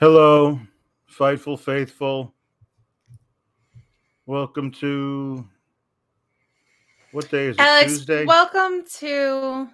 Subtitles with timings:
[0.00, 0.60] Hello,
[1.10, 2.32] Fightful Faithful.
[4.26, 5.44] Welcome to
[7.10, 7.60] what day is it?
[7.60, 8.24] Alex, Tuesday.
[8.24, 9.66] welcome to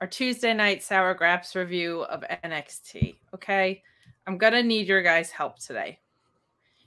[0.00, 3.14] our Tuesday night Sour Graps review of NXT.
[3.34, 3.80] Okay,
[4.26, 6.00] I'm gonna need your guys' help today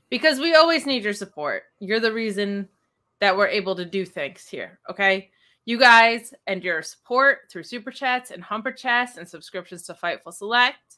[0.10, 1.64] because we always need your support.
[1.80, 2.68] You're the reason
[3.22, 4.82] that we're able to do things here.
[4.90, 5.30] Okay,
[5.64, 10.34] you guys and your support through super chats and humper chats and subscriptions to Fightful
[10.34, 10.98] Select.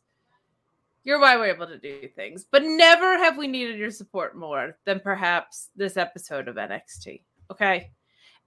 [1.08, 4.78] You're why we're able to do things, but never have we needed your support more
[4.84, 7.22] than perhaps this episode of NXT.
[7.50, 7.92] Okay.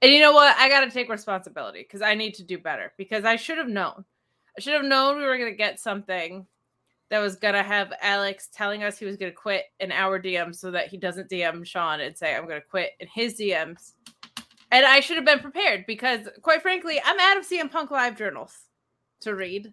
[0.02, 0.54] And you know what?
[0.58, 3.70] I got to take responsibility because I need to do better because I should have
[3.70, 4.04] known.
[4.58, 6.44] I should have known we were going to get something
[7.08, 10.20] that was going to have Alex telling us he was going to quit in our
[10.20, 13.40] DMs so that he doesn't DM Sean and say, I'm going to quit in his
[13.40, 13.92] DMs.
[14.70, 18.18] And I should have been prepared because, quite frankly, I'm out of CM Punk live
[18.18, 18.54] journals
[19.22, 19.72] to read.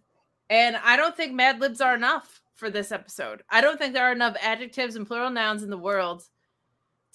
[0.49, 3.43] And I don't think Mad Libs are enough for this episode.
[3.49, 6.23] I don't think there are enough adjectives and plural nouns in the world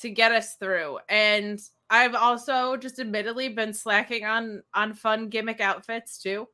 [0.01, 0.99] to get us through.
[1.09, 1.61] And
[1.91, 6.49] I've also just admittedly been slacking on on fun gimmick outfits too.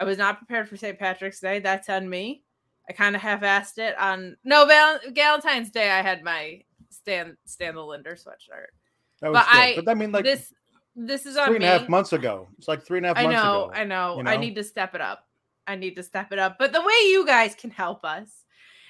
[0.00, 0.98] I was not prepared for St.
[0.98, 1.60] Patrick's Day.
[1.60, 2.42] That's on me.
[2.88, 5.90] I kind of half-assed it on no Val- Valentine's Day.
[5.90, 8.72] I had my Stan Stan the Linder sweatshirt.
[9.20, 9.58] That was but good.
[9.58, 10.52] I but I mean, like this
[10.96, 11.68] this is on three and me.
[11.68, 12.48] a half months ago.
[12.58, 13.72] It's like three and a half I months know, ago.
[13.74, 15.26] I know, you I need to step it up.
[15.66, 16.56] I need to step it up.
[16.58, 18.44] But the way you guys can help us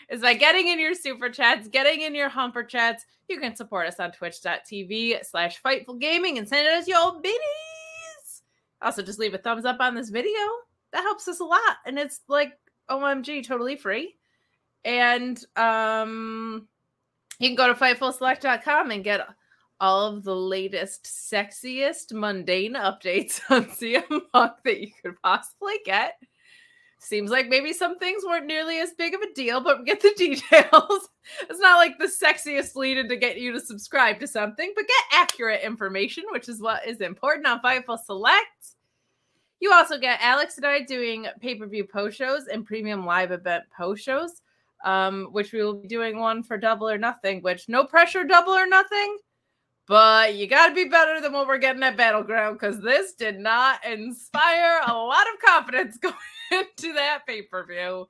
[0.08, 3.04] is by getting in your super chats, getting in your humper chats.
[3.28, 8.42] You can support us on twitch.tv slash fightful gaming and send us your biddies.
[8.80, 10.32] Also, just leave a thumbs up on this video.
[10.92, 11.76] That helps us a lot.
[11.86, 12.52] And it's like
[12.90, 14.16] OMG, totally free.
[14.84, 16.68] And um
[17.38, 19.26] you can go to fightfulselect.com and get
[19.80, 26.14] all of the latest, sexiest, mundane updates on CM Punk that you could possibly get.
[27.04, 30.14] Seems like maybe some things weren't nearly as big of a deal, but get the
[30.16, 31.08] details.
[31.50, 34.86] it's not like the sexiest lead in to get you to subscribe to something, but
[34.86, 38.76] get accurate information, which is what is important on Fightful Select.
[39.58, 43.32] You also get Alex and I doing pay per view post shows and premium live
[43.32, 44.40] event post shows,
[44.84, 48.52] um, which we will be doing one for Double or Nothing, which no pressure, Double
[48.52, 49.18] or Nothing.
[49.88, 53.40] But you got to be better than what we're getting at Battleground because this did
[53.40, 56.14] not inspire a lot of confidence going
[56.78, 58.08] into that pay per view.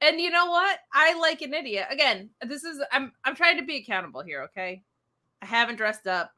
[0.00, 0.78] And you know what?
[0.92, 1.86] I like an idiot.
[1.90, 4.82] Again, this is I'm I'm trying to be accountable here, okay?
[5.40, 6.30] I haven't dressed up.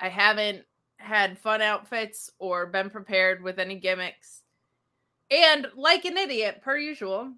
[0.00, 0.64] I haven't
[0.98, 4.42] had fun outfits or been prepared with any gimmicks.
[5.30, 7.32] And like an idiot, per usual,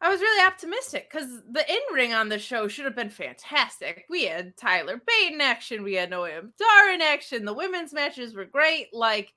[0.00, 4.06] I was really optimistic because the in ring on the show should have been fantastic.
[4.08, 7.44] We had Tyler Bate in action, we had Noam Dar in action.
[7.44, 8.94] The women's matches were great.
[8.94, 9.34] Like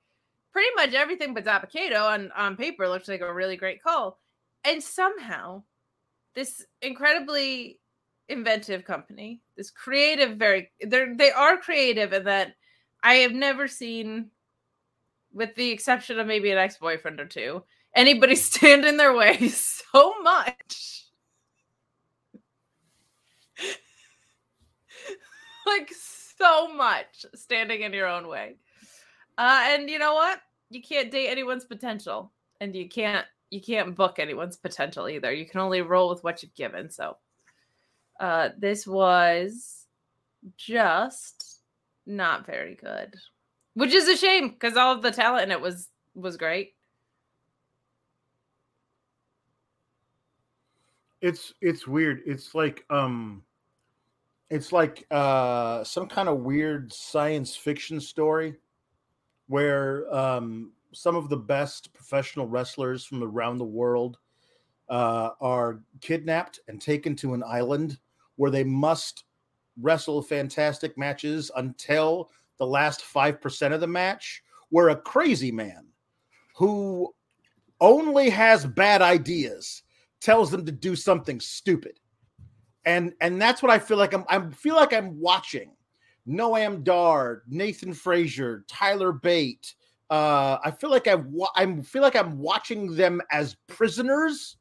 [0.54, 4.18] pretty much everything but Dabba Kato on on paper looks like a really great call.
[4.64, 5.64] And somehow,
[6.34, 7.80] this incredibly
[8.28, 12.54] inventive company, this creative, very they they are creative in that
[13.02, 14.30] I have never seen,
[15.32, 17.64] with the exception of maybe an ex boyfriend or two,
[17.94, 21.04] anybody stand in their way so much.
[25.66, 25.90] like
[26.38, 28.54] so much standing in your own way.
[29.36, 30.40] Uh, and you know what?
[30.74, 35.32] you can't date anyone's potential, and you can't you can't book anyone's potential either.
[35.32, 36.90] You can only roll with what you've given.
[36.90, 37.16] So,
[38.18, 39.86] uh, this was
[40.56, 41.60] just
[42.06, 43.14] not very good,
[43.74, 46.74] which is a shame because all of the talent in it was was great.
[51.20, 52.22] It's it's weird.
[52.26, 53.42] It's like um
[54.50, 58.56] it's like uh some kind of weird science fiction story
[59.48, 64.18] where um some of the best professional wrestlers from around the world
[64.88, 67.98] uh, are kidnapped and taken to an island
[68.36, 69.24] where they must
[69.80, 75.86] wrestle fantastic matches until the last 5% of the match, where a crazy man
[76.56, 77.12] who
[77.80, 79.82] only has bad ideas
[80.20, 81.98] tells them to do something stupid.
[82.86, 85.72] And and that's what I feel like I'm I feel like I'm watching
[86.28, 89.74] Noam Dar, Nathan Frazer, Tyler Bate,
[90.10, 91.16] uh, I feel like I
[91.56, 94.56] I feel like I'm watching them as prisoners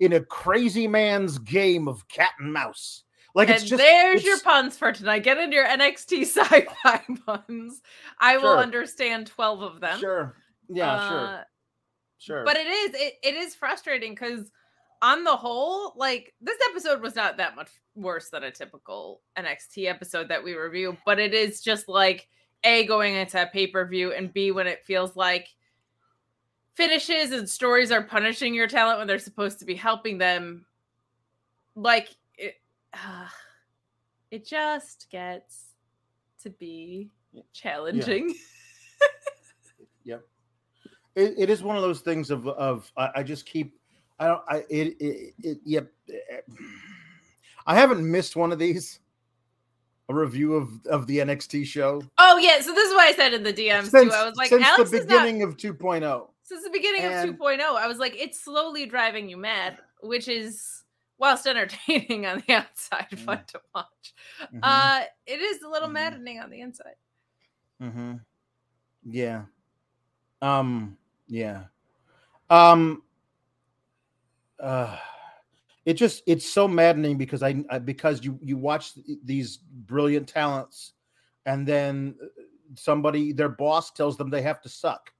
[0.00, 3.04] in a crazy man's game of cat and mouse.
[3.34, 5.20] Like and it's just there's your puns for tonight.
[5.20, 7.80] Get into your NXT sci-fi puns.
[8.20, 8.42] I Sure.
[8.42, 9.98] will understand twelve of them.
[9.98, 10.34] Sure.
[10.68, 11.44] Yeah, Uh, sure.
[12.18, 12.44] Sure.
[12.44, 14.50] But it is it, it is frustrating because
[15.00, 17.68] on the whole, like this episode was not that much
[17.98, 22.28] worse than a typical NXT episode that we review, but it is just like
[22.64, 25.48] A going into a pay-per-view and B when it feels like
[26.74, 30.64] finishes and stories are punishing your talent when they're supposed to be helping them.
[31.74, 32.60] Like it
[34.30, 35.64] it just gets
[36.42, 37.10] to be
[37.52, 38.34] challenging.
[40.04, 40.22] Yep.
[41.16, 43.78] It, it is one of those things of of I, I just keep
[44.18, 45.92] I don't I it it, it yep.
[46.08, 46.54] Eh, eh,
[47.68, 48.98] I haven't missed one of these.
[50.10, 53.34] A review of of the NXT show Oh yeah, so this is why I said
[53.34, 54.18] in the DMs since, too.
[54.18, 55.54] I was like, since Alex the is not beginning of oh.
[55.54, 56.28] 2.0.
[56.44, 60.26] since the beginning And- of 2.0 i was like it's slowly driving you mad which
[60.28, 60.82] is
[61.18, 63.18] whilst entertaining on the outside Mm.
[63.18, 64.14] fun to watch
[64.50, 64.60] Mhm.
[64.62, 65.92] uh it is a little Mhm.
[65.92, 66.96] maddening on the inside
[67.82, 68.14] Mm-hmm.
[69.04, 69.42] Yeah.
[70.42, 70.96] Um.
[71.28, 71.64] Yeah.
[72.50, 73.02] Um.
[74.58, 74.96] Uh.
[75.88, 78.92] It just it's so maddening because I, I because you you watch
[79.24, 80.92] these brilliant talents,
[81.46, 82.26] and then uh,
[82.74, 85.10] somebody their boss tells them they have to suck.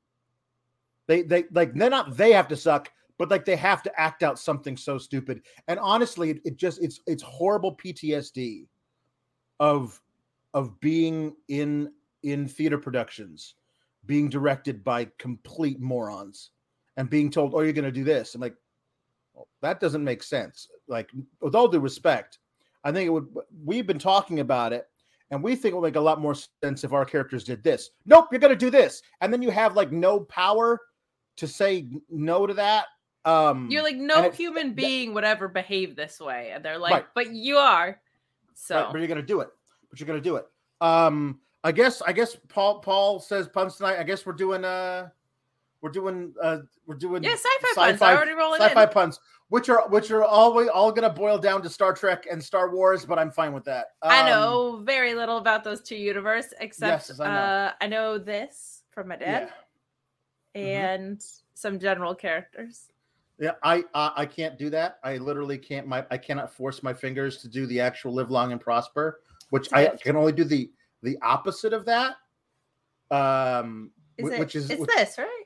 [1.06, 4.22] They they like they're not they have to suck, but like they have to act
[4.22, 5.40] out something so stupid.
[5.68, 8.66] And honestly, it, it just it's it's horrible PTSD
[9.60, 9.98] of
[10.52, 11.90] of being in
[12.24, 13.54] in theater productions
[14.04, 16.50] being directed by complete morons
[16.98, 18.56] and being told, "Oh, you're going to do this." I'm like,
[19.62, 20.68] that doesn't make sense.
[20.86, 22.38] Like, with all due respect,
[22.84, 23.28] I think it would.
[23.64, 24.86] We've been talking about it,
[25.30, 27.90] and we think it would make a lot more sense if our characters did this.
[28.06, 30.80] Nope, you're going to do this, and then you have like no power
[31.36, 32.86] to say no to that.
[33.24, 34.72] Um, you're like no it- human yeah.
[34.74, 37.06] being would ever behave this way and they're like Right.
[37.14, 38.00] but you are
[38.54, 39.48] so Right, but you're gonna do it.
[39.90, 40.46] But you're gonna do it.
[40.80, 42.00] Um, I guess.
[42.02, 42.78] I guess Paul.
[42.80, 43.98] Paul says puns tonight.
[43.98, 44.64] I guess we're doing.
[44.64, 45.08] Uh,
[45.80, 46.34] we're doing.
[46.42, 47.22] Uh, we're doing.
[47.22, 50.90] yeah sci-fi, puns I already rolling sci-fi in puns, which are which are always all
[50.92, 53.04] gonna boil down to Star Trek and Star Wars.
[53.04, 53.88] But I'm fine with that.
[54.02, 57.32] i Um, know very little about those two universes except Yes, I know.
[57.32, 59.50] uh i know this from my dad
[60.54, 60.60] Yeah.
[60.62, 60.74] Mhm.
[61.00, 62.90] and some general characters
[63.38, 64.98] Yeah, I, I I can't do that.
[65.04, 65.86] I literally can't.
[65.86, 69.20] My I cannot force my fingers to do the actual live long and prosper,
[69.50, 72.16] which I can only do the the opposite of that.
[73.12, 75.44] Um, is it, which is it's which- this right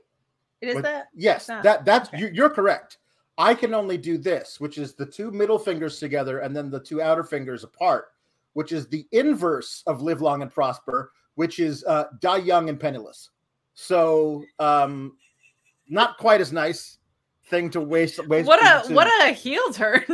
[0.63, 2.19] it is What- that Yes, that that's Okay.
[2.21, 2.99] you, you're correct.
[3.39, 6.81] I can only do this, which is the two middle fingers together and then the
[6.81, 8.13] two outer fingers apart,
[8.53, 12.79] which is the inverse of live long and prosper, which is uh, die young and
[12.79, 13.31] penniless.
[13.75, 15.17] So, um,
[15.89, 16.99] not quite as nice
[17.47, 18.25] thing to waste.
[18.29, 20.05] waste what a to- what a heel turn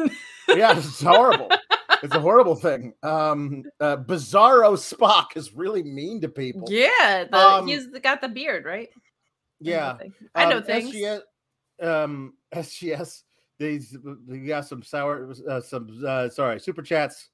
[0.48, 1.50] yeah, it's horrible.
[2.02, 2.94] it's a horrible thing.
[3.02, 6.66] Um, uh, Bizarro Spock is really mean to people.
[6.70, 8.88] yeah the, Um, he's got the beard right
[9.60, 9.96] yeah.
[10.34, 11.20] i know Um, things SGS,
[11.82, 13.22] um, SGS.
[13.58, 13.96] These
[14.28, 17.30] we got some sour, uh, some uh, sorry, super chats.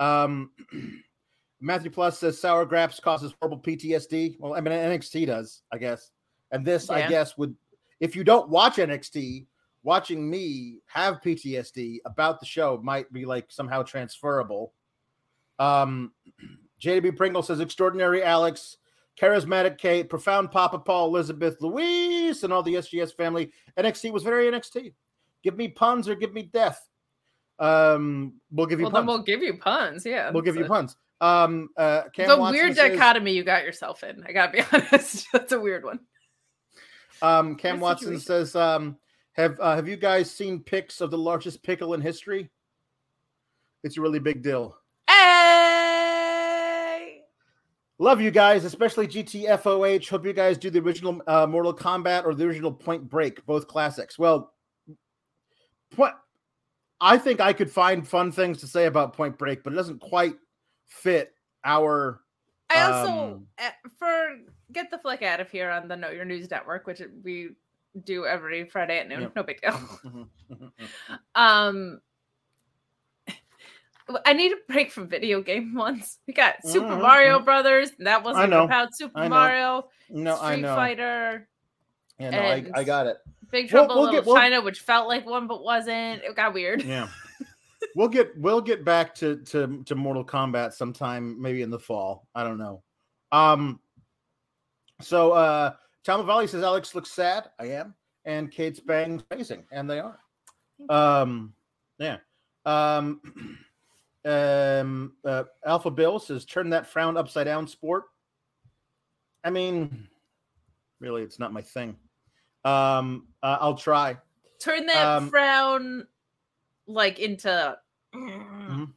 [0.00, 0.50] Um,
[1.60, 4.36] Matthew Plus says sour graps causes horrible PTSD.
[4.40, 6.10] Well, I mean NXT does, I guess.
[6.50, 7.54] And this, I guess, would
[8.00, 9.46] if you don't watch NXT,
[9.82, 14.72] watching me have PTSD about the show might be like somehow transferable.
[15.58, 16.12] Um,
[16.82, 18.78] JB Pringle says extraordinary Alex,
[19.18, 23.50] charismatic Kate, profound Papa Paul, Elizabeth, Louise, and all the SGS family.
[23.78, 24.92] NXT was very NXT.
[25.42, 26.86] Give me puns or give me death.
[27.58, 29.08] Um, we'll give you well then puns.
[29.08, 30.96] we'll give you puns yeah We'll give you puns.
[31.20, 34.24] Um, uh, Cam It's a Watson weird says- dichotomy you got yourself in.
[34.26, 35.26] I gotta be honest.
[35.32, 36.00] That's a weird one.
[37.20, 38.96] Um, Cam Watson says, um,
[39.32, 42.48] "Have uh, have you guys seen pics of the largest pickle in history?
[43.84, 44.78] It's a really big deal.
[45.06, 45.16] Hey!
[48.00, 50.08] Love you guys, especially GTFOH.
[50.08, 53.66] Hope you guys do the original uh, Mortal Kombat or the original Point Break, both
[53.66, 54.18] classics.
[54.18, 54.54] Well,
[55.90, 56.14] point,
[56.98, 60.00] I think I could find fun things to say about Point Break, but it doesn't
[60.00, 60.36] quite
[60.86, 62.22] fit our.
[62.70, 64.38] I also Um, uh, for
[64.72, 67.50] get the flick out of here on the Know Your News Network, which we
[68.04, 69.20] do every Friday at noon.
[69.20, 69.36] Yep.
[69.36, 70.28] No big deal.
[71.34, 72.00] Um,
[74.24, 76.18] I need a break from video game ones.
[76.26, 77.90] We got Super Mhm, Mario Brothers.
[77.98, 79.28] That wasn't know, about Super I know.
[79.28, 79.88] Mario.
[80.10, 80.74] no, I Street know.
[80.74, 81.48] Fighter.
[82.18, 83.18] Yeah, no, I, and- I got it.
[83.50, 86.22] Big We'll- Trouble we'll in Little get- we'll- China, which felt like one but wasn't.
[86.22, 86.82] It got weird.
[86.82, 87.08] Yeah.
[87.96, 92.28] we'll get we'll get back to to to Mortal Kombat sometime, maybe in the fall.
[92.34, 92.82] I don't know.
[93.32, 93.80] Um
[95.00, 95.72] so uh
[96.04, 97.48] Tom Valley says Alex looks sad.
[97.58, 97.94] I am.
[98.24, 100.18] And Kate's bangs amazing, and they are.
[100.88, 101.52] Um
[101.98, 102.18] yeah.
[102.66, 103.20] Um
[104.24, 108.04] um uh, Alpha Bill says turn that frown upside down sport.
[109.42, 110.08] I mean,
[111.00, 111.96] really it's not my thing.
[112.64, 114.18] Um uh, I'll try.
[114.60, 116.06] Turn that Um, frown
[116.86, 117.78] like into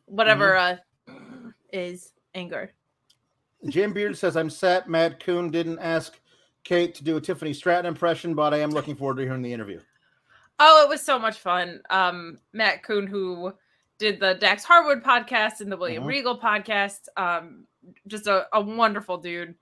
[0.06, 0.78] whatever uh
[1.72, 2.74] is anger.
[3.70, 4.90] Jim Beard says, I'm set.
[4.90, 6.20] Matt Koon didn't ask
[6.66, 9.54] Kate to do a Tiffany Stratton impression, but I am looking forward to hearing the
[9.54, 9.80] interview.
[10.60, 11.82] Oh, it was so much fun.
[11.90, 13.54] Um, Matt Koon, who
[14.00, 16.08] did the Dax Harwood podcast and the William Mhm.
[16.08, 17.66] Regal podcast, um,
[18.08, 19.56] just a, a wonderful dude,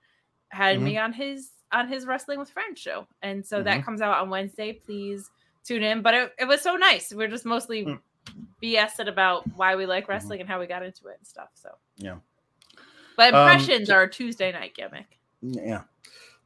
[0.48, 0.82] had Mhm.
[0.82, 3.84] me on his on his Wrestling with Friends show, and so that Mhm.
[3.84, 4.74] comes out on Wednesday.
[4.74, 5.30] Please
[5.64, 6.02] tune in.
[6.02, 7.14] But it, it was so nice.
[7.14, 8.00] We're just mostly Mm.
[8.62, 11.48] BSing about why we like wrestling and how we got into it and stuff.
[11.54, 12.18] So Yeah.
[13.16, 15.18] but Um, impressions are a Tuesday night gimmick.
[15.40, 15.84] Yeah.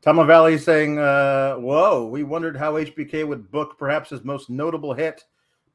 [0.00, 4.94] Tama Valley saying, uh, Whoa, we wondered how HBK would book perhaps his most notable
[4.94, 5.24] hit,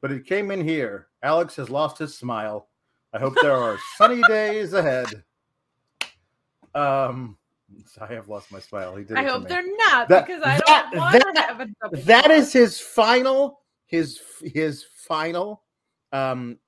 [0.02, 1.06] but it came in here.
[1.22, 2.68] Alex has lost his smile.
[3.14, 5.06] I hope there are sunny days ahead.
[6.74, 7.38] Um,
[8.00, 8.94] I have lost my smile.
[8.96, 9.16] He did.
[9.16, 11.98] I hope they're not That- because I that- don't want to that- have a double
[12.04, 15.62] that is his final his his final
[16.12, 16.58] um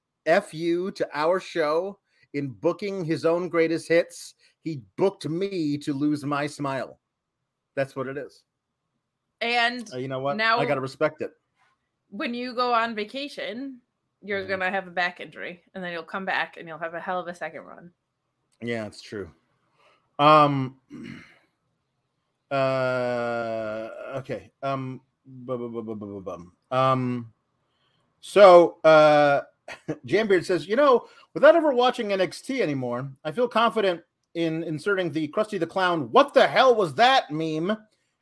[0.42, 1.98] fu to our show
[2.34, 6.98] in booking his own greatest hits he booked me to lose my smile
[7.74, 8.42] that's what it is
[9.40, 11.30] and Uh, you know what Now- i gotta respect it
[12.16, 13.80] when you go on vacation,
[14.22, 14.48] you're Mhm.
[14.48, 17.18] gonna have a back injury, and then you'll come back and you'll have a hell
[17.20, 17.92] of a second run.
[18.62, 19.28] yeah it's true
[20.20, 20.78] um
[22.50, 26.52] uh okay um bu- bu- bu- bu- bu- bu- bum.
[26.70, 27.32] um
[28.20, 29.42] so uh
[30.06, 34.02] Jambeard says, you know, without ever watching NXT anymore, I feel confident
[34.34, 37.74] in inserting the Krusty the Clown, what the hell was that meme?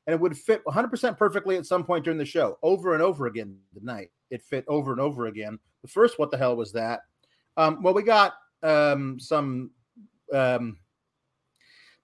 [0.07, 3.27] And it would fit 100% perfectly at some point during the show, over and over
[3.27, 4.11] again tonight.
[4.31, 5.59] It fit over and over again.
[5.83, 7.03] The first, what the hell was that?
[7.57, 9.71] Um, well, we got um, some,
[10.33, 10.79] um,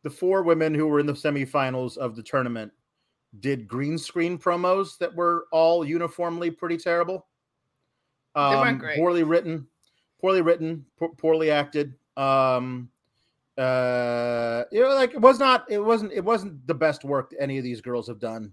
[0.05, 2.71] the four women who were in the semifinals of the tournament
[3.41, 7.27] did green screen promos that were all uniformly pretty terrible.
[8.35, 8.97] They weren't Um, great.
[8.97, 9.67] Poorly written,
[10.21, 11.95] poorly written, po- poorly acted.
[12.17, 12.91] Um,
[13.59, 17.43] uh, you know, like it was not, it wasn't, it wasn't the best work that
[17.43, 18.53] any of these girls have done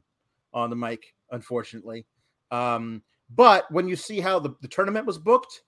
[0.53, 2.05] on the mic, unfortunately.
[2.51, 3.01] Um,
[3.35, 5.63] but when you see how the, the tournament was booked,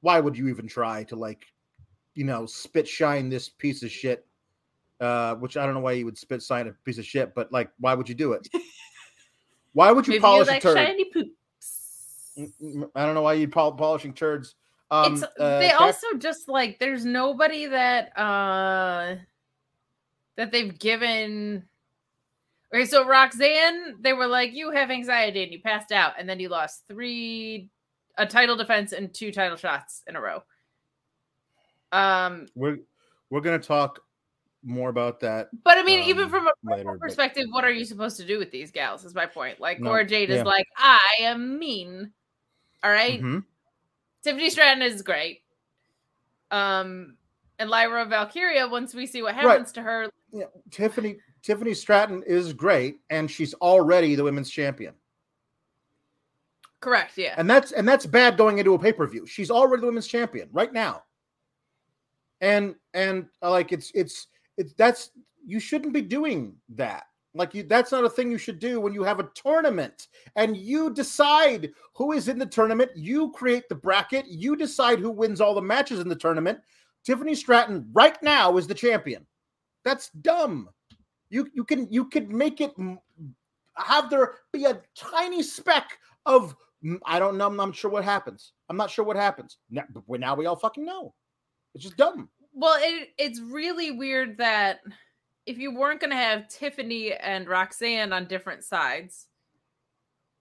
[0.00, 1.44] why would you even try to like,
[2.14, 4.26] you know, spit shine this piece of shit?
[5.00, 7.52] Uh, which I don't know why you would spit shine a piece of shit, but
[7.52, 8.48] like, why would you do it?
[9.74, 10.76] Why would you Maybe you polish like a turd?
[10.76, 11.30] shiny poops.
[12.36, 14.56] Mm, mm, I don't know why you'd pol- polishing turds.
[14.90, 19.16] Um, it's uh, they also just like there's nobody that uh
[20.36, 21.64] that they've given.
[22.72, 26.38] Okay, so Roxanne, they were like, you have anxiety and you passed out, and then
[26.38, 27.70] you lost three
[28.18, 30.42] a title defense and two title shots in a row.
[31.92, 32.78] Um, we're
[33.30, 34.00] we're gonna talk
[34.64, 35.48] more about that.
[35.64, 38.16] But I mean, even um, from a later, personal but- perspective, what are you supposed
[38.18, 39.04] to do with these gals?
[39.04, 39.60] Is my point.
[39.60, 40.36] Like No, Cora Jade yeah.
[40.36, 42.12] is like, I am mean.
[42.82, 43.20] All right?
[43.20, 43.44] Mhm.
[44.22, 45.42] Tiffany Stratton is great.
[46.50, 47.16] Um,
[47.58, 49.42] and Lyra Valkyria, once we see what Right.
[49.42, 54.94] happens to her, Yeah, Tiffany Tiffany Stratton is great, and she's already the women's champion.
[56.80, 57.18] correct?
[57.18, 57.34] Yeah.
[57.38, 59.26] and that's and that's bad going into a pay per view.
[59.26, 61.02] She's already the women's champion right now,
[62.40, 65.10] and and uh, like it's it's it's that's
[65.44, 67.07] you shouldn't be doing that.
[67.34, 70.56] Like you, that's not a thing you should do when you have a tournament and
[70.56, 72.90] you decide who is in the tournament.
[72.96, 74.26] You create the bracket.
[74.28, 76.58] You decide who wins all the matches in the tournament.
[77.04, 79.26] Tiffany Stratton right now is the champion.
[79.84, 80.68] That's dumb.
[81.30, 82.72] You you can you could make it.
[83.76, 86.56] have there be a tiny speck of
[87.04, 87.46] I don't know.
[87.46, 88.52] I'm not sure what happens.
[88.68, 89.58] I'm not sure what happens.
[89.70, 91.14] Now, now we all fucking know.
[91.74, 92.28] It's just dumb.
[92.52, 94.80] Well, it it's really weird that
[95.48, 99.28] if you weren't going to have Tiffany and Roxanne on different sides,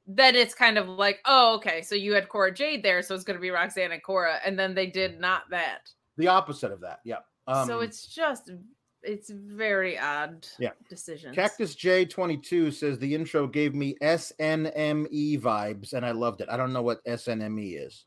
[0.05, 3.23] then it's kind of like, oh, okay, so you had Cora Jade there, so it's
[3.23, 5.89] going to be Roxanne and Cora, and then they did not that.
[6.17, 6.99] The opposite of that.
[7.05, 7.19] Yeah.
[7.47, 8.51] Um, so it's just
[9.01, 10.71] it's very odd Yeah.
[10.89, 11.33] decision.
[11.33, 16.49] Cactus J22 says the intro gave me SNME vibes and I loved it.
[16.49, 18.03] I don't know what SNME is.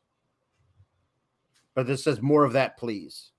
[1.73, 3.30] But this says more of that, please.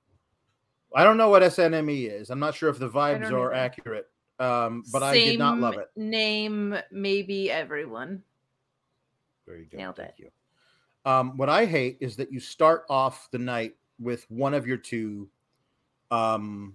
[0.95, 2.31] I don't know what SNME is.
[2.31, 4.09] I'm not sure if the vibes are accurate.
[4.39, 5.89] Um, but I did not love it.
[5.95, 8.23] Name maybe everyone.
[9.47, 9.77] Very good.
[9.77, 10.15] Nailed Thank it.
[10.19, 10.31] you.
[11.11, 14.77] Um, what I hate is that you start off the night with one of your
[14.77, 15.29] two
[16.11, 16.75] um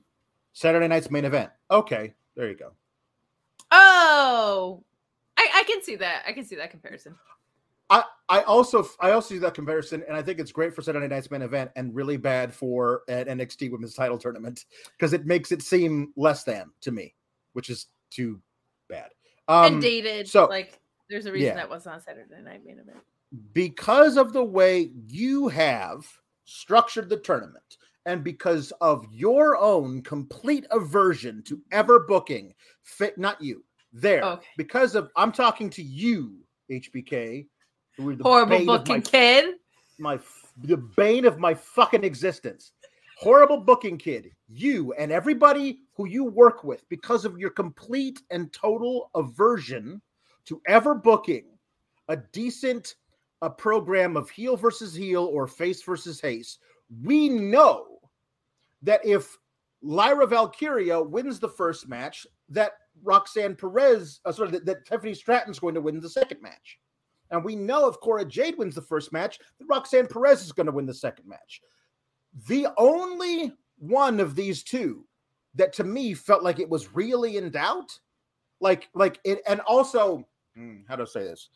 [0.53, 1.51] Saturday night's main event.
[1.69, 2.71] Okay, there you go.
[3.71, 4.83] Oh,
[5.37, 6.23] I, I can see that.
[6.27, 7.15] I can see that comparison.
[7.89, 11.07] I, I also I also see that comparison, and I think it's great for Saturday
[11.07, 15.51] Night's main event, and really bad for an NXT Women's Title tournament because it makes
[15.51, 17.13] it seem less than to me,
[17.53, 18.41] which is too
[18.89, 19.09] bad.
[19.47, 20.27] Um, and dated.
[20.27, 20.79] so- like,
[21.09, 21.55] there's a reason yeah.
[21.55, 22.97] that was on Saturday Night Main Event.
[23.53, 26.05] because of the way you have
[26.43, 32.53] structured the tournament, and because of your own complete aversion to ever booking,
[32.83, 33.63] fit not you
[33.93, 34.45] there, Okay.
[34.57, 36.39] because of I'm talking to you,
[36.69, 37.56] HBK, who are the
[37.99, 39.55] Horrible booking my kid.
[39.97, 40.19] my
[40.63, 42.71] the bane of my fucking existence.
[43.17, 44.31] Horrible booking kid.
[44.47, 50.01] You and everybody who you work with because of your complete and total aversion
[50.45, 51.45] to ever booking
[52.07, 52.95] a decent
[53.41, 56.57] a program of heel versus heel or face versus face.
[57.03, 57.99] We know
[58.81, 59.37] that if
[59.81, 62.73] Lyra Valkyria wins the first match, that
[63.03, 66.79] Roxanne Perez, uh, sorry, that, that Tiffany Stratton's going to win the second match.
[67.31, 70.65] And we know if Cora Jade wins the first match, that Roxanne Perez is going
[70.67, 71.61] to win the second match.
[72.47, 75.05] The only one of these two
[75.55, 77.99] that to me felt like it was really in doubt,
[78.59, 81.49] like like it, and also hmm, how do I say this?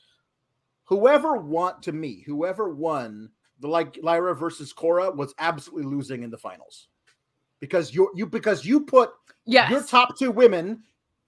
[0.85, 3.29] Whoever won to me, whoever won
[3.59, 6.87] the like Lyra versus Cora was absolutely losing in the finals
[7.59, 9.11] because you you because you put
[9.45, 9.71] Yes.
[9.71, 10.83] your top two women,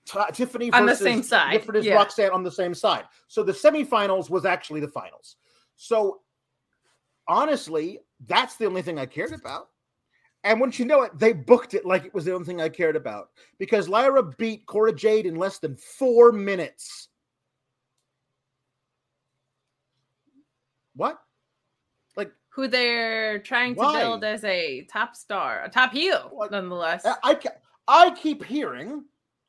[0.06, 1.96] T- Tiffany On the same side, Tiffany's yeah.
[1.96, 3.06] Roxanne on the same side.
[3.28, 5.38] So the semifinals was actually the finals.
[5.76, 6.22] So
[7.28, 9.70] honestly, that's the only thing I cared about.
[10.44, 12.68] And once you know it, they booked it like it was the only thing I
[12.68, 17.08] cared about because Lyra beat Cora Jade in less than four minutes.
[20.96, 21.18] What?
[22.18, 27.06] Like who they're trying to build as a top star, a top heel, nonetheless.
[27.06, 27.39] I
[27.88, 29.06] I keep hearing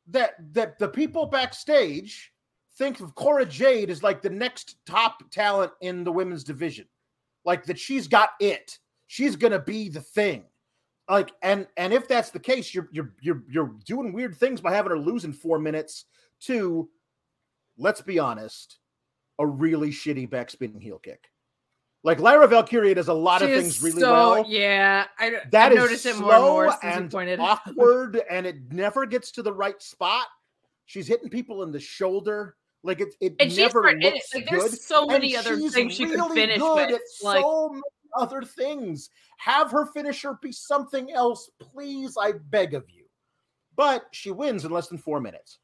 [0.09, 2.33] that that the people backstage
[2.77, 6.87] think of Cora Jade as like the next top talent in the women's division,
[7.45, 8.79] like that she's got it.
[9.07, 10.45] She's gonna be the thing.
[11.09, 14.73] Like and and if that's the case, you're you're you're you're doing weird things by
[14.73, 16.07] having her lose in four minutes
[16.43, 16.89] to,
[17.79, 18.79] let's be honest,
[19.39, 21.29] a really shitty backspinning heel kick.
[22.05, 24.45] Like Lyra Valkyria does a lot of She is things really so, well.
[24.47, 28.47] Yeah, I, That I is noticed it slow more and more and it awkward, and
[28.47, 30.27] it never gets to the right spot.
[30.85, 33.15] She's hitting people in the shoulder, like it.
[33.23, 34.61] It And never and looks like, good.
[34.61, 37.01] there's so And many other things she could really finish good with.
[37.01, 37.83] at Like, so many
[38.19, 39.09] other things.
[39.39, 42.19] Have her finisher be something else, please.
[42.21, 43.05] I beg of you.
[43.77, 45.59] But she wins in less than four minutes.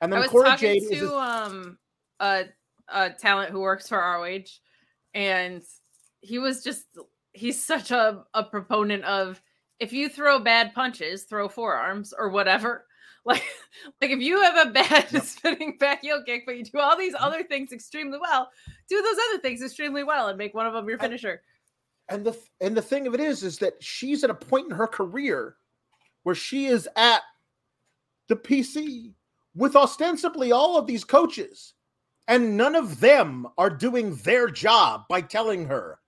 [0.00, 1.02] And I then talking Jade to is.
[1.10, 1.78] a- um
[2.20, 2.44] a
[2.88, 4.44] a talent who works for ROH,
[5.14, 5.62] and
[6.20, 6.86] he was just
[7.32, 9.40] he's such a, a proponent of
[9.80, 12.86] if you throw bad punches, throw forearms or whatever.
[13.24, 13.44] Like
[14.00, 15.22] like if you have a bad Yep.
[15.22, 17.20] spinning back heel kick, but you do all these Mhm.
[17.20, 18.50] other things extremely well,
[18.88, 21.40] do those other things extremely well and make one of them your finisher.
[22.08, 24.76] and the and the thing of it is is that she's at a point in
[24.76, 25.54] her career
[26.24, 27.22] where she is at
[28.26, 29.14] the PC
[29.54, 31.74] with ostensibly all of these coaches
[32.28, 35.98] and none of them are doing their job by telling her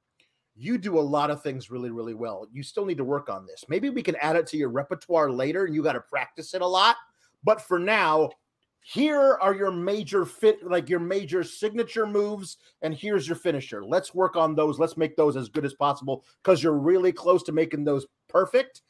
[0.57, 2.47] you do a lot of things really really well.
[2.53, 3.65] You still need to work on this.
[3.69, 6.63] Maybe we can add it to your repertoire later and you got to practice it
[6.63, 6.97] a lot.
[7.43, 8.31] But for now
[8.87, 13.85] here are your major fit like your major signature moves and here's your finisher.
[13.85, 14.79] Let's work on those.
[14.79, 18.83] Let's make those as good as possible because you're really close to making those perfect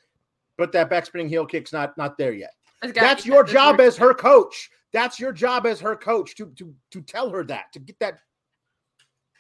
[0.57, 2.55] but that backspinning heel kick's not not there yet.
[2.95, 7.03] That's your job as her coach that's your job as her coach to to to
[7.03, 8.21] tell her that to get that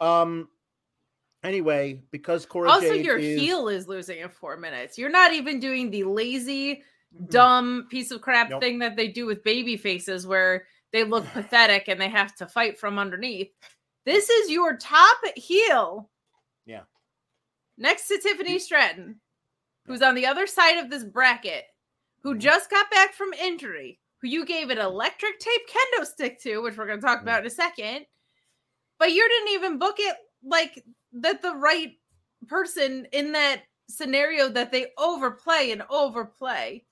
[0.00, 0.48] um
[1.44, 4.98] anyway because Cora Also, Jade your is, heel is losing in four minutes.
[4.98, 6.82] You're not even doing the lazy
[7.30, 8.60] dumb piece of crap Nope.
[8.60, 12.46] thing that they do with baby faces where they look pathetic and they have to
[12.46, 13.52] fight from underneath.
[14.04, 16.10] This is your top heel.
[16.66, 16.82] Yeah.
[17.78, 19.20] Next to Tiffany Stratton,
[19.86, 21.64] who's on the other side of this bracket,
[22.22, 26.62] who just got back from injury, who you gave an electric tape kendo stick to,
[26.62, 28.06] which we're going to talk about in a second.
[28.98, 30.82] But you didn't even book it like
[31.12, 31.92] that the right
[32.48, 36.84] person in that scenario that they overplay and overplay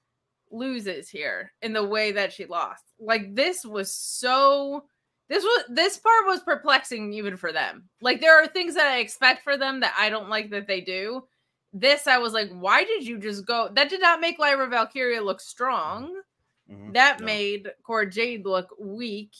[0.50, 2.84] loses here in the way that she lost.
[3.00, 4.84] Like this was so
[5.28, 7.88] this was this part was perplexing even for them.
[8.02, 10.82] Like there are things that I expect for them that I don't like that they
[10.82, 11.22] do.
[11.72, 13.70] This I was like, why did you just go?
[13.72, 16.14] That did not make Lyra Valkyria look strong.
[16.72, 16.94] Mhm.
[16.94, 17.26] That No.
[17.26, 19.32] made Cora Jade look weak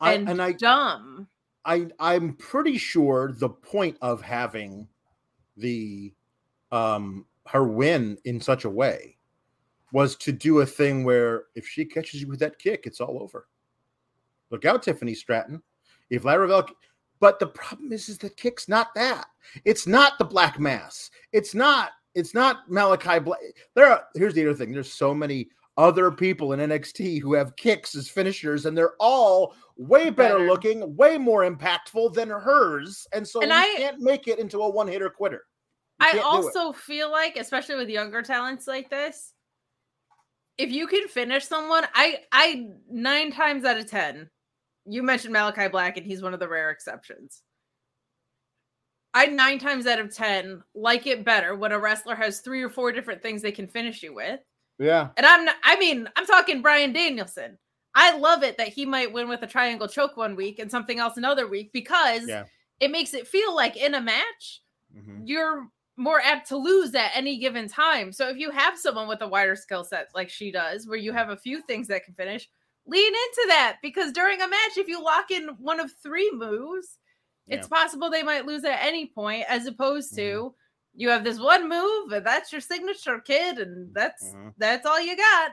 [0.00, 1.28] I, and, and I dumb.
[1.64, 4.86] I I'm pretty sure the point of having
[5.56, 6.12] the
[6.72, 9.18] um her win in such a way
[9.92, 13.22] was to do a thing where if she catches you with that kick, it's all
[13.22, 13.48] over.
[14.50, 15.62] Look out, Tiffany Stratton.
[16.10, 16.66] If Lyra Vel,
[17.20, 19.26] but the problem is, is the kick's not that.
[19.64, 21.10] It's not the Black Mass.
[21.32, 21.92] It's not.
[22.14, 23.40] It's not Malachi Black.
[23.74, 24.04] There are.
[24.14, 24.72] Here's the other thing.
[24.72, 29.54] There's so many other people in NXT who have kicks as finishers, and they're all
[29.76, 30.46] way better, Better.
[30.48, 34.60] looking, way more impactful than hers, and so And you I- can't make it into
[34.60, 35.44] a one hitter quitter.
[36.00, 36.56] You I can't do it.
[36.56, 39.32] also feel like, especially with younger talents like this,
[40.58, 44.30] if you can finish someone, I I nine times out of ten,
[44.86, 47.42] you mentioned Malachi Black, and he's one of the rare exceptions.
[49.12, 52.68] I nine times out of ten like it better when a wrestler has three or
[52.68, 54.40] four different things they can finish you with.
[54.78, 57.58] Yeah, And I'm not, I mean, I'm talking Bryan Danielson.
[57.94, 60.98] I love it that he might win with a triangle choke one week and something
[60.98, 62.44] else another week because Yeah.
[62.80, 64.62] it makes it feel like in a match,
[64.96, 65.22] Mhm.
[65.26, 68.10] you're more apt to lose at any given time.
[68.10, 71.12] So if you have someone with a wider skill set like she does, where you
[71.12, 72.48] have a few things that can finish,
[72.84, 76.98] lean into that because during a match, if you lock in one of three moves,
[77.46, 80.54] it's possible they might lose at any point, as opposed to
[80.94, 84.54] you have this one move and that's your signature kid, and that's Mhm.
[84.58, 85.52] that's all you got.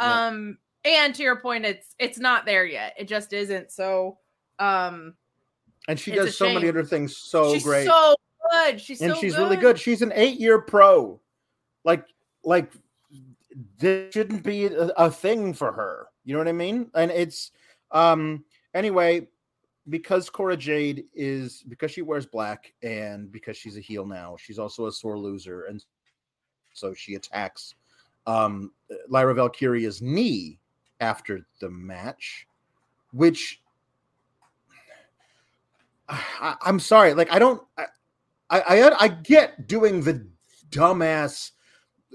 [0.00, 0.26] Yeah.
[0.26, 2.94] Um, and to your point, it's it's not there yet.
[2.96, 3.72] It just isn't.
[3.72, 4.18] So
[4.58, 5.14] um
[5.88, 7.86] and she does so many other things so she's great.
[7.86, 8.14] so
[8.50, 8.80] good.
[8.80, 9.78] She's and so she's really good.
[9.78, 11.20] She's an eight-year pro.
[11.84, 12.04] Like,
[12.44, 12.72] like
[13.78, 16.06] this shouldn't be a, a thing for her.
[16.24, 16.90] You know what I mean?
[16.94, 17.52] And it's
[17.90, 19.26] um anyway
[19.88, 24.36] because Cora Jade is because she wears black and because she's a heel now.
[24.38, 25.84] She's also a sore loser, and
[26.72, 27.74] so she attacks
[28.26, 28.72] um
[29.08, 30.58] Lyra Valkyria's knee
[31.00, 32.46] after the match,
[33.12, 33.60] which
[36.08, 37.62] I, I'm sorry, like I don't.
[37.76, 37.86] I,
[38.50, 40.26] I I get doing the
[40.70, 41.52] dumbass.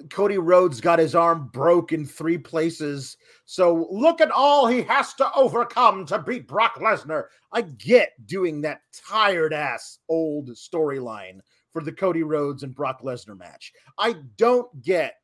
[0.10, 3.18] Cody Rhodes got his arm broke in three places.
[3.46, 7.26] So look at all he has to overcome to beat Brock Lesnar.
[7.52, 11.40] I get doing that tired ass old storyline
[11.72, 13.74] for the Cody Rhodes and Brock Lesnar match.
[13.98, 15.16] I don't get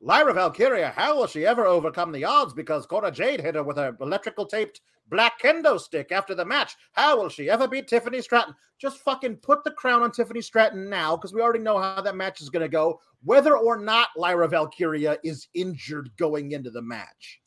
[0.00, 0.92] Lyra Valkyria.
[0.94, 2.54] How will she ever overcome the odds?
[2.54, 4.80] Because Cora Jade hit her with her electrical taped
[5.10, 6.76] black kendo stick after the match.
[6.92, 8.54] How will she ever beat Tiffany Stratton?
[8.78, 12.16] Just fucking put the crown on Tiffany Stratton now because we already know how that
[12.16, 16.82] match is going to go, whether or not Lyra Valkyria is injured going into the
[16.82, 17.40] match.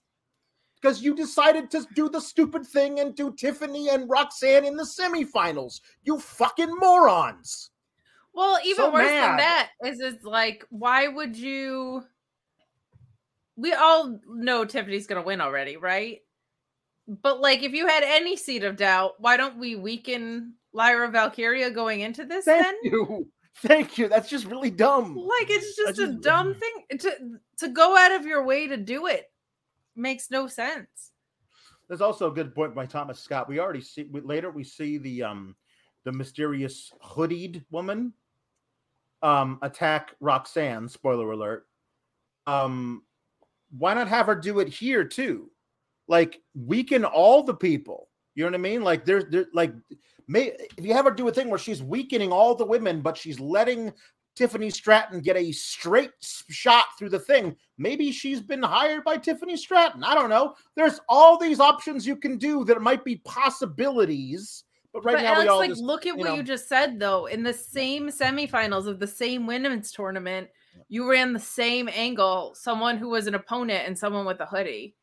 [0.82, 4.84] Because you decided to do the stupid thing and do Tiffany and Roxanne in the
[4.84, 5.80] semifinals.
[6.04, 7.70] You fucking morons.
[8.34, 9.30] Well, even So worse mad.
[9.30, 12.04] than that is it's like, why would you?
[13.62, 16.19] We all know Tiffany's gonna win already, right?
[17.08, 21.69] But like, if you had any seed of doubt, why don't we weaken Lyra Valkyria
[21.69, 22.76] going into this Thank then?
[22.84, 23.28] you.
[23.58, 24.08] Thank you.
[24.08, 25.15] That's just really dumb.
[25.15, 27.12] Like, it's just a just- dumb thing to
[27.60, 29.32] to go out of your way to do it.
[29.95, 31.12] Makes no sense.
[31.88, 33.47] There's also a good point by Thomas Scott.
[33.50, 35.56] We already see we, later we see the um
[36.04, 38.13] the mysterious hoodied woman
[39.21, 41.67] um attack Roxanne, spoiler alert.
[42.47, 43.04] Um
[43.78, 45.50] why not have her do it here too?
[46.08, 48.10] Like weaken all the people.
[48.36, 48.84] You know what I mean?
[48.84, 49.74] Like there's there like
[50.28, 53.18] may if you have her do a thing where she's weakening all the women, but
[53.18, 53.94] she's letting
[54.36, 57.56] Tiffany Stratton get a straight shot through the thing.
[57.78, 60.04] Maybe she's been hired by Tiffany Stratton.
[60.04, 60.56] I don't know.
[60.76, 64.64] There's all these options you can do that might be possibilities.
[64.94, 66.68] But right but now, we all like, just, look at you what know- you just
[66.68, 67.26] said though.
[67.26, 70.50] In the same semifinals of the same women's tournament,
[70.92, 74.96] you ran the same angle, someone who was an opponent and someone with a hoodie.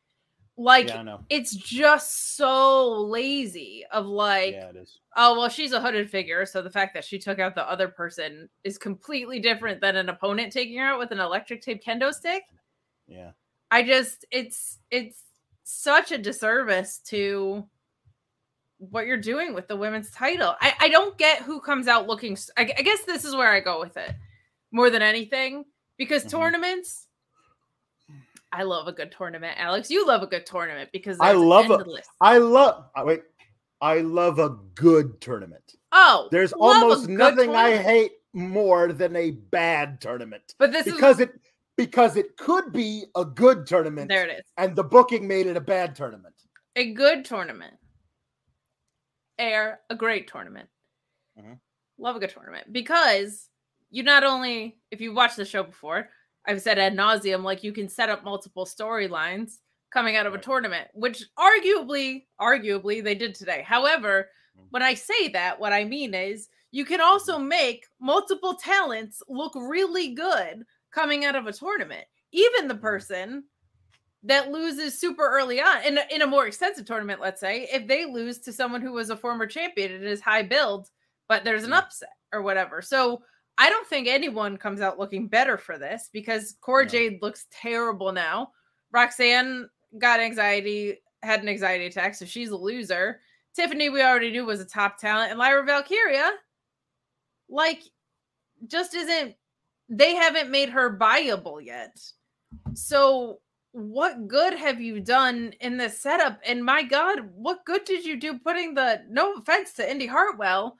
[0.55, 4.71] Like yeah, it's just so lazy of like, yeah,
[5.15, 7.87] oh well, she's a hooded figure, so the fact that she took out the other
[7.87, 12.13] person is completely different than an opponent taking her out with an electric tape kendo
[12.13, 12.43] stick.
[13.07, 13.31] Yeah,
[13.71, 15.23] I just it's it's
[15.63, 17.65] such a disservice to
[18.79, 20.55] what you're doing with the women's title.
[20.59, 22.37] I, I don't get who comes out looking.
[22.57, 24.13] I, I guess this is where I go with it
[24.71, 25.65] more than anything
[25.97, 26.29] because Mhm.
[26.31, 27.07] tournaments.
[28.51, 29.91] I love a good tournament, Alex.
[29.91, 32.07] You love a good tournament because I love a- endless.
[32.19, 32.89] I love.
[32.95, 33.21] uh, Wait,
[33.81, 35.75] I love a good tournament.
[35.91, 41.27] oh, There's almost nothing I hate more than a bad tournament But this because is
[41.27, 41.41] it
[41.77, 44.27] because it could be a good tournament there.
[44.27, 46.35] It is and the booking made it a bad tournament.
[46.75, 47.75] a good tournament.
[49.37, 50.69] Air a great tournament.
[51.37, 51.59] Mhm.
[51.97, 53.48] Love a good tournament because
[53.91, 56.09] you not only, if you watched the show before,
[56.47, 59.57] I've said ad nauseum, like you can set up multiple storylines
[59.91, 63.63] coming out of a tournament, which arguably, arguably they did today.
[63.65, 64.67] However, Mhm.
[64.69, 67.47] when I say that, what I mean is you can also mm-hmm.
[67.47, 72.05] make multiple talents look really good coming out of a tournament.
[72.31, 72.81] Even the mm-hmm.
[72.81, 73.43] person
[74.23, 77.87] that loses super early on in a, in a more extensive tournament, let's say, if
[77.87, 80.89] they lose to someone who was a former champion and is high build,
[81.27, 81.79] but there's an mm-hmm.
[81.79, 82.81] upset or whatever.
[82.81, 83.23] So
[83.59, 86.89] I don't think anyone comes out looking better for this because Cora No.
[86.89, 88.51] Jade looks terrible now.
[88.91, 93.19] Roxanne got anxiety, had an anxiety attack, so she's a loser.
[93.53, 96.31] Tiffany, we already knew was a top talent, and Lyra Valkyria,
[97.49, 97.81] like,
[98.67, 99.35] just isn't.
[99.89, 101.99] They haven't made her buyable yet.
[102.73, 103.41] So,
[103.71, 106.39] what good have you done in this setup?
[106.45, 109.03] And my God, what good did you do putting the?
[109.09, 110.77] No offense to Indi Hartwell,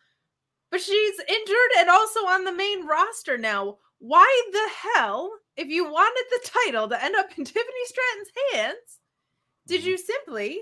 [0.72, 3.78] but she's injured and also on the main roster now.
[4.00, 9.00] Why the hell, if you wanted the title to end up in Tiffany Stratton's hands,
[9.68, 10.62] did you simply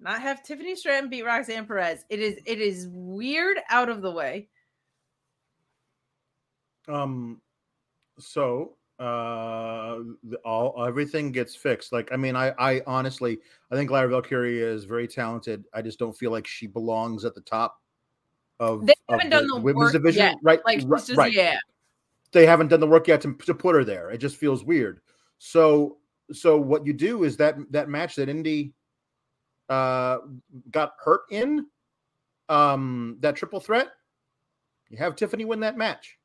[0.00, 2.04] not have Tiffany Stratton beat Roxanne Perez?
[2.08, 4.48] It is it is weird out of the way.
[6.86, 7.40] Um,
[8.18, 9.98] so uh,
[10.44, 11.92] all everything gets fixed.
[11.92, 13.38] Like, I mean, I, I honestly,
[13.70, 15.64] I think Lyra Valkyrie is very talented.
[15.72, 17.78] I just don't feel like she belongs at the top
[18.60, 20.36] of, They haven't done the women's work division, yet.
[20.42, 20.60] right?
[20.64, 21.32] Like right, just right.
[21.32, 21.58] yeah.
[22.32, 24.10] They haven't done the work yet to, to put her there.
[24.10, 25.00] It just feels weird.
[25.38, 25.98] So,
[26.32, 28.72] so what you do is that that match that Indi
[29.68, 30.18] uh
[30.70, 31.66] got hurt in,
[32.48, 33.88] um, that triple threat,
[34.90, 36.18] you have Tiffany win that match.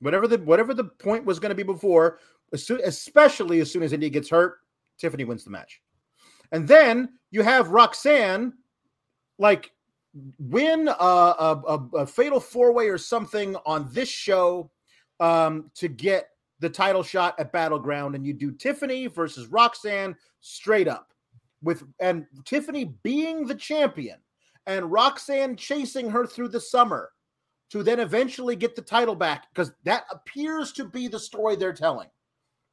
[0.00, 2.18] Whatever the whatever the point was going to be before,
[2.52, 4.58] as soon, especially as soon as Indi gets hurt,
[4.98, 5.80] Tiffany wins the match.
[6.50, 8.52] And then you have Roxanne
[9.38, 9.72] like
[10.38, 14.70] win a, a, a, fatal four way or something on this show
[15.20, 16.28] um, to get
[16.60, 18.14] the title shot at Battleground.
[18.14, 21.12] And you do Tiffany versus Roxanne straight up
[21.62, 24.18] with and Tiffany being the champion
[24.66, 27.10] and Roxanne chasing her through the summer
[27.70, 31.72] to then eventually get the title back because that appears to be the story they're
[31.72, 32.08] telling.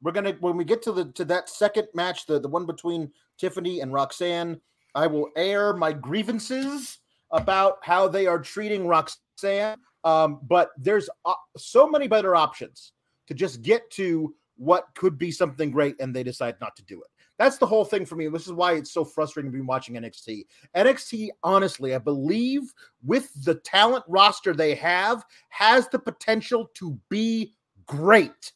[0.02, 3.10] We're gonna when we get to the to that second match, the, the one between
[3.38, 4.60] Tiffany and Roxanne,
[4.94, 6.99] I will air my grievances
[7.32, 9.76] about how they are treating Roxanne.
[10.04, 12.92] Um, but there's uh, so many better options
[13.26, 17.00] to just get to what could be something great, and they decide not to do
[17.00, 17.08] it.
[17.38, 18.28] That's the whole thing for me.
[18.28, 20.44] This is why it's so frustrating to be watching NXT.
[20.76, 27.54] NXT, honestly, I believe with the talent roster they have, has the potential to be
[27.86, 28.52] great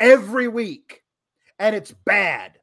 [0.00, 1.04] every week.
[1.60, 2.58] And it's bad.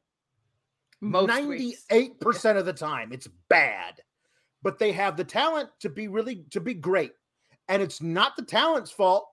[1.00, 4.02] Most 98% of the time, it's bad.
[4.66, 7.12] But they have the talent to be really to be great.
[7.68, 9.28] And it's not the talent's fault.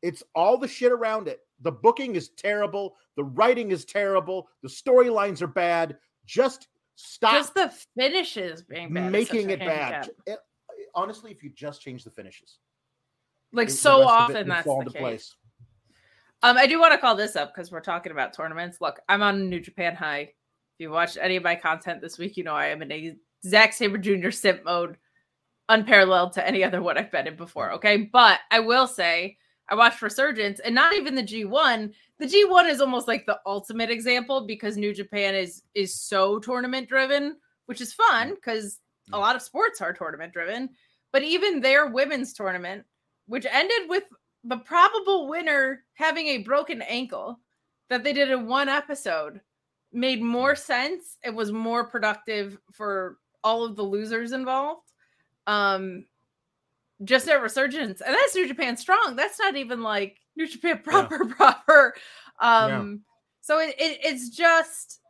[0.00, 1.40] It's all the shit around it.
[1.62, 2.94] The booking is terrible.
[3.16, 4.48] The writing is terrible.
[4.62, 5.96] The storylines are bad.
[6.24, 9.10] Just stop Just the finishes being bad.
[9.10, 10.08] making it bad.
[10.24, 10.38] It-
[10.94, 12.58] honestly, if you just change the finishes,
[13.52, 15.00] Like so often that's fall the case.
[15.00, 15.36] place.
[16.44, 18.80] Um, I do want to call this up because we're talking about tournaments.
[18.80, 20.20] Look, I'm on New Japan High.
[20.20, 20.34] If
[20.78, 23.72] you watched any of my content this week, you know I am in a Zack
[23.72, 24.30] Sabre Jr.
[24.30, 24.96] simp mode,
[25.68, 27.72] unparalleled to any other one I've been in before.
[27.72, 29.36] Okay, but I will say
[29.68, 31.92] I watched Resurgence, and not even the G1.
[32.18, 36.88] The G1 is almost like the ultimate example because New Japan is is so tournament
[36.88, 38.80] driven, which is fun because
[39.12, 40.70] a lot of sports are tournament driven.
[41.12, 42.84] But even their women's tournament,
[43.26, 44.04] which ended with
[44.44, 47.40] the probable winner having a broken ankle
[47.88, 49.40] that they did in one episode
[49.92, 54.90] made more sense it was more productive for all of the losers involved.
[55.46, 56.04] Um
[57.04, 58.00] just at resurgence.
[58.00, 59.14] And that's new japan strong.
[59.16, 61.94] That's not even like new japan proper proper.
[62.40, 63.02] Um
[63.40, 65.00] so it, it it's just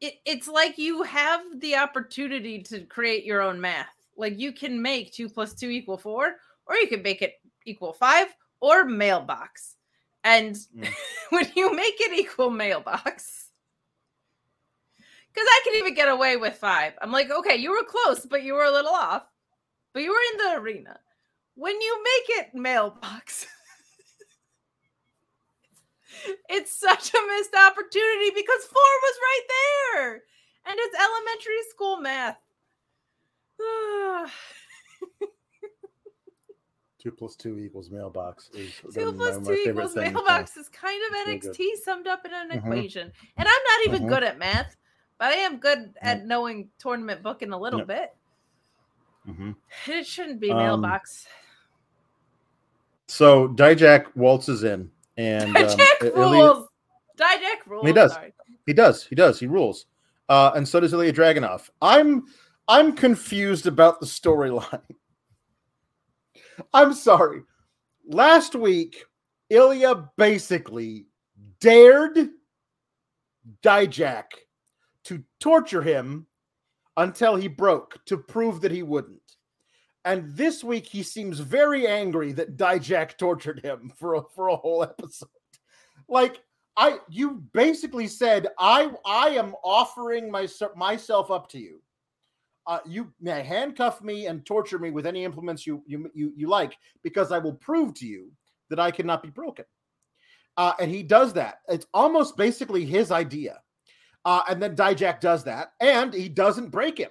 [0.00, 3.94] it, it's like you have the opportunity to create your own math.
[4.16, 6.36] Like you can make two plus two equal four
[6.66, 7.34] or you can make it
[7.64, 8.28] equal five
[8.60, 9.76] or mailbox.
[10.24, 10.88] And Mm.
[11.30, 13.49] when you make it equal mailbox,
[15.32, 16.94] Because I can even get away with five.
[17.00, 19.22] I'm like, okay, you were close, but you were a little off.
[19.92, 20.98] But you were in the arena.
[21.54, 23.46] When you make it mailbox,
[26.48, 29.46] it's such a missed opportunity because four was right
[29.94, 30.22] there.
[30.66, 32.38] And it's elementary school math.
[36.98, 38.50] Two plus two equals mailbox.
[38.54, 42.50] Is Two plus two equals mailbox is kind of It's NXT summed up in an
[42.50, 42.58] Mhm.
[42.58, 43.10] equation.
[43.38, 44.08] And I'm not even Mhm.
[44.08, 44.76] good at math,
[45.20, 47.88] but I am good at knowing tournament booking a little Yep.
[47.88, 48.16] bit.
[49.28, 49.54] Mhm.
[49.86, 51.26] It shouldn't be Um, mailbox.
[53.06, 56.68] So Dijak waltzes in, and um, Jack Ilya- rules.
[57.16, 57.86] Dijak rules.
[57.86, 58.12] He does.
[58.14, 58.32] Sorry.
[58.66, 59.04] He does.
[59.04, 59.38] He does.
[59.40, 59.86] He rules.
[60.28, 61.68] Uh, and so does Ilya Dragunov.
[61.82, 62.24] I'm
[62.68, 64.80] I'm confused about the storyline.
[66.72, 67.42] I'm sorry.
[68.06, 69.04] Last week,
[69.50, 71.06] Ilya basically
[71.58, 72.30] dared
[73.62, 74.26] Dijak
[75.04, 76.26] to torture him
[76.96, 79.20] until he broke to prove that he wouldn't.
[80.04, 84.56] And this week, he seems very angry that Dijak tortured him for a, for a
[84.56, 85.28] whole episode.
[86.08, 86.40] Like,
[86.76, 91.82] I you basically said I I am offering my, myself up to you.
[92.66, 96.48] Uh, you may handcuff me and torture me with any implements you you you, you
[96.48, 98.32] like because I will prove to you
[98.70, 99.64] that I cannot be broken.
[100.56, 101.58] Uh, and he does that.
[101.68, 103.60] It's almost basically his idea.
[104.24, 107.10] Uh, and then Dijak does that, and he doesn't break him.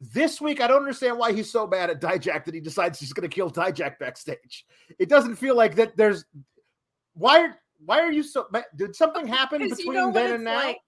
[0.00, 3.12] This week, I don't understand why he's so bad at Dijak that he decides he's
[3.12, 4.64] going to kill Dijak backstage.
[4.98, 5.96] It doesn't feel like that.
[5.96, 6.24] There's
[7.14, 7.50] why
[7.84, 8.46] why are you so?
[8.76, 10.54] Did something happen Because between you know then it's and now?
[10.56, 10.78] like?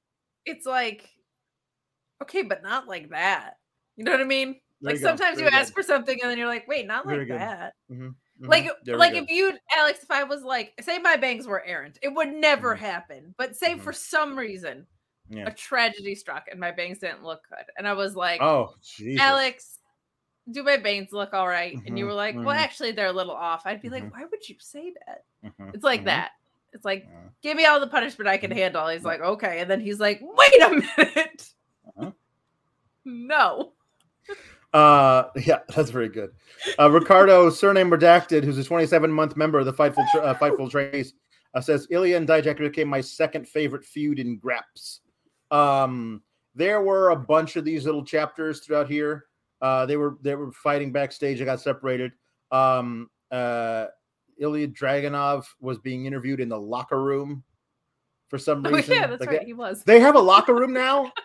[0.44, 1.08] It's like,
[2.22, 3.54] okay, but not like that.
[3.96, 4.56] You know what I mean?
[4.80, 7.06] There like you sometimes you Very ask for something and then you're like, wait, not
[7.06, 7.30] like good.
[7.38, 7.74] that.
[7.90, 8.48] Mhm, mhm.
[8.48, 11.98] Like, There like if you, Alex, if I was like, say my bangs were errant,
[12.02, 12.78] it would never Mhm.
[12.80, 13.34] happen.
[13.38, 13.80] But say Mhm.
[13.80, 14.86] for some reason
[15.32, 15.48] Yeah.
[15.48, 19.20] a tragedy struck and my bangs didn't look good, and I was like, Oh, Jesus.
[19.22, 19.78] Alex,
[20.50, 21.78] do my bangs look all right?
[21.86, 22.56] And you Mhm, were like, well, mhm.
[22.56, 23.62] actually, they're a little off.
[23.64, 23.92] I'd be Mhm.
[23.92, 25.24] like, why would you say that?
[25.44, 26.06] Mhm, It's like mhm.
[26.06, 26.32] that.
[26.72, 27.30] It's like, Mhm.
[27.42, 28.88] give me all the punishment I can handle.
[28.88, 29.08] He's Yeah.
[29.08, 29.60] like, okay.
[29.60, 31.50] And then he's like, wait a minute.
[31.96, 32.10] Uh-huh.
[33.04, 33.72] No.
[34.72, 36.30] Uh, yeah, that's very good.
[36.78, 40.70] Uh, Ricardo, surname redacted, who's a 27 month member of the Fightful tra- uh, Fightful
[40.70, 41.14] Trainees,
[41.54, 45.01] uh, says Ilya and Dijak became my second favorite feud in Graps.
[45.52, 46.22] Um,
[46.54, 49.26] there were a bunch of these little chapters throughout here.
[49.60, 51.40] Uh, they were they were fighting backstage.
[51.40, 52.12] I got separated.
[52.50, 53.86] Um, uh,
[54.38, 57.44] Ilya Dragunov was being interviewed in the locker room
[58.28, 58.92] for some reason.
[58.94, 59.40] Oh, yeah, that's Like, right.
[59.40, 59.84] they- He was.
[59.84, 61.12] they have a locker room now.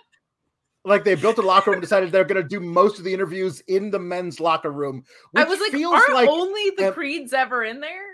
[0.86, 3.60] Like they built a locker room, decided they're going to do most of the interviews
[3.68, 5.04] in the men's locker room.
[5.36, 8.06] I was like, feels aren't like only the creeds ever in there?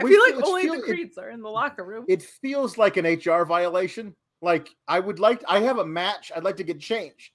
[0.00, 2.06] I feel like only feel- the it- creeds are in the locker room.
[2.08, 4.16] it feels like an HR violation.
[4.42, 6.30] Like I would like, I have a match.
[6.34, 7.30] I'd like to get changed,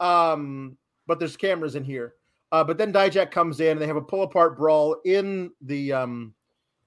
[0.00, 2.14] um, but there's cameras in here.
[2.50, 5.92] Uh, but then Dijak comes in, and they have a pull apart brawl in the
[5.92, 6.34] um,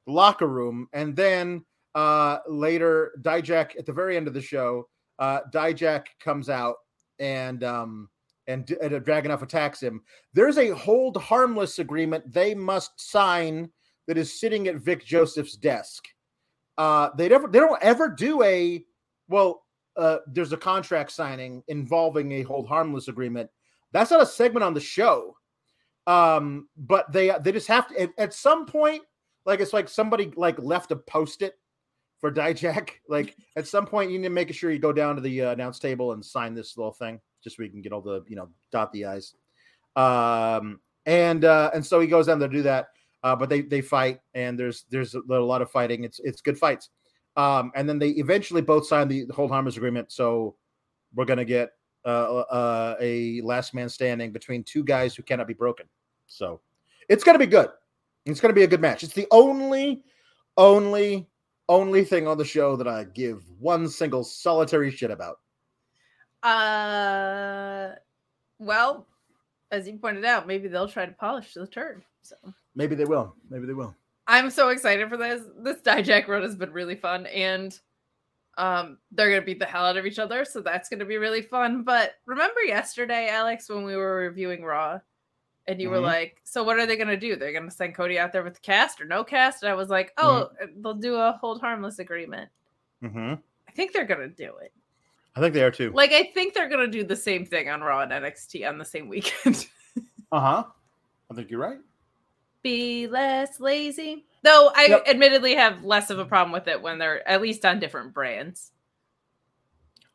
[0.07, 1.63] locker room, and then
[1.95, 4.87] uh, later Dijak at the very end of the show,
[5.19, 6.77] uh, Dijak comes out
[7.19, 8.09] and um,
[8.47, 10.01] and, and Dragunov attacks him.
[10.33, 13.69] There's a hold harmless agreement they must sign
[14.07, 16.05] that is sitting at Vic Joseph's desk.
[16.77, 18.83] Uh, they never they don't ever do a
[19.27, 19.60] well.
[19.97, 23.49] Uh, there's a contract signing involving a hold harmless agreement.
[23.91, 25.35] That's not a segment on the show.
[26.07, 29.03] Um, but they they just have to at, at some point,
[29.45, 31.55] like it's like somebody like left a post it
[32.19, 32.89] for Dijak.
[33.07, 35.51] Like at some point, you need to make sure you go down to the uh,
[35.51, 38.35] announce table and sign this little thing, just so we can get all the you
[38.35, 39.35] know dot the i's.
[39.95, 42.87] Um, and uh, and so he goes down there to do that.
[43.23, 46.03] Uh, but they they fight, and there's there's a lot of fighting.
[46.03, 46.89] It's it's good fights.
[47.35, 50.11] Um, and then they eventually both signed the, the hold harmless agreement.
[50.11, 50.55] So
[51.15, 51.71] we're gonna get
[52.05, 55.85] uh, uh, a last man standing between two guys who cannot be broken.
[56.27, 56.61] So
[57.09, 57.69] it's gonna be good.
[58.25, 59.03] It's gonna be a good match.
[59.03, 60.03] It's the only,
[60.57, 61.29] only,
[61.69, 65.37] only thing on the show that I give one single solitary shit about.
[66.43, 67.95] Uh,
[68.59, 69.07] well,
[69.71, 72.03] as you pointed out, maybe they'll try to polish the turd.
[72.23, 72.35] So
[72.75, 73.35] Maybe they will.
[73.49, 73.95] Maybe they will.
[74.27, 75.41] I'm so excited for this.
[75.59, 77.77] This Dijak run has been really fun, and
[78.57, 81.41] um, they're gonna beat the hell out of each other, so that's gonna be really
[81.41, 81.83] fun.
[81.83, 84.99] But remember yesterday, Alex, when we were reviewing Raw,
[85.67, 86.03] and you were Mhm.
[86.03, 87.35] like, "So what are they gonna do?
[87.35, 89.89] They're gonna send Cody out there with the cast or no cast?" And I was
[89.89, 92.49] like, "Oh, they'll do a hold harmless agreement."
[93.03, 93.35] Mm-hmm.
[93.67, 94.73] I think they're gonna do it.
[95.35, 95.91] I think they are too.
[95.91, 98.85] Like, I think they're gonna do the same thing on Raw and NXT on the
[98.85, 99.67] same weekend.
[100.33, 100.63] Uh huh.
[101.29, 101.79] I think you're right.
[102.61, 104.25] Be less lazy.
[104.43, 105.07] Though I Yep.
[105.07, 108.71] admittedly have less of a problem with it when they're at least on different brands.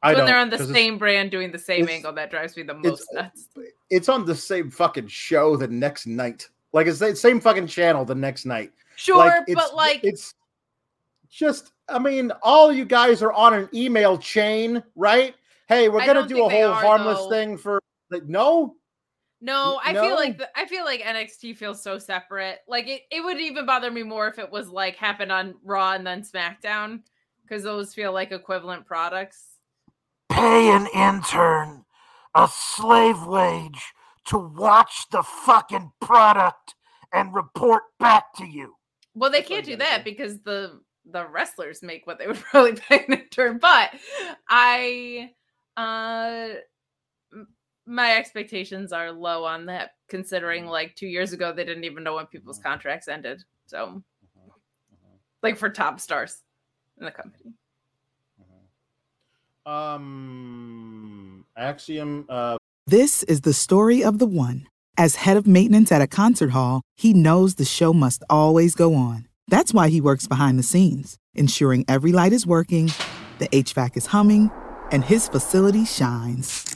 [0.03, 2.75] I when they're on the same brand doing the same angle that drives me the
[2.75, 3.49] most nuts.
[3.91, 6.49] It's on the same fucking show the next night.
[6.73, 8.73] Like it's the same fucking channel the next night.
[8.97, 10.35] Sure, it's, but like it's
[11.29, 15.35] just I mean, all you guys are on an email chain, right?
[15.69, 17.31] Hey, we're I gonna do a whole are, harmless though.
[17.31, 17.81] thing for
[18.11, 18.77] like no.
[19.41, 20.03] No, I no?
[20.03, 22.61] feel like the, I feel like NXT feels so separate.
[22.66, 25.93] Like it, it would even bother me more if it was like happened on Raw
[25.93, 27.03] and then SmackDown
[27.43, 29.59] because those feel like equivalent products.
[30.28, 31.84] pay an intern
[32.34, 33.95] a slave wage
[34.26, 36.74] to watch the fucking product
[37.12, 38.74] and report back to you.
[39.14, 40.11] Well, they can't do that do.
[40.11, 40.80] because the
[41.11, 43.59] the wrestlers make what they would probably pay an intern.
[43.59, 43.91] But
[44.49, 45.30] I,
[45.76, 46.59] uh, m-
[47.87, 50.70] my expectations are low on that, considering mm.
[50.70, 52.64] like two years ago they didn't even know when people's mm.
[52.64, 53.43] contracts ended.
[53.66, 53.97] So, mm-hmm.
[53.97, 55.16] Mm-hmm.
[55.43, 56.43] like for top stars
[56.99, 57.53] in the company.
[59.66, 59.72] Mm-hmm.
[59.72, 62.26] Um, Axiom.
[62.28, 62.57] Uh,
[62.87, 64.66] This is the story of the one.
[64.99, 68.95] As head of maintenance at a concert hall, he knows the show must always go
[68.95, 69.28] on.
[69.49, 72.91] That's why he works behind the scenes, ensuring every light is working,
[73.39, 74.51] the HVAC is humming,
[74.91, 76.76] and his facility shines.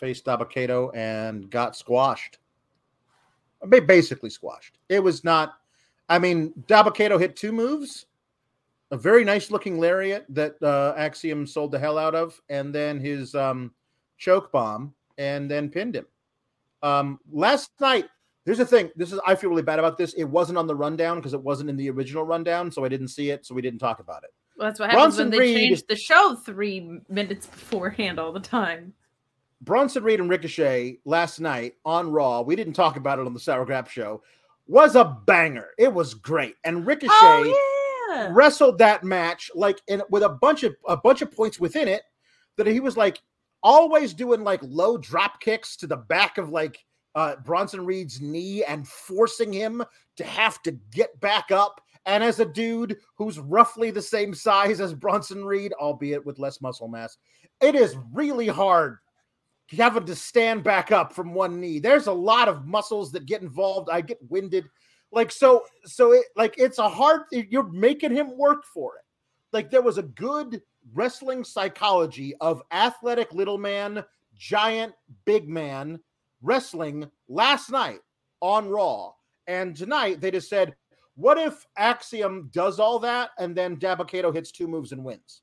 [0.00, 2.38] Faced Dabba Kato and got squashed.
[3.68, 4.78] Basically squashed.
[4.88, 5.52] It was not.
[6.08, 8.06] I mean, Dabba Kato hit two moves,
[8.90, 12.98] a very nice looking lariat that uh, Axiom sold the hell out of, and then
[12.98, 13.72] his um,
[14.16, 16.06] choke bomb, and then pinned him.
[16.82, 18.06] Um, last night,
[18.46, 18.90] here's the thing.
[18.96, 20.14] This is I feel really bad about this.
[20.14, 23.08] It wasn't on the rundown because it wasn't in the original rundown, so I didn't
[23.08, 24.30] see it, so we didn't talk about it.
[24.56, 28.32] Well, that's what happens Bronson when they Reed- change the show three minutes beforehand all
[28.32, 28.94] the time.
[29.62, 33.40] Bronson Reed and Ricochet last night on Raw, we didn't talk about it on the
[33.40, 34.22] Sour Grap show,
[34.66, 35.68] was a banger.
[35.78, 36.56] It was great.
[36.64, 38.30] And Ricochet Oh yeah.
[38.32, 42.02] wrestled that match like in with a bunch of a bunch of points within it
[42.56, 43.20] that he was like
[43.62, 46.84] always doing like low drop kicks to the back of like
[47.14, 49.84] uh Bronson Reed's knee and forcing him
[50.16, 51.80] to have to get back up.
[52.06, 56.62] And as a dude who's roughly the same size as Bronson Reed, albeit with less
[56.62, 57.18] muscle mass,
[57.60, 58.98] it is really hard
[59.76, 61.78] having to stand back up from one knee.
[61.78, 63.88] There's a lot of muscles that get involved.
[63.90, 64.66] I get winded.
[65.12, 69.04] Like so, so it like it's a hard you're making him work for it.
[69.52, 70.62] Like there was a good
[70.94, 74.04] wrestling psychology of athletic little man,
[74.36, 74.92] giant
[75.24, 76.00] big man
[76.42, 78.00] wrestling last night
[78.40, 79.12] on Raw.
[79.46, 80.74] And tonight they just said,
[81.16, 85.42] what if Axiom does all that and then Dabba Kato hits two moves and wins?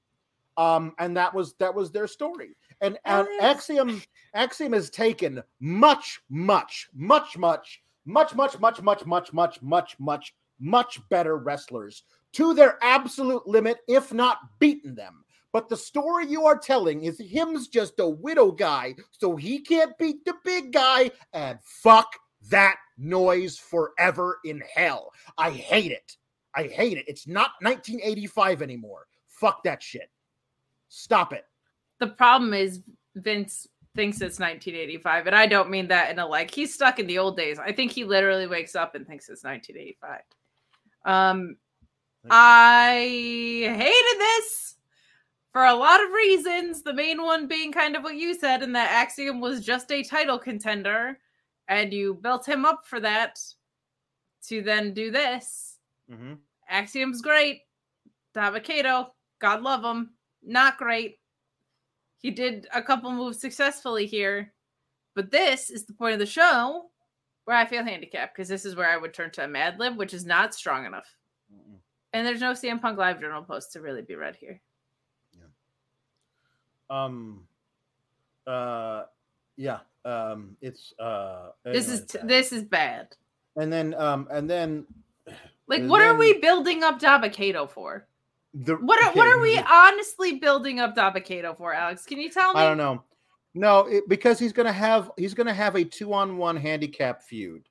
[0.56, 2.56] Um, and that was that was their story.
[2.82, 4.02] And, and Axiom
[4.34, 10.36] Axiom has taken much, much, much, much, much, much, much, much, much, much, much, much,
[10.60, 12.04] much better wrestlers
[12.34, 15.24] to their absolute limit, if not beaten them.
[15.54, 19.98] But the story you are telling is him's just a widow guy, so he can't
[19.98, 22.12] beat the big guy, and fuck
[22.50, 25.12] that noise forever in hell.
[25.38, 26.16] I hate it.
[26.54, 27.06] I hate it.
[27.08, 29.08] It's not 1985 anymore.
[29.28, 30.10] Fuck that shit.
[30.90, 31.46] Stop it.
[32.00, 32.82] The problem is
[33.16, 37.08] Vince thinks it's 1985, and I don't mean that in a like he's stuck in
[37.08, 37.58] the old days.
[37.60, 40.22] I think he literally wakes up and thinks it's 1985.
[41.06, 41.58] Um,
[42.30, 44.76] I hated this
[45.52, 46.84] for a lot of reasons.
[46.84, 50.04] The main one being kind of what you said, and that Axiom was just a
[50.04, 51.20] title contender,
[51.68, 53.40] and you built him up for that
[54.48, 55.80] to then do this.
[56.10, 56.38] Mhm.
[56.70, 57.64] Axiom's great.
[58.36, 61.20] Dabba Kato, God love him, not great.
[62.22, 64.52] He did a couple moves successfully here,
[65.14, 66.90] but this is the point of the show
[67.46, 69.98] where I feel handicapped because this is where I would turn to a Mad Lib,
[69.98, 71.08] which is not strong enough.
[71.54, 71.78] Mm-mm.
[72.14, 74.60] And there's no CM Punk live journal post to really be read here.
[75.34, 75.46] Yeah.
[76.90, 77.48] Um.
[78.46, 79.04] Uh.
[79.56, 79.80] Yeah.
[80.04, 80.58] Um.
[80.62, 81.52] It's uh.
[81.64, 83.16] This is t- this is bad.
[83.56, 84.86] and then um and then
[85.68, 88.08] Like, And what are we building up Dabba Kato for?
[88.54, 92.06] The What are, okay, what are we the- honestly building up Dabba Kato for, Alex?
[92.06, 92.62] Can you tell me?
[92.62, 93.04] I don't know.
[93.54, 97.68] No, it, because he's gonna have he's gonna have a two on one handicap feud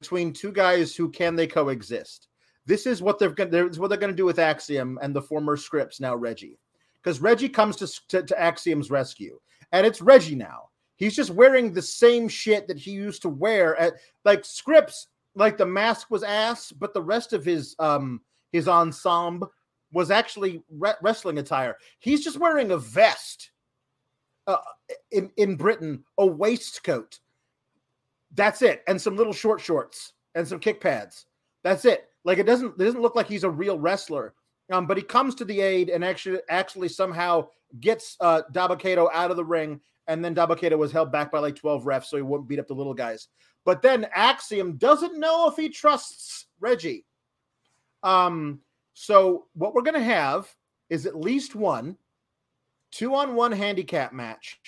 [0.00, 2.28] between two guys who can they coexist.
[2.64, 5.56] This is what they're gonna this what they're gonna do with Axiom and the former
[5.56, 6.58] Scrypts now Reggie,
[7.02, 9.38] because Reggie comes to, to to Axiom's rescue,
[9.72, 10.70] and it's Reggie now.
[10.96, 13.94] He's just wearing the same shit that he used to wear at
[14.24, 15.06] like Scrypts.
[15.34, 19.50] Like the mask was ass, but the rest of his um his ensemble
[19.92, 21.76] was actually re- wrestling attire.
[21.98, 23.50] He's just wearing a vest
[24.46, 24.56] uh,
[25.10, 27.20] in in Britain, a waistcoat.
[28.34, 31.26] That's it, and some little short shorts and some kick pads.
[31.62, 32.08] That's it.
[32.24, 34.34] Like it doesn't it doesn't look like he's a real wrestler.
[34.70, 37.48] Um, but he comes to the aid and actually actually somehow
[37.80, 41.30] gets uh Dabba Kato out of the ring, and then Dabba Kato was held back
[41.30, 43.28] by like 12 refs, so he wouldn't beat up the little guys.
[43.64, 47.04] But then Axiom doesn't know if he trusts Reggie.
[48.02, 48.60] Um,
[49.02, 50.48] so what we're gonna have
[50.88, 51.96] is at least one
[52.92, 54.60] two on one handicap match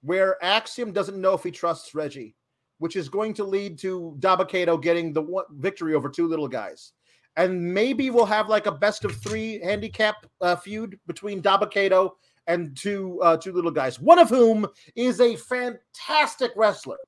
[0.00, 2.34] where Axiom doesn't know if he trusts Reggie,
[2.78, 6.48] which is going to lead to Dabba Kato getting the one victory over two little
[6.48, 6.94] guys.
[7.36, 12.16] And maybe we'll have like a best of three handicap uh, feud between Dabba Kato
[12.48, 14.66] and two uh, two little guys, one of whom
[14.96, 16.98] is a fantastic wrestler,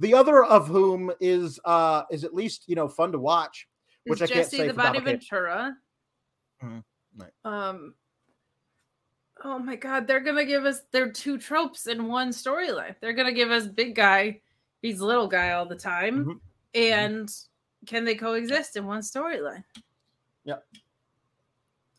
[0.00, 3.68] the other of whom is uh, is at least you know fun to watch.
[4.06, 5.76] Which Is I can't say the Body Ventura?
[6.64, 6.84] Mhm,
[7.16, 7.32] right.
[7.44, 7.94] Um.
[9.44, 10.06] Oh my God!
[10.06, 12.94] They're gonna give us their two tropes in one storyline.
[13.00, 14.40] They're gonna give us big guy
[14.80, 16.40] beats little guy all the time, Mhm.
[16.74, 17.30] and
[17.86, 19.64] can they coexist in one storyline?
[20.44, 20.66] Yep.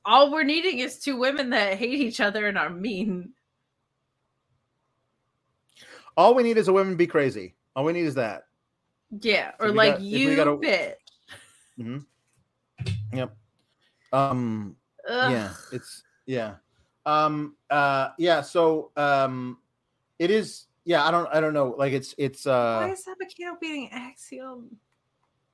[0.05, 3.33] All we're needing is two women that hate each other and are mean.
[6.17, 7.55] All we need is a woman be crazy.
[7.75, 8.47] All we need is that.
[9.21, 12.05] Yeah, or like got- you got a- bitch.
[13.13, 13.37] Yep.
[14.15, 14.75] Um.
[15.07, 15.31] Ugh.
[15.31, 16.55] yeah it's yeah
[17.05, 19.59] um uh yeah so um
[20.17, 23.59] it is yeah i don't i don't know like it's it's uh Why is Abakino
[23.59, 24.77] beating Axiom?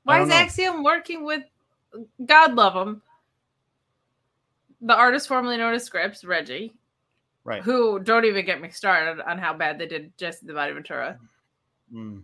[0.04, 0.36] Why is know.
[0.36, 1.44] Axiom working with
[2.26, 3.02] God love him?
[4.82, 6.74] The artist formerly known as Scrypts, Reggie,
[7.44, 10.72] right who don't even get me started on how bad they did Jesse the Body
[10.74, 11.20] Ventura
[11.94, 12.24] Mm,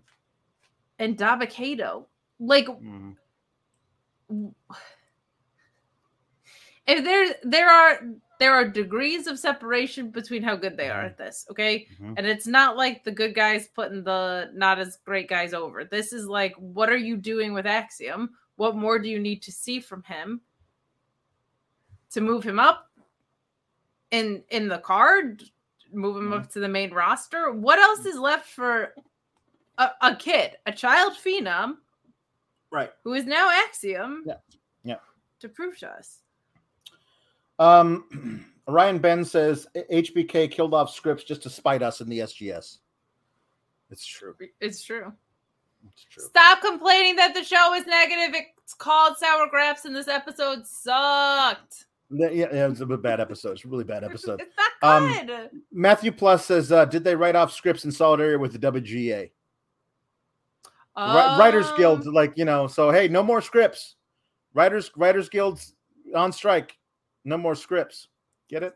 [0.97, 2.07] and Dabba Kato.
[2.39, 3.15] Like, mm.
[6.87, 7.99] If there there are
[8.39, 11.87] there are degrees of separation between how good they are at this, okay?
[11.99, 12.13] Mhm.
[12.17, 15.83] And it's not like the good guys putting the not as great guys over.
[15.83, 18.37] This is like, what are you doing with Axiom?
[18.57, 20.41] What more do you need to see from him
[22.11, 22.91] to move him up
[24.11, 25.43] in in the card?
[25.91, 27.51] Move him up to the main roster.
[27.51, 28.93] What else is left for
[29.77, 31.77] a, a kid, a child phenom
[32.71, 34.23] right who is now Axiom?
[34.25, 34.35] Yeah.
[34.83, 34.99] Yeah.
[35.39, 36.23] To prove to us.
[37.59, 42.77] Um ryan ben says hbk killed off scripts just to spite us in the sgs
[43.89, 45.13] it's true It's true.
[45.93, 48.35] it's true Stop complaining that the show is negative.
[48.61, 51.85] It's called Sour Graps, and this episode sucked.
[52.11, 55.49] yeah, yeah it's a bad episode it's a really bad episode It's not Um, good.
[55.71, 59.29] matthew plus says uh did they write off scripts in solidarity with the wga
[60.97, 63.95] Ri- writers guild Um, like you know so hey no more scripts
[64.53, 65.75] writers writers guilds
[66.15, 66.75] on strike
[67.27, 68.07] no more scripts.
[68.49, 68.75] Get it?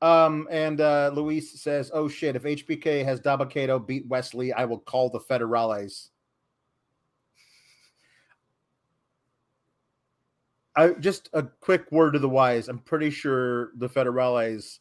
[0.00, 4.64] Um and uh luis says oh shit if hbk has Dabba Kato beat wesley i
[4.64, 6.08] will call the federales.
[10.74, 12.68] I just a quick word to the wise.
[12.68, 14.78] I'm pretty sure the federales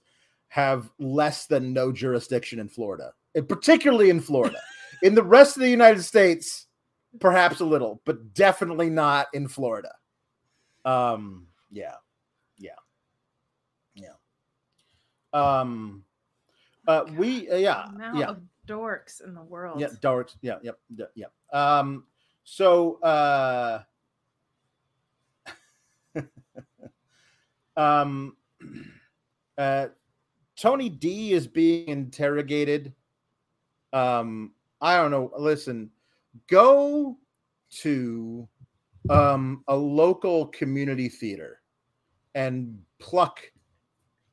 [0.48, 4.58] have less than no jurisdiction in florida and particularly in florida.
[5.04, 6.68] In the rest of the united states
[7.20, 9.94] perhaps a little but definitely not in florida.
[10.86, 11.96] Um yeah
[12.58, 12.72] yeah
[13.96, 14.14] yeah
[15.34, 16.04] um
[16.88, 19.80] uh we uh, yeah yeah of dorks in the world.
[19.80, 20.36] yeah dorks.
[20.42, 22.06] yeah yep yeah, yeah um
[22.44, 23.82] so uh
[27.78, 28.36] um
[29.58, 29.88] uh
[30.56, 32.94] tony d is being interrogated
[33.94, 35.90] um i don't know listen
[36.48, 37.18] go
[37.70, 38.48] to
[39.10, 41.60] um a local community theater
[42.36, 43.42] and pluck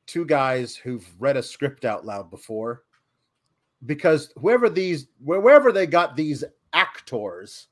[0.09, 2.83] two guys who've read a script out loud before.
[3.85, 6.43] Because whoever these wherever they got these
[6.73, 7.67] actors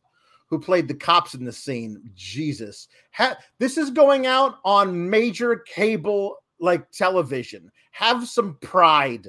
[0.49, 5.57] who played the cops in the scene jesus ha- this is going out on major
[5.57, 7.69] cable like television.
[7.91, 9.27] Have some pride.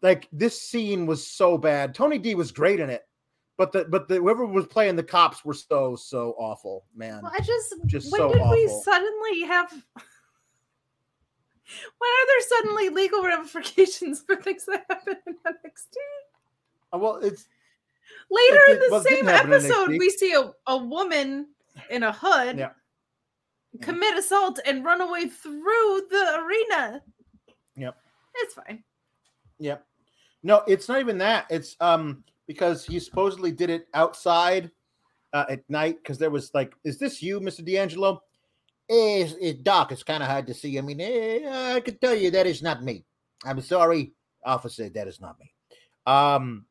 [0.00, 1.94] Like this scene was so bad.
[1.94, 3.02] Tony d was great in it
[3.58, 7.20] but the but the whoever was playing the cops were so so awful man.
[7.22, 9.84] Well, I just, Just when so did we suddenly have
[11.98, 15.96] When are there suddenly legal ramifications for things that happen in NXT?
[16.92, 17.46] Uh, well, it's
[18.30, 21.48] Later It in the same episode, we see a, a woman
[21.90, 22.70] in a hood Yeah.
[23.82, 27.02] commit assault and run away through the arena.
[27.76, 27.96] Yep.
[28.36, 28.82] It's fine.
[29.58, 29.84] Yep.
[30.42, 31.46] No, it's not even that.
[31.50, 34.70] It's um because he supposedly did it outside
[35.34, 37.64] uh, at night because there was like, is this you, Mr.
[37.64, 38.22] D'Angelo?
[38.90, 39.92] Eh, It's, it's dark.
[39.92, 40.78] It's kind of hard to see.
[40.78, 43.04] I mean, eh, I can tell you that is not me.
[43.44, 44.12] I'm sorry,
[44.44, 44.88] officer.
[44.88, 45.52] That is not me.
[46.06, 46.64] Um,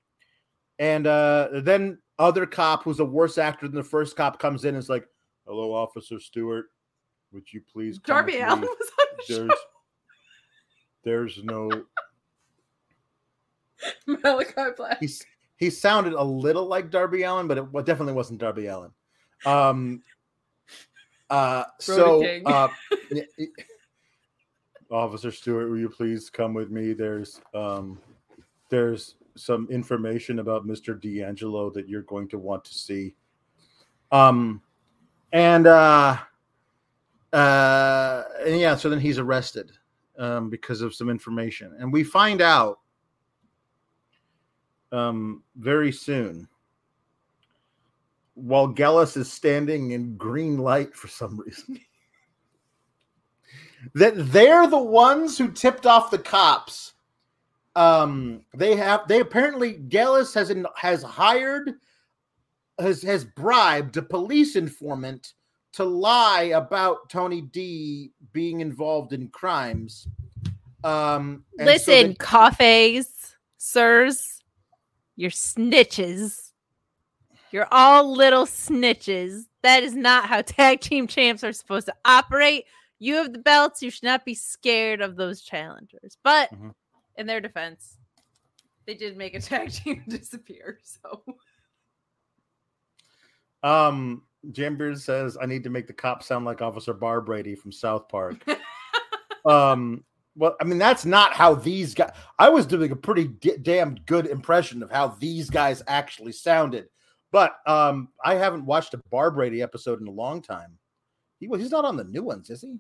[0.80, 4.70] and uh, then other cop who's a worse actor than the first cop comes in
[4.70, 5.08] and is like,
[5.46, 6.66] "Hello, Officer Stewart.
[7.32, 9.48] Would you please come Darby Allin was on the show.
[11.04, 11.70] There's, there's no
[14.08, 15.00] Malakai Black.
[15.00, 15.24] he's
[15.58, 18.92] he sounded a little like Darby Allin, but it definitely wasn't Darby Allin.
[19.46, 20.04] Um,
[21.30, 22.44] uh, so, King.
[22.46, 22.68] uh,
[23.12, 23.46] y- y-
[24.90, 26.94] Officer Stewart, will you please come with me?
[26.94, 28.00] There's um,
[28.70, 31.00] there's some information about Mr.
[31.00, 33.14] D'Angelo that you're going to want to see.
[34.12, 34.62] Um,
[35.34, 36.18] and uh,
[37.34, 39.72] uh, and yeah, so then he's arrested
[40.18, 42.80] um, because of some information, and we find out
[44.92, 46.48] um, very soon.
[48.38, 51.80] While Gallus is standing in green light for some reason,
[53.96, 56.94] that they're the ones who tipped off the cops.
[57.76, 61.74] Um, they have they apparently Gallus has in, has hired
[62.80, 65.34] has has bribed a police informant
[65.74, 70.08] to lie about Tony D being involved in crimes.
[70.84, 74.44] Um, so Listen, that- coffees, sirs,
[75.16, 76.47] you're snitches.
[77.58, 79.46] You're all little snitches.
[79.64, 82.66] That is not how tag team champs are supposed to operate.
[83.00, 83.82] You have the belts.
[83.82, 86.20] You should not be scared of those challengers.
[86.24, 86.76] But Mhm.
[87.16, 87.98] in their defense,
[88.86, 90.78] they did make a tag team disappear.
[90.84, 91.24] So
[93.64, 98.08] Um, Jambeard says I need to make the cop sound like Officer Barbrady from South
[98.08, 98.36] Park.
[99.48, 100.06] um,
[100.36, 102.12] well, I mean that's not how these guys.
[102.38, 106.90] I was doing a pretty d- damn good impression of how these guys actually sounded,
[107.32, 110.78] but um, I haven't watched a Barbrady episode in a long time.
[111.40, 112.80] He was he's not on the new ones, is he?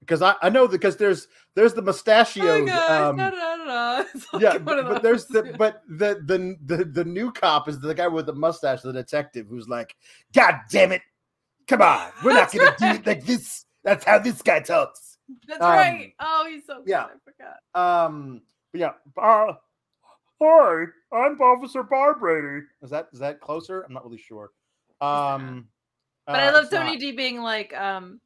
[0.00, 2.68] Because I, I know because there's there's the mustachioed.
[2.68, 3.34] um, like
[4.40, 8.08] yeah, but, but there's the but the, the the the new cop is the guy
[8.08, 9.96] with the mustache, the detective, who's like,
[10.34, 11.02] "God damn it,
[11.66, 15.18] come on, we're not gonna do it like this." That's how this guy talks.
[15.46, 16.12] That's um, right.
[16.20, 16.88] Oh, he's so good.
[16.88, 17.04] yeah.
[17.04, 18.06] I forgot.
[18.06, 18.92] Um, but yeah.
[19.16, 19.52] Uh,
[20.42, 22.62] hi, I'm Officer Barbrady.
[22.82, 23.82] Is that is that closer?
[23.82, 24.50] I'm not really sure.
[25.00, 25.68] Um,
[26.26, 27.00] But I uh, love Tony not.
[27.00, 28.20] D being like, um,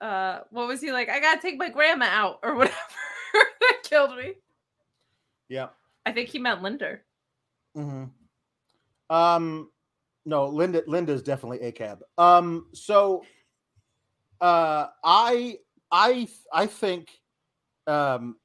[0.00, 1.08] uh, what was he like?
[1.08, 2.76] I gotta take my grandma out or whatever.
[3.32, 4.34] that killed me.
[5.48, 5.68] Yeah.
[6.04, 7.02] I think he meant Linder.
[7.74, 8.04] hmm
[9.10, 9.70] Um,
[10.24, 10.82] no, Linda.
[10.86, 12.00] Linda's definitely a cab.
[12.18, 13.24] Um, so,
[14.40, 15.58] uh, I,
[15.90, 17.10] I, I think,
[17.86, 18.36] um,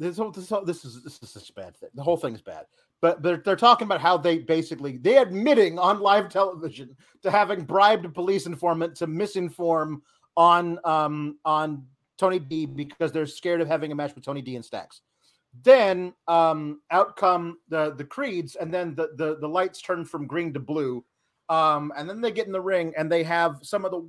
[0.00, 1.90] this this this is this is such bad thing.
[1.94, 2.66] The whole thing is bad.
[3.00, 7.64] But they're they're talking about how they basically they admitting on live television to having
[7.64, 10.00] bribed a police informant to misinform
[10.36, 11.86] on um on
[12.18, 15.02] Tony D because they're scared of having a match with Tony D and Stacks
[15.62, 20.26] then um out come the the creeds and then the, the the lights turn from
[20.26, 21.04] green to blue
[21.48, 24.08] um and then they get in the ring and they have some of the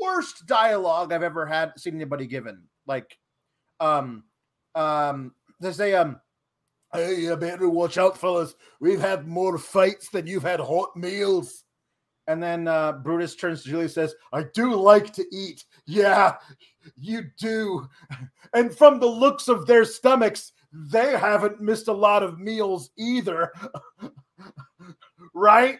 [0.00, 3.18] worst dialogue i've ever had seen anybody given like
[3.80, 4.22] um
[4.76, 6.20] um they say um
[6.92, 11.64] hey you better watch out fellas we've had more fights than you've had hot meals
[12.28, 16.36] and then uh brutus turns to julie and says i do like to eat yeah
[16.96, 17.88] you do
[18.54, 23.52] and from the looks of their stomachs, they haven't missed a lot of meals either.
[25.34, 25.78] right?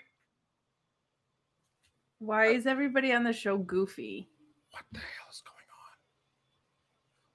[2.19, 4.29] Why is everybody on the show goofy?
[4.71, 5.97] What the hell is going on?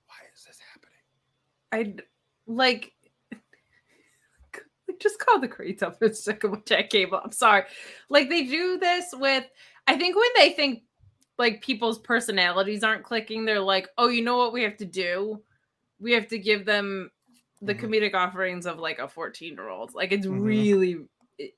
[0.08, 0.92] Why is this happening?
[1.72, 1.96] I
[2.48, 2.94] like
[5.00, 7.20] just call the Creeds up and stick them with Jack Cable.
[7.24, 7.64] I'm sorry.
[8.10, 9.46] Like they do this with
[9.88, 10.84] I think when they think
[11.38, 15.42] like people's personalities aren't clicking, they're like, oh, you know what we have to do?
[16.00, 17.10] We have to give them
[17.62, 17.80] the Mhm.
[17.80, 19.94] comedic offerings of like a 14 year old.
[19.94, 20.44] Like it's Mhm.
[20.44, 21.08] really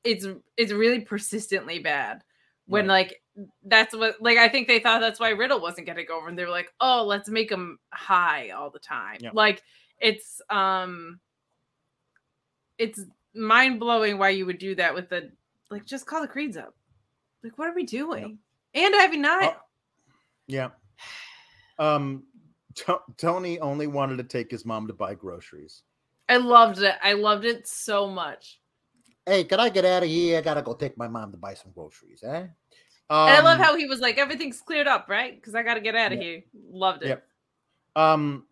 [0.04, 2.24] it's it's really persistently bad
[2.68, 3.10] when Right.
[3.10, 3.22] like
[3.64, 6.46] that's what like I think they thought that's why Riddle wasn't getting over and they
[6.46, 9.32] were like, "Oh, let's make him high all the time." Yeah.
[9.34, 9.64] Like
[10.04, 11.20] it's um
[12.78, 13.00] it's
[13.34, 15.32] mind-blowing why you would do that with the
[15.72, 16.76] like just call the creeds up.
[17.44, 18.38] Like what are we doing?
[18.76, 19.56] And Ivy Nile.
[20.48, 20.70] Yeah.
[21.80, 22.24] Um
[22.76, 25.84] To- Tony only wanted to take his mom to buy groceries.
[26.30, 26.96] I loved it.
[27.04, 28.60] I loved it so much.
[29.26, 30.38] Hey, can I get out of here?
[30.38, 32.40] I gotta go take my mom to buy some groceries, eh?
[32.40, 32.50] and
[33.10, 35.36] I love Um, how he was like, everything's cleared up, right?
[35.36, 36.24] Because I got to get out of Yeah.
[36.24, 36.44] here.
[36.70, 37.10] Loved it.
[37.10, 37.28] Yep.
[37.96, 38.48] Um.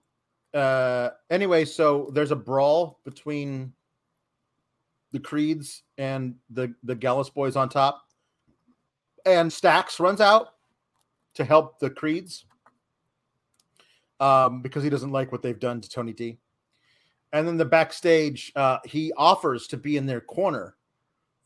[0.53, 1.09] Uh.
[1.29, 3.73] Anyway, so there's a brawl between
[5.11, 8.07] the Creeds and the the Gallus boys on top,
[9.25, 10.55] and Stacks runs out
[11.35, 12.45] to help the Creeds.
[14.19, 16.37] Um, because he doesn't like what they've done to Tony D.
[17.33, 20.75] And then the backstage, uh, he offers to be in their corner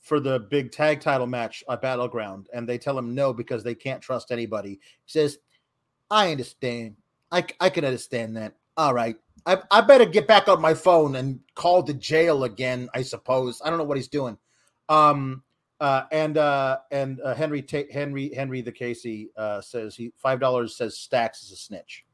[0.02, 3.76] for the big tag title match at Battleground, and they tell him no because they
[3.76, 4.72] can't trust anybody.
[4.72, 5.40] He says,
[6.12, 6.98] I understand.
[7.32, 8.56] I, I can understand that.
[8.78, 9.16] All right.
[9.46, 13.62] I, I better get back on my phone and call the jail again, I suppose.
[13.64, 14.38] I don't know what he's doing.
[14.90, 15.44] Um
[15.80, 20.40] uh and uh and uh, Henry Ta- Henry Henry the Casey uh says he five
[20.40, 22.06] dollars says stacks is a snitch.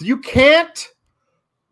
[0.00, 0.88] You can't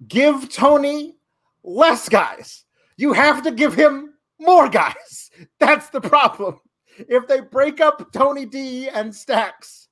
[0.08, 1.16] give Tony
[1.64, 2.64] less guys.
[2.96, 5.30] You have to give him more guys.
[5.58, 6.60] That's the problem.
[7.08, 9.88] If they break up Tony D and Stacks,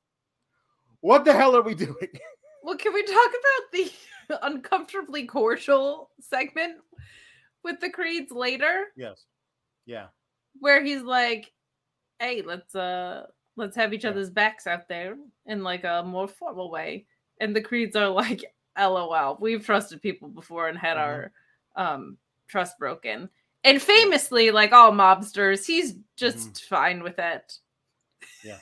[1.01, 1.97] what the hell are we doing?
[2.71, 6.77] Well, can we talk about the uncomfortably cordial segment
[7.65, 8.85] with the Creeds later?
[8.97, 9.25] Yes.
[9.87, 10.07] Yeah.
[10.61, 11.51] Where he's like,
[12.21, 14.11] hey, let's uh let's have each Yeah.
[14.11, 15.17] other's backs out there
[15.47, 17.07] in like a more formal way.
[17.41, 18.45] And the Creeds are like,
[18.79, 21.01] LOL, we've trusted people before and had Mhm.
[21.01, 21.33] our
[21.75, 23.29] um trust broken.
[23.65, 27.59] And famously, like all mobsters, he's just fine with it.
[28.45, 28.59] Yeah.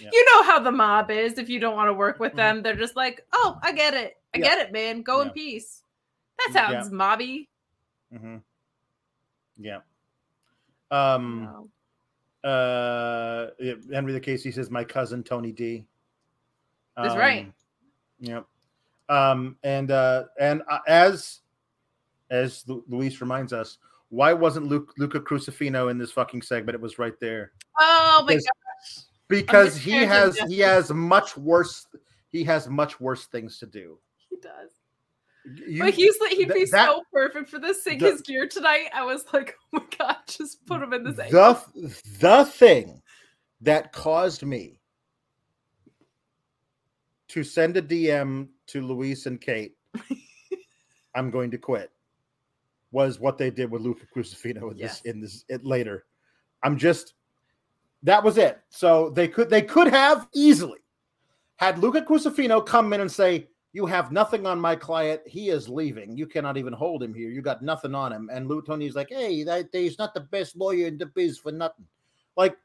[0.00, 0.10] Yeah.
[0.12, 1.38] You know how the mob is.
[1.38, 2.36] If you don't want to work with Mhm.
[2.36, 4.18] them, they're just like, "Oh, I get it.
[4.34, 4.44] I Yeah.
[4.44, 5.02] get it, man.
[5.02, 5.82] Go in peace."
[6.38, 6.82] That Yeah.
[6.82, 7.48] sounds mobby.
[8.12, 8.36] Mm-hmm.
[9.58, 9.80] Yeah.
[10.90, 11.68] Um.
[12.44, 12.48] No.
[12.48, 13.50] Uh.
[13.92, 15.86] Henry the Casey says my cousin Tony D.
[16.96, 17.46] That's right.
[17.46, 17.54] Um,
[18.20, 18.46] Yep.
[19.08, 19.56] Um.
[19.62, 20.24] And uh.
[20.38, 21.40] And uh, as
[22.30, 23.78] as Lu- Luis reminds us,
[24.08, 26.74] why wasn't Luke, Luca Crusifino in this fucking segment?
[26.74, 28.46] It was right there Oh my Because-.
[29.42, 31.86] Because he has he has much worse
[32.30, 33.98] he has much worse things to do.
[34.16, 34.70] He does.
[35.68, 38.48] You- but he's like he'd be that- so perfect for this sing the- his gear
[38.48, 38.88] tonight.
[38.94, 41.16] I was like, oh my god, just put him in this.
[41.16, 41.60] the
[42.20, 43.02] the thing
[43.60, 44.80] that caused me
[47.28, 49.76] to send a DM to Luis and Kate,
[51.14, 51.90] I'm going to quit,
[52.92, 55.00] was what they did with Luca Crusifino in Yes.
[55.00, 56.04] this in this it later.
[56.62, 57.14] I'm just
[58.04, 58.60] that was it.
[58.68, 60.78] So they could they could have easily
[61.56, 65.22] had Luca Crusifino come in and say, You have nothing on my client.
[65.26, 66.16] He is leaving.
[66.16, 67.30] You cannot even hold him here.
[67.30, 68.30] You got nothing on him.
[68.32, 71.52] And Lou Tony's like, Hey, that he's not the best lawyer in the biz for
[71.52, 71.86] nothing.
[72.36, 72.56] Like,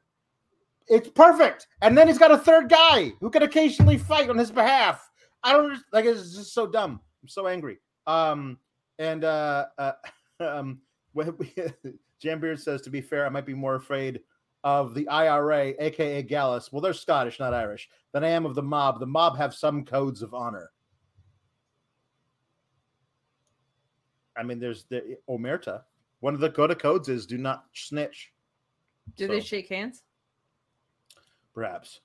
[0.88, 1.68] it's perfect.
[1.82, 5.08] And then he's got a third guy who can occasionally fight on his behalf.
[5.42, 7.00] I don't like it's just so dumb.
[7.22, 7.78] I'm so angry.
[8.06, 8.58] Um,
[8.98, 9.92] and uh, uh
[10.40, 10.80] um,
[11.12, 11.52] when we,
[12.22, 14.20] Jambeard says, to be fair, I might be more afraid
[14.62, 16.70] of the IRA, aka Gallus.
[16.72, 19.00] Well, they're Scottish, not Irish, than I am of the mob.
[19.00, 20.70] The mob have some codes of honor.
[24.36, 25.82] I mean, there's the Omerta.
[26.20, 28.32] One of the code of codes is do not snitch.
[29.16, 30.02] Do they shake hands?
[31.54, 32.00] perhaps?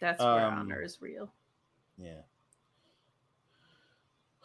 [0.00, 1.32] That's where Um, honor is real.
[1.96, 2.22] Yeah.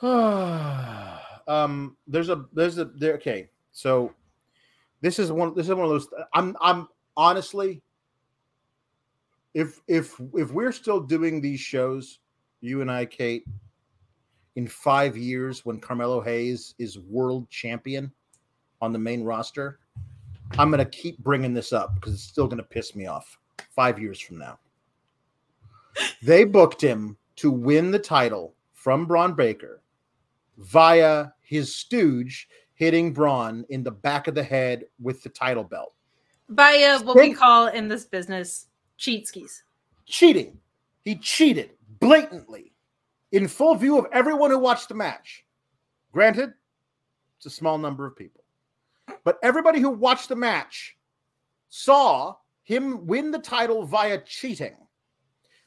[1.47, 3.15] um, there's a there's a there.
[3.15, 4.13] Okay, so
[5.01, 5.53] this is one.
[5.55, 6.07] This is one of those.
[6.33, 6.87] I'm I'm
[7.17, 7.81] honestly,
[9.53, 12.19] if if if we're still doing these shows,
[12.61, 13.45] you and I, Kate,
[14.55, 18.11] in five years when Carmelo Hayes is world champion
[18.81, 19.79] on the main roster,
[20.57, 23.37] I'm gonna keep bringing this up because it's still gonna piss me off.
[23.69, 24.59] Five years from now,
[26.21, 29.81] they booked him to win the title from Bron Breakker
[30.57, 32.47] via his stooge
[32.81, 35.93] hitting Bron in the back of the head with the title belt.
[36.49, 38.65] Via uh, what we call in this business
[38.97, 39.61] cheat skis.
[40.07, 40.57] Cheating.
[41.03, 42.73] He cheated blatantly
[43.33, 45.45] in full view of everyone who watched the match.
[46.11, 46.53] Granted,
[47.37, 48.43] it's a small number of people.
[49.23, 50.97] But everybody who watched the match
[51.69, 54.75] saw him win the title via cheating.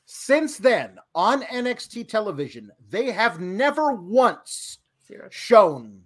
[0.05, 5.29] Since then, on NXT television, they have never once Zero.
[5.31, 6.03] shown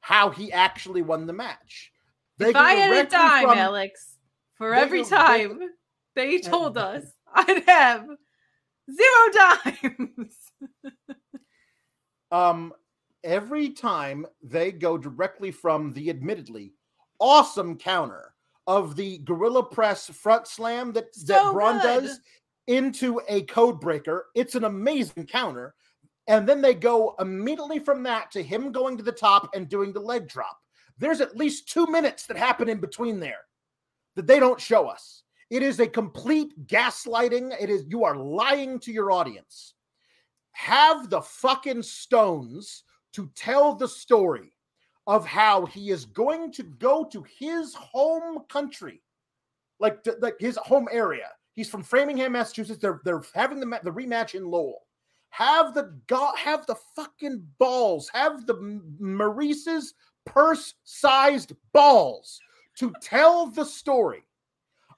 [0.00, 1.92] how he actually won the match.
[2.38, 4.16] if go I had a dime, from- Alex,
[4.54, 5.60] for every go- time
[6.14, 8.06] they told us I'd have
[8.90, 10.36] zero dimes.
[12.32, 12.72] um
[13.24, 16.72] every time they go directly from the admittedly
[17.18, 18.34] awesome counter
[18.66, 22.02] of the gorilla press front slam that that Bron good.
[22.02, 22.20] does
[22.66, 24.26] into a code breaker.
[24.34, 25.74] It's an amazing counter.
[26.28, 29.92] And then they go immediately from that to him going to the top and doing
[29.92, 30.58] the leg drop.
[30.98, 33.40] There's at least two minutes that happen in between there
[34.16, 35.22] that they don't show us.
[35.50, 37.60] It is a complete gaslighting.
[37.60, 39.74] It is you are lying to your audience.
[40.52, 44.52] Have the fucking stones to tell the story
[45.06, 49.02] of how he is going to go to his home country,
[49.80, 51.28] like like his home area.
[51.54, 52.80] He's from Framingham, Massachusetts.
[52.80, 54.86] They're they're having the the rematch in Lowell.
[55.30, 58.10] Have the go- have the fucking balls.
[58.12, 59.94] Have the Maurice's
[60.26, 62.40] purse-sized balls
[62.76, 64.24] to tell the story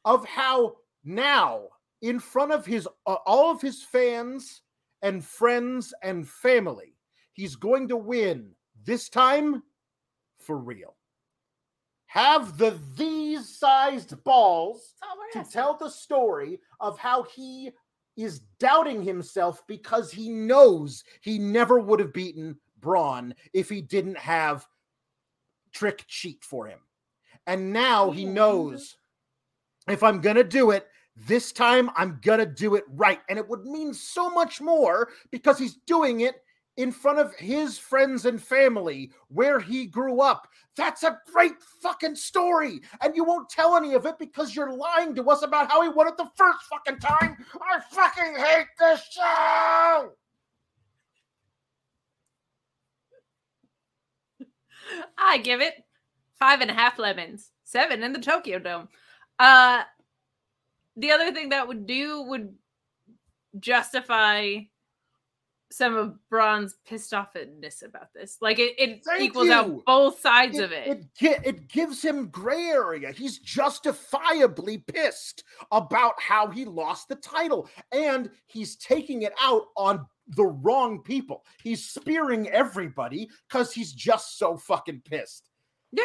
[0.04, 1.62] of how now
[2.02, 4.62] in front of his uh, all of his fans
[5.02, 6.94] and friends and family
[7.32, 8.50] he's going to win
[8.84, 9.62] this time
[10.38, 10.96] for real
[12.06, 14.94] have the these sized balls
[15.32, 17.70] to tell the story of how he
[18.16, 24.18] is doubting himself because he knows he never would have beaten Bron if he didn't
[24.18, 24.66] have
[25.72, 26.78] trick cheat for him.
[27.46, 28.96] And now he knows
[29.88, 30.86] if I'm going to do it,
[31.16, 33.20] this time I'm going to do it right.
[33.28, 36.36] And it would mean so much more because he's doing it
[36.76, 40.48] in front of his friends and family where he grew up.
[40.76, 41.52] That's a great
[41.82, 42.80] fucking story.
[43.02, 45.90] And you won't tell any of it because you're lying to us about how he
[45.90, 47.36] won it the first fucking time.
[47.60, 50.12] I fucking hate this show.
[55.18, 55.74] I give it
[56.38, 58.88] five and a half lemons, seven in the Tokyo Dome.
[59.38, 59.82] Uh,
[60.96, 62.54] the other thing that would do would
[63.60, 64.58] justify
[65.72, 68.38] some of Bron's pissed offness about this.
[68.40, 69.52] Like it, it equals you.
[69.52, 71.06] out both sides it, of it.
[71.20, 73.10] It, it gives him gray area.
[73.12, 80.06] He's justifiably pissed about how he lost the title, and he's taking it out on
[80.28, 81.44] the wrong people.
[81.62, 85.48] He's spearing everybody because he's just so fucking pissed.
[85.90, 86.04] Yeah.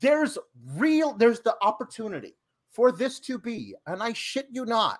[0.00, 0.38] There's
[0.74, 2.36] real, there's the opportunity
[2.70, 4.98] for this to be, and I shit you not,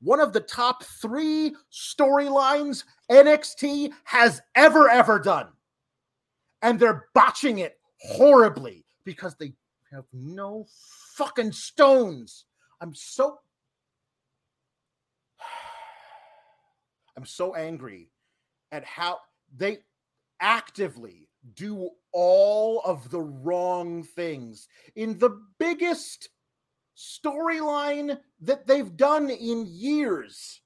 [0.00, 5.48] one of the top three storylines NXT has ever, ever done.
[6.62, 9.52] And they're botching it horribly because they
[9.92, 10.66] have no
[11.14, 12.44] fucking stones.
[12.80, 13.38] I'm so
[17.16, 18.10] I'm so angry
[18.72, 19.20] at how
[19.56, 19.78] they
[20.40, 26.28] actively do all of the wrong things in the biggest
[26.96, 30.60] storyline that they've done in years.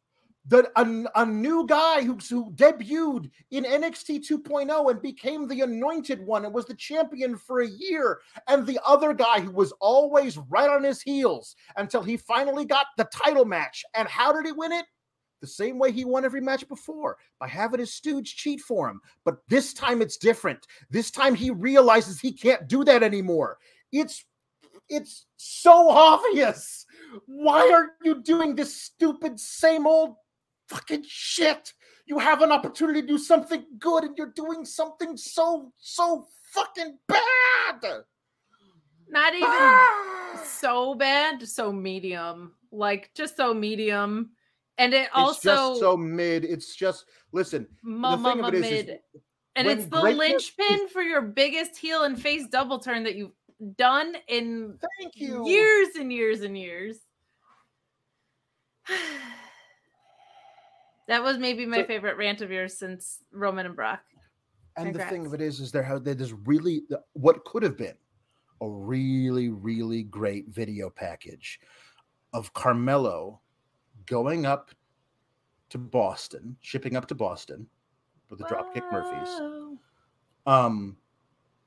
[0.47, 6.25] That a, a new guy who, who debuted in NXT 2.0 and became the anointed
[6.25, 10.39] one and was the champion for a year, and the other guy who was always
[10.49, 13.85] right on his heels until he finally got the title match.
[13.95, 14.87] And how did he win it?
[15.41, 19.01] the same way he won every match before by having his stooge cheat for him.
[19.25, 20.67] But this time it's different.
[20.91, 23.59] This time he realizes he can't do that anymore.
[23.93, 24.25] It's
[24.91, 26.85] it's so obvious.
[27.27, 30.17] Why are you doing this stupid same old
[30.69, 31.73] fucking shit?
[32.07, 36.99] You have an opportunity to do something good and you're doing something so so fucking
[37.09, 38.03] bad.
[39.09, 40.43] Not even Ah!
[40.45, 42.55] so bad, so medium.
[42.73, 44.31] Like just so medium.
[44.79, 46.45] And it It's also just so mid.
[46.45, 47.67] It's just listen.
[47.83, 48.97] ma- the thing ma- of it is, is
[49.57, 53.33] and it's the linchpin for your biggest heel and face double turn that you've
[53.77, 55.47] done in Thank you.
[55.47, 56.99] years and years and years.
[61.09, 64.01] that was maybe my So- favorite rant of yours since Roman and Brock.
[64.77, 66.83] And the thing of it is, is there how there's really
[67.13, 67.97] what could have been
[68.63, 71.61] a really, really great video package
[72.33, 73.41] of Carmelo
[74.07, 74.71] going up
[75.71, 77.67] to Boston, shipping up to Boston
[78.29, 79.79] with the Dropkick Murphys,
[80.47, 80.97] um,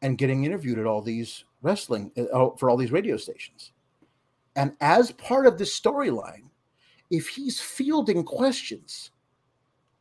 [0.04, 3.72] and getting interviewed at all these wrestling uh, oh, for all these radio stations.
[4.56, 6.43] And as part of this storyline,
[7.10, 9.10] if he's fielding questions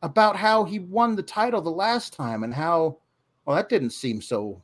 [0.03, 2.97] about how he won the title the last time and how,
[3.45, 4.61] well, that didn't seem so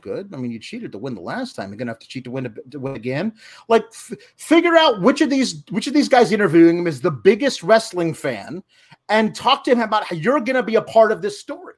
[0.00, 0.28] good.
[0.34, 1.70] I mean, you cheated to win the last time.
[1.70, 3.34] You're gonna have to cheat to win to win again.
[3.68, 7.10] Like, f- figure out which of these which of these guys interviewing him is the
[7.10, 8.62] biggest wrestling fan,
[9.08, 11.74] and talk to him about how you're gonna be a part of this story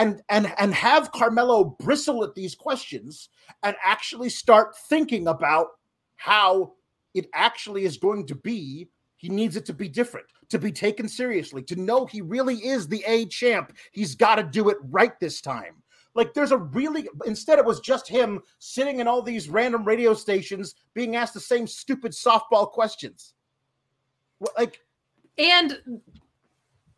[0.00, 3.28] and and and have Carmelo bristle at these questions
[3.62, 5.68] and actually start thinking about
[6.16, 6.72] how
[7.14, 8.88] it actually is going to be.
[9.16, 12.88] He needs it to be different, to be taken seriously, to know he really is
[12.88, 13.76] the A champ.
[13.92, 15.82] He's got to do it right this time.
[16.14, 20.14] Like there's a really instead it was just him sitting in all these random radio
[20.14, 23.34] stations being asked the same stupid softball questions.
[24.56, 24.80] Like
[25.36, 26.00] And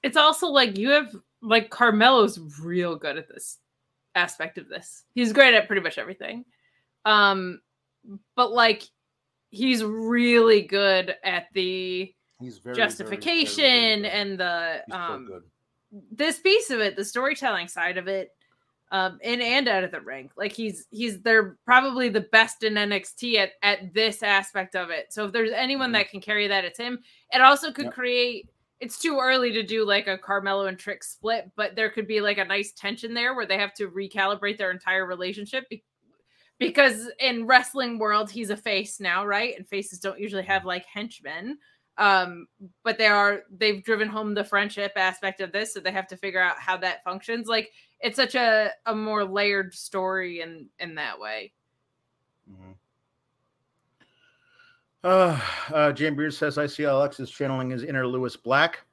[0.04, 3.58] it's also like you have like Carmelo's real good at this
[4.14, 5.04] aspect of this.
[5.14, 6.44] He's great at pretty much everything.
[7.04, 7.60] Um,
[8.36, 8.82] but like
[9.50, 15.42] he's really good at the He's very justification very, very, and the um good.
[16.10, 18.30] this piece of it, the storytelling side of it,
[18.90, 20.30] um, in and out of the ring.
[20.36, 25.12] Like he's he's they're probably the best in NXT at at this aspect of it.
[25.12, 25.94] So if there's anyone Mhm.
[25.94, 26.98] that can carry that, it's him.
[27.32, 27.94] It also could Yep.
[27.94, 28.48] create.
[28.82, 32.20] It's too early to do like a Carmelo and Trick split, but there could be
[32.20, 35.84] like a nice tension there where they have to recalibrate their entire relationship be-
[36.58, 39.54] because in wrestling world he's a face now, right?
[39.56, 41.58] And faces don't usually have like henchmen
[41.98, 42.46] um
[42.84, 46.16] but they are they've driven home the friendship aspect of this so they have to
[46.16, 47.70] figure out how that functions like
[48.00, 51.52] it's such a a more layered story in in that way
[52.48, 52.78] Mhm.
[55.04, 55.40] Uh,
[55.72, 58.84] uh, Jane Beard says, I see Alex is channeling his inner Lewis Black.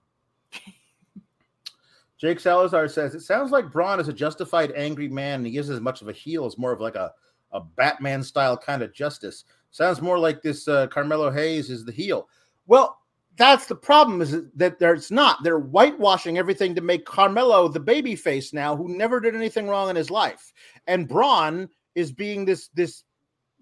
[2.17, 5.39] Jake Salazar says, It sounds like Bron is a justified angry man.
[5.39, 7.13] And he isn't as much of a heel as more of like a,
[7.51, 9.45] a Batman style kind of justice.
[9.71, 12.27] Sounds more like this uh, Carmelo Hayes is the heel.
[12.65, 12.97] Well,
[13.37, 15.43] that's the problem is that there's not.
[15.43, 19.89] They're whitewashing everything to make Carmelo the baby face now who never did anything wrong
[19.89, 20.51] in his life.
[20.87, 23.03] And Bron is being this this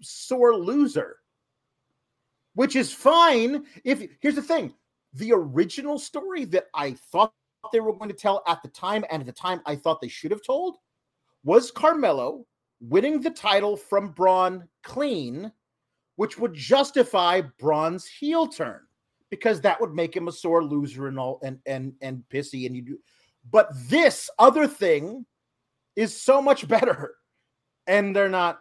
[0.00, 1.17] sore loser
[2.54, 4.74] which is fine if here's the thing.
[5.14, 7.32] The original story that i thought
[7.72, 10.08] they were going to tell at the time and at the time i thought they
[10.08, 10.76] should have told
[11.44, 12.46] was carmelo
[12.80, 15.50] winning the title from Bron clean
[16.16, 18.80] which would justify Bron's heel turn
[19.30, 22.76] because that would make him a sore loser and all and and and pissy and
[22.76, 22.98] you do
[23.50, 25.24] but this other thing
[25.96, 27.14] is so much better.
[27.86, 28.60] And they're not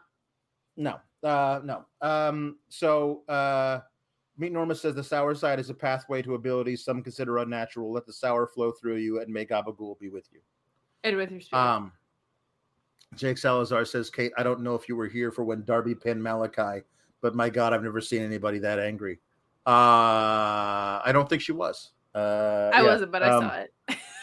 [0.75, 1.85] no uh no.
[2.01, 3.79] Um so uh
[4.37, 7.91] meet norma says the sour side is a pathway to abilities some consider unnatural.
[7.91, 10.39] Let the sour flow through you and may gabagool be with you.
[11.03, 11.61] And with your spirit.
[11.61, 11.91] um
[13.15, 16.21] jake salazar says kate i don't know if you were here for when darby pinned
[16.21, 16.83] Malakai
[17.21, 19.19] but my god i've never seen anybody that angry.
[19.65, 21.91] Uh i don't think she was.
[22.13, 23.73] Uh i yeah, wasn't but i um, saw it.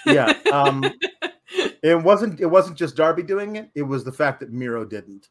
[0.07, 0.85] yeah um
[1.83, 3.71] it wasn't it wasn't just darby doing it.
[3.75, 5.29] It was the fact that miro didn't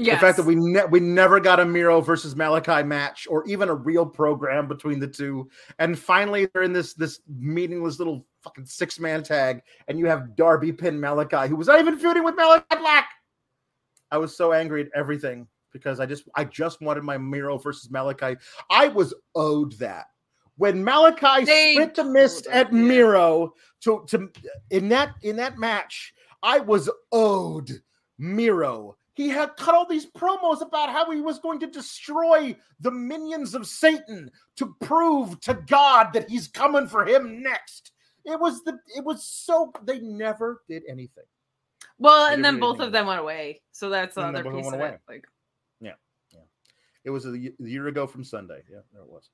[0.00, 0.20] yes.
[0.20, 3.68] the fact that we ne- we never got a Miro versus Malakai match or even
[3.68, 5.48] a real program between the two,
[5.78, 10.36] and finally they're in this this meaningless little fucking six man tag, and you have
[10.36, 13.08] Darby pin Malakai, who was not even feuding with Malakai Black.
[14.10, 17.90] I was so angry at everything because I just I just wanted my Miro versus
[17.90, 18.38] Malakai.
[18.70, 20.06] I was owed that
[20.56, 22.72] when Malakai They split to mist at.
[22.72, 24.30] Miro to to
[24.70, 26.14] in that in that match.
[26.42, 27.70] I was owed
[28.18, 28.96] Miro.
[29.20, 33.54] He had cut all these promos about how he was going to destroy the minions
[33.54, 37.92] of Satan to prove to God that he's coming for him next.
[38.24, 41.24] It was the it was so they never did anything.
[41.98, 44.44] well They and then both anything of them went away so that's And then other
[44.44, 45.26] both of piece of went it like
[45.82, 45.92] yeah,
[46.32, 46.40] yeah,
[47.04, 48.62] It was a year ago from Sunday.
[48.72, 49.28] Yeah, there it was.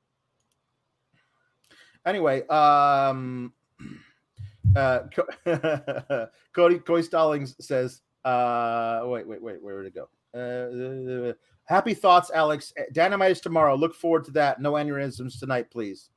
[2.05, 3.53] Anyway, um,
[4.75, 10.09] uh, Co- Cody Cody Stallings says, uh, wait, wait, wait, where did it go?
[10.35, 11.33] Uh,
[11.65, 12.73] happy thoughts, Alex.
[12.93, 13.75] Dynamite is tomorrow.
[13.77, 14.61] Look forward to that.
[14.61, 16.11] No aneurysms tonight, please.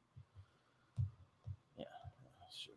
[1.78, 1.86] Yeah,
[2.53, 2.76] sure.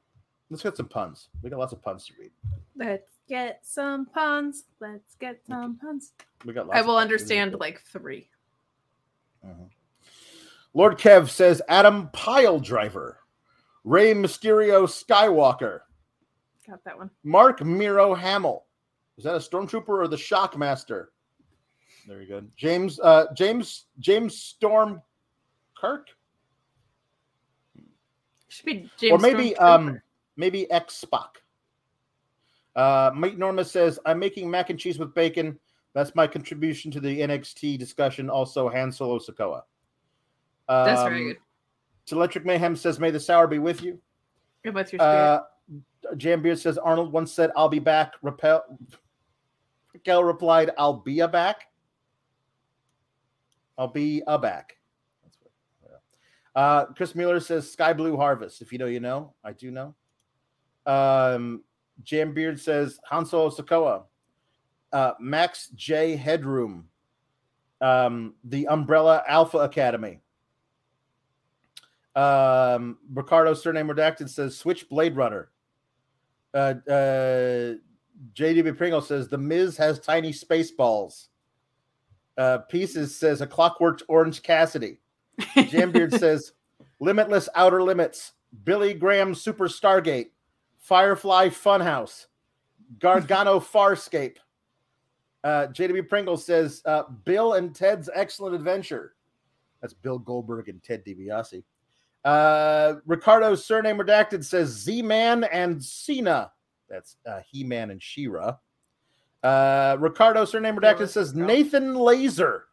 [0.51, 1.29] Let's get some puns.
[1.43, 2.31] We got lots of puns to read.
[2.77, 6.13] let's get some puns let's get some puns
[6.45, 6.67] We got.
[6.67, 7.03] Lots i of will puns.
[7.05, 8.29] understand like three
[9.47, 9.69] Mhm.
[10.75, 13.19] Lord Kev says Adam Pile Driver,
[13.85, 15.81] Rey Mysterio Skywalker,
[16.69, 18.65] got that one Mark Miro Hamill.
[19.19, 21.07] Is that a stormtrooper or the Shockmaster?
[22.07, 22.51] Very good.
[22.57, 25.01] James uh James James Storm
[25.77, 26.09] Kirk?
[28.49, 30.01] should be James or maybe um
[30.37, 31.37] maybe X Spock.
[32.75, 35.59] Uh Mike Norma says, I'm making mac and cheese with bacon.
[35.95, 38.31] That's my contribution to the NXT discussion.
[38.31, 39.63] Also, Han Solo Sikoa.
[40.69, 41.37] that's very Um, good
[42.17, 44.01] Electric Mayhem says, May the sour be with you.
[44.65, 45.43] and what's your spirit Uh,
[46.17, 48.63] Jam Beard says Arnold once said, "I'll be back." Rappel,
[49.93, 51.69] Raquel replied, "I'll be a back."
[53.79, 54.77] I'll be a back.
[55.23, 56.01] That's what,
[56.55, 56.61] yeah.
[56.61, 58.61] Uh, Chris Mueller says Sky Blue Harvest.
[58.61, 59.35] If you know, you know.
[59.43, 59.95] I do know.
[60.87, 61.63] Um,
[62.03, 64.05] Jam Beard says Han Solo Sikoa.
[64.93, 66.89] Uh, Max J Headroom.
[67.81, 70.21] Um, the Umbrella Alpha Academy.
[72.15, 75.49] Um, Ricardo surname redacted says Switch Blade Runner.
[76.55, 77.75] Uh, uh,
[78.35, 81.29] JDB Pringle says the Miz has tiny space balls.
[82.37, 84.99] Uh, Pieces says a clockwork Orange Cassidy.
[85.41, 86.53] Jambeard says
[87.01, 88.33] Limitless Outer Limits,
[88.65, 90.31] Billy Graham Super Stargate,
[90.79, 92.27] Firefly Funhouse,
[92.99, 94.37] Gargano Farscape.
[95.45, 99.15] Uh, JW Pringle says uh, Bill and Ted's Excellent Adventure.
[99.81, 101.65] That's Bill Goldberg and Ted DiBiase.
[102.25, 106.53] Uh, Ricardo's surname redacted says Z Man and Cena.
[106.89, 108.59] That's uh, He Man and Shira.
[109.43, 112.67] Uh, Ricardo surname redacted says Nathan Laser.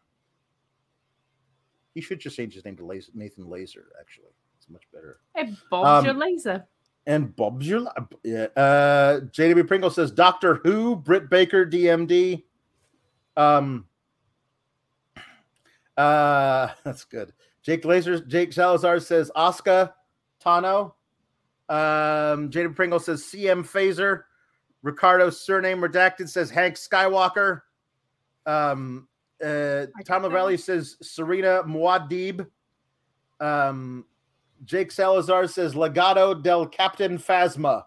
[1.96, 3.88] He should just change his name to Laser, Nathan Laser.
[4.00, 5.20] Actually, it's much better.
[5.36, 6.68] Hey, Bob's your Um, laser.
[7.08, 7.90] And Bob's your li-
[8.24, 8.48] yeah.
[8.56, 12.44] Uh, JW Pringle says Doctor Who, Britt Baker, DMD.
[13.36, 13.88] Um,
[15.98, 17.34] uh, that's good.
[17.64, 19.94] Jake Laser, Jake Salazar says Oscar
[20.44, 20.94] Tano.
[21.68, 24.24] Um, Jada Pringle says CM Phaser.
[24.84, 27.62] Ricardo's surname redacted says Hank Skywalker.
[28.46, 29.08] Um,
[29.44, 32.48] uh, Tom that Lavelli says Serena Muad'Dib.
[33.40, 34.06] Um,
[34.66, 37.84] Jake Salazar says Legado del Captain Phasma.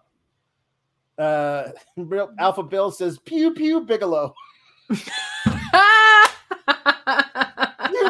[1.17, 1.69] Uh,
[2.39, 4.33] Alpha Bill says Pew Pew Bigelow.
[4.89, 4.97] Pew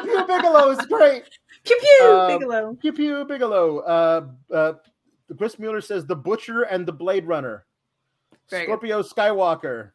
[0.02, 1.24] Pew Bigelow is great.
[1.64, 2.78] Pew pew, Um, Bigelow.
[2.82, 3.80] Pew Pew Bigelow.
[3.80, 4.74] Uh, uh,
[5.38, 7.66] Chris Mueller says The Butcher and the Blade Runner.
[8.50, 8.72] Very good.
[8.72, 9.92] Scorpio Skywalker.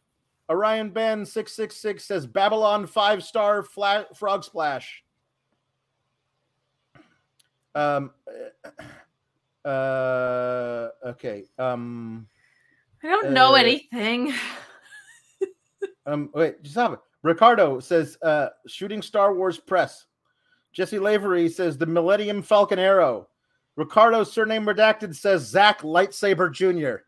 [0.50, 5.04] Orion Ben 666 says Babylon five star fla- frog splash.
[7.74, 8.10] Um,
[9.64, 11.44] uh, okay.
[11.58, 12.26] Um,
[13.02, 14.32] I don't know uh, anything.
[16.06, 17.00] Um, wait, just have it.
[17.22, 20.06] Ricardo says, uh, shooting Star Wars press.
[20.72, 23.28] Jesse Lavery says the Millennium Falcon Arrow.
[23.76, 27.02] Ricardo's surname redacted says Zack Lightsaber Jr.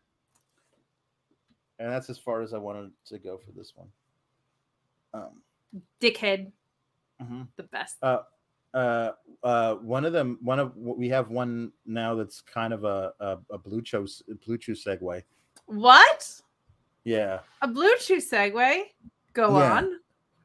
[1.79, 3.87] And that's as far as I wanted to go for this one.
[5.13, 5.41] Um,
[5.99, 6.51] Dickhead,
[7.21, 7.47] mhm.
[7.57, 7.97] the best.
[8.03, 8.19] uh,
[8.73, 9.11] uh,
[9.43, 13.37] uh, one of them, one of we have one now that's kind of a a,
[13.51, 14.07] a blue chew
[14.45, 15.23] blue chew segue.
[15.65, 16.41] What?
[17.03, 18.83] Yeah, A blue chew segue?
[19.33, 19.73] Go Yeah.
[19.77, 19.99] on.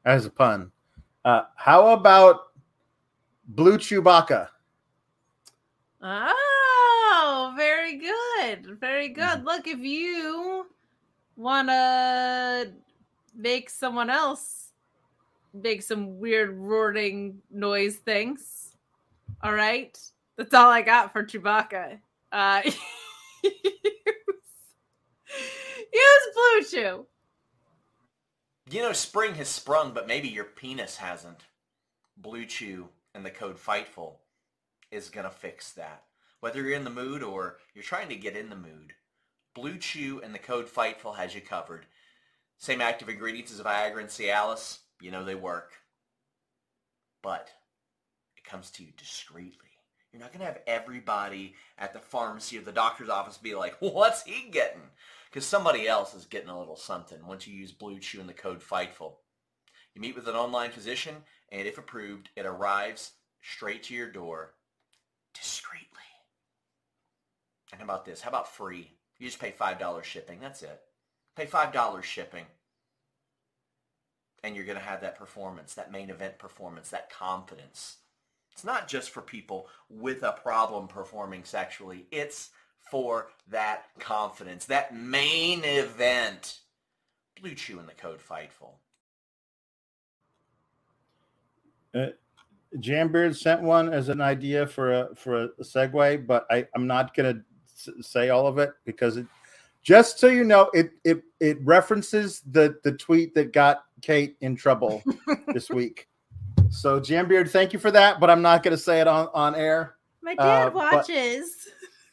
[0.05, 0.71] as a pun.
[1.23, 2.47] Uh, how about
[3.47, 4.49] blue Chewbacca?
[6.01, 8.79] Oh, very good.
[8.79, 9.21] Very Mm-hmm.
[9.21, 9.45] good.
[9.45, 10.67] Look, if you
[11.35, 12.71] want to
[13.35, 14.71] make someone else
[15.53, 18.75] make some weird roaring noise things,
[19.43, 19.97] all right?
[20.37, 21.99] That's all I got for Chewbacca.
[22.31, 22.61] Uh,
[23.43, 23.53] use,
[25.93, 27.05] use Blue Chew.
[28.69, 31.45] You know, spring has sprung, but maybe your penis hasn't.
[32.17, 34.17] Blue Chew and the code FIGHTFUL
[34.91, 36.03] is going to fix that.
[36.39, 38.93] Whether you're in the mood or you're trying to get in the mood,
[39.55, 41.87] Blue Chew and the code FIGHTFUL has you covered.
[42.59, 44.77] Same active ingredients as Viagra and Cialis.
[45.01, 45.73] You know they work.
[47.23, 47.49] But
[48.37, 49.65] it comes to you discreetly.
[50.13, 53.75] You're not going to have everybody at the pharmacy or the doctor's office be like,
[53.79, 54.81] what's he getting?
[55.29, 58.33] Because somebody else is getting a little something once you use Blue Chew and the
[58.33, 59.13] code FIGHTFUL.
[59.95, 61.15] You meet with an online physician,
[61.51, 64.53] and if approved, it arrives straight to your door
[65.33, 65.87] discreetly.
[67.71, 68.21] And how about this?
[68.21, 68.91] How about free?
[69.19, 70.39] You just pay $5 shipping.
[70.39, 70.79] That's it.
[71.35, 72.45] Pay $5 shipping.
[74.43, 77.97] And you're going to have that performance, that main event performance, that confidence.
[78.53, 82.07] It's not just for people with a problem performing sexually.
[82.11, 82.49] It's
[82.89, 86.59] for that confidence, that main event.
[87.41, 88.73] Blue Chew and the code FIGHTFUL.
[91.97, 92.09] Uh,
[92.77, 97.15] Jambeard sent one as an idea for a for a segue, but I, I'm not
[97.15, 97.41] gonna
[97.73, 99.25] s- say all of it because it
[99.83, 104.55] just so you know, it it it references the the tweet that got Kate in
[104.55, 105.01] trouble
[105.53, 106.07] this week.
[106.69, 109.95] So Jambeard, thank you for that, but I'm not gonna say it on on air.
[110.21, 111.67] My Uh, dad but- watches.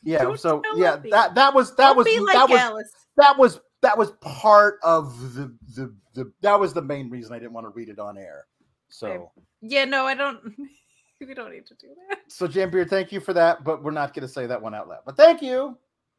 [0.06, 1.10] Yeah, Don't so yeah, me.
[1.10, 5.34] that that was that Don't was like that was that was that was part of
[5.34, 8.18] the the the that was the main reason I didn't want to read it on
[8.18, 8.44] air.
[8.88, 9.30] So
[9.60, 10.40] Yeah, no, I don't.
[11.20, 12.18] we don't need to do that.
[12.28, 14.88] so Jambeard, thank you for that, but we're not going to say that one out
[14.88, 15.00] loud.
[15.06, 15.76] But thank you.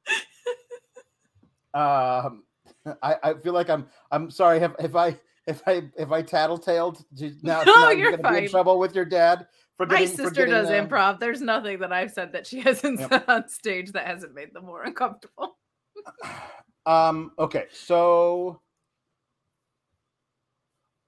[1.74, 2.44] um,
[3.04, 5.18] I, I feel like I'm I'm sorry if if I
[5.48, 8.50] if I if I tattletaled to- now, No, now you're gonna be in fine.
[8.50, 9.48] trouble with your dad
[9.78, 11.20] for My getting for sister getting, does uh, improv.
[11.20, 13.10] There's nothing that I've said that she hasn't Yep.
[13.10, 15.58] said on stage that hasn't made them more uncomfortable.
[16.88, 18.62] Um, okay, so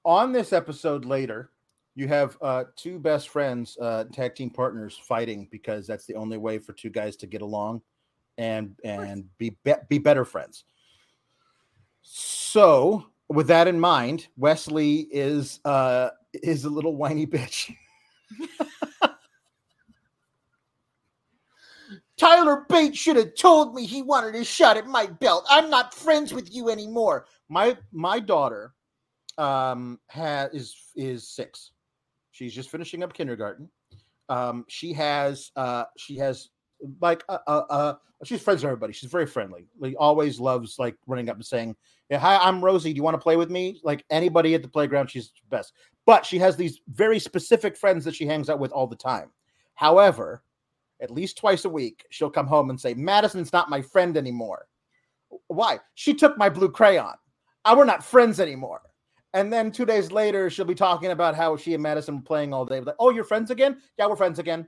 [0.08, 1.52] on this episode later,
[1.94, 6.38] you have uh, two best friends, uh, tag team partners, fighting because that's the only
[6.38, 7.82] way for two guys to get along
[8.38, 10.64] and and be, be be better friends.
[12.04, 17.76] So, with that in mind, Wes Lee is uh, is a little whiny bitch.
[22.16, 25.46] Tyler Bates should have told me he wanted a shot at my belt.
[25.50, 27.26] I'm not friends with you anymore.
[27.50, 28.74] My my daughter
[29.38, 31.72] um has is is six.
[32.32, 33.70] She's just finishing up kindergarten.
[34.30, 36.50] Um, she has uh she has
[37.02, 37.94] like uh, uh, uh
[38.24, 38.94] she's friends with everybody.
[38.94, 39.68] She's very friendly.
[39.80, 41.76] Like always loves like running up and saying,
[42.10, 42.94] "Yeah, hi, I'm Rosie.
[42.94, 45.74] Do you want to play with me?" Like anybody at the playground, she's best.
[46.06, 49.30] But she has these very specific friends that she hangs out with all the time.
[49.76, 50.42] However,
[51.02, 54.68] at least twice a week, she'll come home and say, Madison's not my friend anymore.
[55.48, 55.80] Why?
[55.96, 57.14] She took my blue crayon.
[57.66, 58.82] I, we're not friends anymore.
[59.38, 62.56] And then two days later, she'll be talking about how she and Madison were playing
[62.56, 62.80] all day.
[62.80, 63.80] Like, oh, you're friends again?
[64.00, 64.68] Yeah, we're friends again.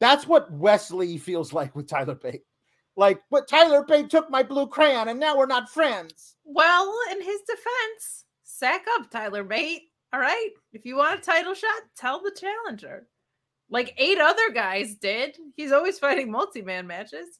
[0.00, 2.44] That's what Wes Lee feels like with Tyler Bate.
[2.96, 6.36] Like, but Tyler Bate took my blue crayon and now we're not friends.
[6.44, 9.82] Well, in his defense, sack up, Tyler Bate.
[10.14, 10.48] All right.
[10.72, 13.06] If you want a title shot, tell the challenger.
[13.68, 15.36] Like eight other guys did.
[15.56, 17.38] He's always fighting multi-man matches.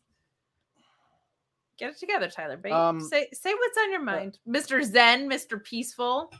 [1.79, 2.73] Get it together, Tyler Bate.
[2.73, 4.83] Um, say say what's on your mind, Mr.
[4.83, 5.63] Zen, Mr.
[5.63, 6.31] Peaceful.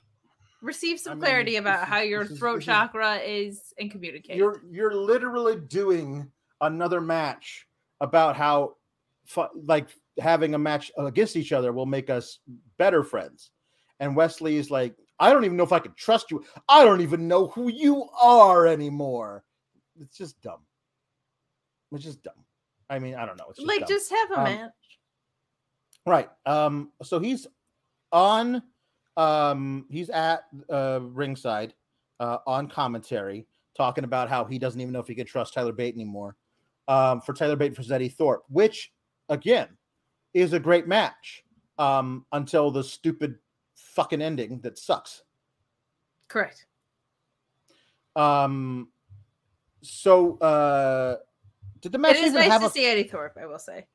[0.63, 3.91] Receive some I mean, clarity about is- how your is- throat is- chakra is and
[3.91, 4.37] communicate.
[4.37, 6.31] You're you're literally doing
[6.61, 7.67] another match
[8.01, 8.77] about how
[9.55, 9.89] like
[10.19, 12.39] having a match against each other will make us
[12.79, 13.51] better friends.
[14.01, 16.45] And Wes Lee is like, I don't even know if I can trust you.
[16.69, 19.45] I don't even know who you are anymore.
[20.01, 20.61] It's just dumb.
[21.93, 22.45] It's just dumb.
[22.91, 23.47] I mean, I don't know.
[23.49, 23.89] It's just like dumb.
[23.89, 24.73] just have a Um, match.
[26.07, 26.31] Right.
[26.47, 27.47] Um, so he's
[28.13, 28.63] on
[29.17, 31.75] um he's at uh ringside
[32.21, 35.73] uh on commentary talking about how he doesn't even know if he can trust Tyler
[35.73, 36.37] Bate anymore.
[36.89, 38.93] Um for Tyler Bate versus Eddy Thorpe, which
[39.29, 39.69] again
[40.35, 41.45] is a great match.
[41.79, 43.37] Um until the stupid
[43.75, 45.23] fucking ending that sucks.
[46.29, 46.67] Correct.
[48.15, 48.89] Um
[49.83, 51.17] so uh
[51.81, 53.87] did the match It is nice to a see Eddy Thorpe, I will say.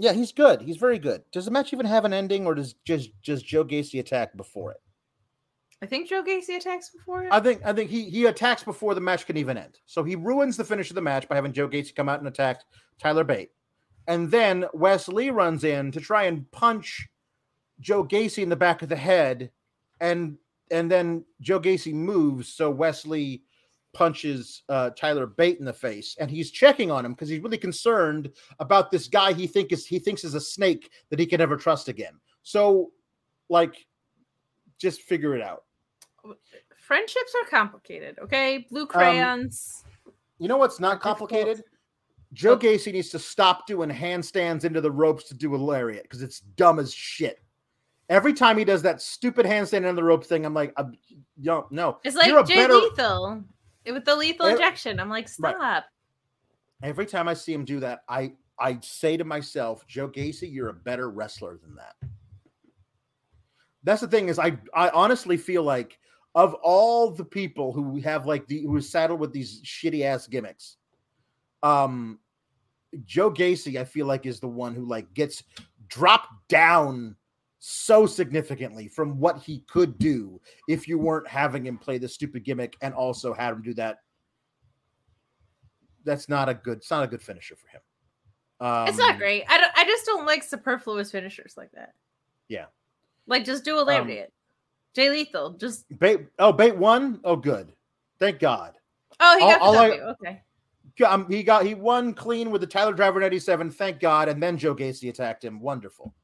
[0.00, 0.62] Yeah, he's good.
[0.62, 1.22] He's very good.
[1.30, 4.72] Does the match even have an ending, or does just just Joe Gacy attack before
[4.72, 4.80] it?
[5.82, 7.28] I think Joe Gacy attacks before it.
[7.30, 9.78] I think I think he he attacks before the match can even end.
[9.84, 12.28] So he ruins the finish of the match by having Joe Gacy come out and
[12.28, 12.62] attack
[12.98, 13.50] Tyler Bate,
[14.08, 17.06] and then Wes Lee runs in to try and punch
[17.78, 19.50] Joe Gacy in the back of the head,
[20.00, 20.38] and
[20.70, 23.42] and then Joe Gacy moves, so Wes Lee
[23.92, 27.58] punches uh, Tyler Bate in the face, and he's checking on him because he's really
[27.58, 31.38] concerned about this guy he think is he thinks is a snake that he can
[31.38, 32.14] never trust again.
[32.42, 32.90] So,
[33.48, 33.86] like,
[34.78, 35.64] just figure it out.
[36.78, 38.56] Friendships are complicated, okay?
[38.56, 39.84] Um, Blue crayons.
[40.38, 41.62] You know what's not complicated?
[42.32, 46.22] Joe Gacy needs to stop doing handstands into the ropes to do a lariat because
[46.22, 47.40] it's dumb as shit.
[48.08, 50.84] Every time he does that stupid handstand into the rope thing, I'm like, uh,
[51.36, 51.98] yo, no.
[52.04, 53.44] it's like you're a Jay better- Lethal
[53.86, 55.00] with the lethal Every- injection.
[55.00, 55.54] I'm like, Right.
[55.56, 55.84] stop.
[56.82, 60.68] Every time I see him do that, I I say to myself, Joe Gacy, you're
[60.68, 61.94] a better wrestler than that.
[63.82, 65.98] That's the thing is, I I honestly feel like
[66.34, 70.26] of all the people who have like the who are saddled with these shitty ass
[70.26, 70.76] gimmicks,
[71.62, 72.18] um,
[73.04, 75.42] Joe Gacy, I feel like is the one who like gets
[75.88, 77.16] dropped down
[77.62, 82.42] so significantly from what he could do if you weren't having him play the stupid
[82.42, 83.98] gimmick and also had him do that
[86.04, 87.80] that's not a good it's not a good finisher for him.
[88.60, 89.44] Um, it's not great.
[89.48, 91.92] I don't I just don't like superfluous finishers like that.
[92.48, 92.66] Yeah.
[93.26, 94.32] Like just do a Um, lariat.
[94.94, 95.50] Jay Lethal.
[95.50, 97.20] Just Bate oh Bate won?
[97.24, 97.72] Oh good.
[98.18, 98.76] Thank God.
[99.20, 100.02] oh he all- got all I- W.
[100.22, 100.42] okay.
[101.06, 103.70] Um, he got he won clean with the Tyler Driver 97.
[103.70, 105.60] thank God, and then Joe Gacy attacked him.
[105.60, 106.14] Wonderful.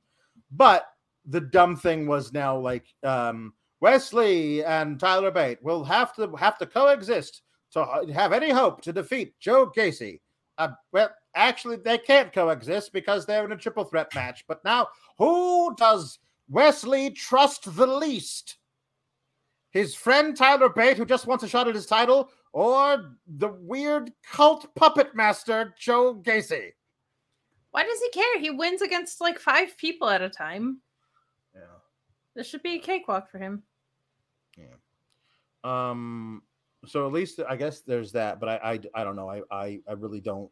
[0.50, 0.86] But
[1.26, 6.34] the dumb thing was now like um Wes Lee and Tyler Bate will have to
[6.36, 7.42] have to coexist
[7.72, 10.20] to have any hope to defeat Joe Gacy.
[10.58, 14.44] Uh, well, actually, they can't coexist because they're in a triple threat match.
[14.48, 14.88] But now,
[15.18, 18.56] who does Wes Lee trust the least?
[19.70, 24.10] His friend Tyler Bate, who just wants a shot at his title, or the weird
[24.32, 26.70] cult puppet master Joe Gacy?
[27.72, 28.40] Why does he care?
[28.40, 30.80] He wins against like five people at a time.
[32.36, 33.62] This should be a cakewalk for him.
[34.56, 34.76] Yeah.
[35.64, 36.42] Um.
[36.84, 39.28] So at least I guess there's that, but I I, I don't know.
[39.28, 40.50] I, I I really don't.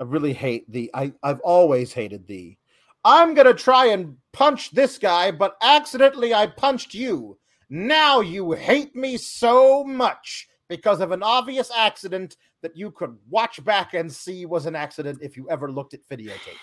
[0.00, 0.90] I really hate the.
[0.94, 2.56] I I've always hated the.
[3.04, 7.38] I'm gonna try and punch this guy, but accidentally I punched you.
[7.68, 13.62] Now you hate me so much because of an obvious accident that you could watch
[13.64, 16.56] back and see was an accident if you ever looked at videotape.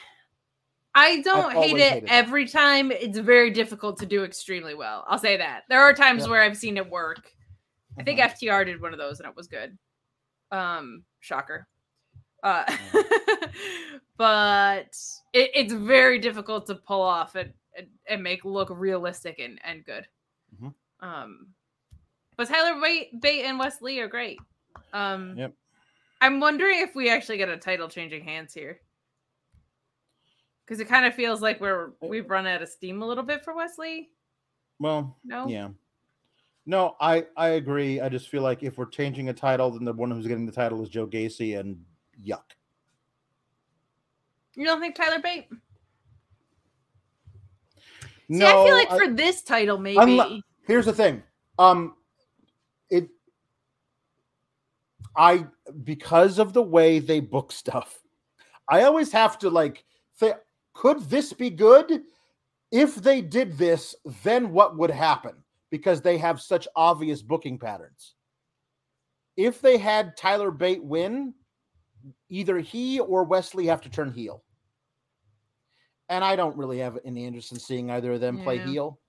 [0.95, 2.09] I don't hate it it.
[2.09, 2.91] every time.
[2.91, 5.03] It's very difficult to do extremely well.
[5.07, 5.63] I'll say that.
[5.69, 6.29] There are times Yeah.
[6.31, 7.31] where I've seen it work.
[7.99, 8.31] I think Mhm.
[8.31, 9.77] FTR did one of those and it was good.
[10.51, 11.67] Um, shocker.
[12.43, 12.63] Uh,
[14.17, 14.95] but
[15.33, 19.83] it, it's very difficult to pull off and and, and make look realistic and, and
[19.83, 20.07] good.
[20.61, 20.73] Mhm.
[21.01, 21.47] Um,
[22.37, 24.39] but Tyler Bate, Bate and Wes Lee are great.
[24.93, 25.53] Um, Yep.
[26.21, 28.79] I'm wondering if we actually get a title changing hands here.
[30.65, 33.43] Because it kind of feels like we're we've run out of steam a little bit
[33.43, 34.09] for Wes Lee.
[34.79, 35.69] Well, No, yeah.
[36.65, 38.01] No, I I agree.
[38.01, 40.51] I just feel like if we're changing a title, then the one who's getting the
[40.51, 41.79] title is Joe Gacy, and
[42.19, 42.41] yuck.
[44.55, 45.47] you don't think Tyler Bate?
[48.27, 50.43] See, no, I feel like I- for this title, maybe.
[50.65, 51.21] Here's the thing.
[51.59, 51.95] Um,
[52.89, 53.09] it.
[55.15, 55.45] I
[55.83, 58.01] because of the way they book stuff,
[58.67, 59.85] I always have to like
[60.17, 60.35] think,
[60.75, 62.03] could this be good?
[62.71, 65.33] If they did this, then what would happen?
[65.71, 68.13] Because they have such obvious booking patterns.
[69.37, 71.33] If they had Tyler Bate win,
[72.29, 74.43] either he or Wes Lee have to turn heel.
[76.09, 78.99] And I don't really have any interest in seeing either of them play heel.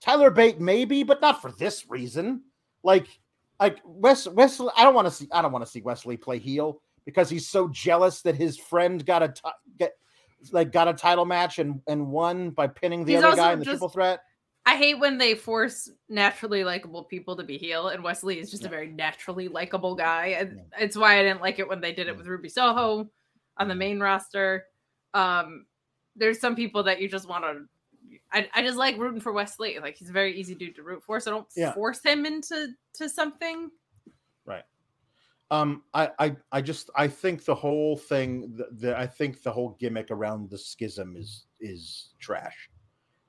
[0.00, 2.42] Tyler Bate maybe, but not for this reason.
[2.82, 3.06] Like,
[3.58, 5.28] like Wes Wesley, I don't want to see.
[5.32, 8.58] I don't want to see Wes Lee play heel because he's so jealous that his
[8.58, 9.32] friend got a
[9.78, 9.94] get
[10.52, 13.58] like got a title match and and won by pinning the He's other guy in
[13.58, 14.20] the just- triple threat.
[14.66, 18.50] I hate when they force naturally likable people to be heel, and Wes Lee is
[18.50, 20.28] just a very naturally likable guy.
[20.38, 23.10] And it's why I didn't like it when they did it with Ruby Soho
[23.58, 24.64] on the main roster.
[25.12, 25.66] Um,
[26.16, 28.18] there's some people that you just want to.
[28.32, 29.78] I, I just like rooting for Wes Lee.
[29.80, 31.74] Like he's a very easy dude to root for, so don't Yeah.
[31.74, 33.70] force him into to something.
[35.50, 39.52] Um, I, I, I just, I think the whole thing, the, the, I think the
[39.52, 42.70] whole gimmick around the schism is is trash.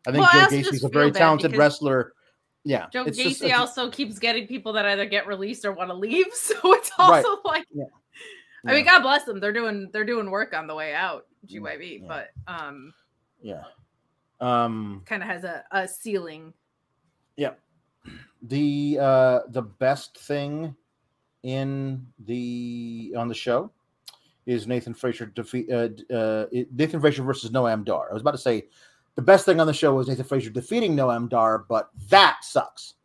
[0.08, 2.14] I think Well, I Joe also Gacy's a very talented wrestler.
[2.64, 5.94] Yeah, Joe Gacy just- also keeps getting people that either get released or want to
[5.96, 7.42] leave, so it's also Right.
[7.46, 7.66] like.
[7.74, 7.84] Yeah.
[8.68, 9.40] I mean, God bless them.
[9.40, 12.08] They're doing they're doing work on the way out, GYB, Yeah.
[12.08, 12.94] but um,
[13.42, 13.64] yeah.
[14.42, 16.54] Um, kind of has a, a ceiling.
[17.38, 17.52] Yeah,
[18.42, 20.76] the uh the best thing
[21.46, 23.72] in the on the show
[24.48, 28.10] is Nathan Frazer defeat uh, uh Nathan Frazer versus Noam Dar.
[28.10, 28.68] I was about to say
[29.14, 32.96] the best thing on the show was Nathan Frazer defeating Noam Dar, but that sucks.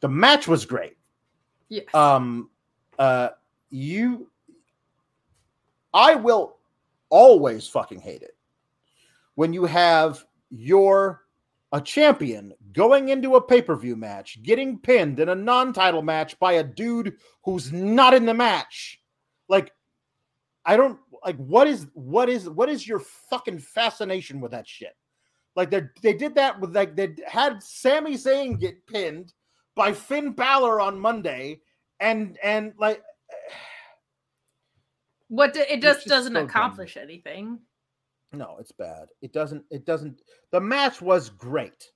[0.00, 0.98] The match was great.
[1.70, 1.86] Yes.
[1.94, 2.50] Um
[2.98, 3.30] uh
[3.70, 4.28] you
[5.94, 6.58] I will
[7.08, 8.36] always fucking hate it
[9.36, 11.21] when you have your
[11.72, 16.64] a champion going into a pay-per-view match getting pinned in a non-title match by a
[16.64, 19.00] dude who's not in the match
[19.48, 19.72] like
[20.64, 24.94] i don't like what is what is what is your fucking fascination with that shit
[25.54, 29.32] like they they did that with like they had Sami Zayn get pinned
[29.74, 31.60] by Finn Balor on Monday
[32.00, 33.02] and and like
[35.28, 36.48] what do, it just just doesn't so dumb.
[36.48, 37.58] accomplish anything.
[38.32, 39.08] No, it's bad.
[39.20, 39.64] It doesn't.
[39.70, 40.22] It doesn't.
[40.50, 41.90] The match was great,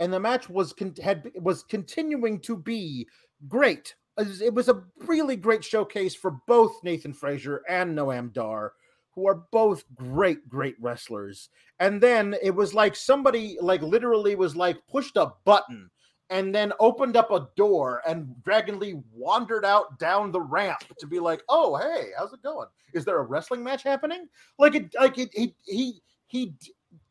[0.00, 3.06] and the match was con- had was continuing to be
[3.48, 3.94] great.
[4.18, 8.72] It was- a really great showcase for both Nathan Frazer and Noam Dar,
[9.14, 11.50] who are both great, great wrestlers.
[11.78, 15.90] And then it was like somebody, like literally, was like pushed a button
[16.30, 21.06] and then opened up a door, and Dragon Lee wandered out down the ramp to
[21.06, 22.68] be like, "Oh, hey, how's it going?
[22.94, 24.28] Is there a wrestling match happening?"
[24.58, 26.54] like it like it he he he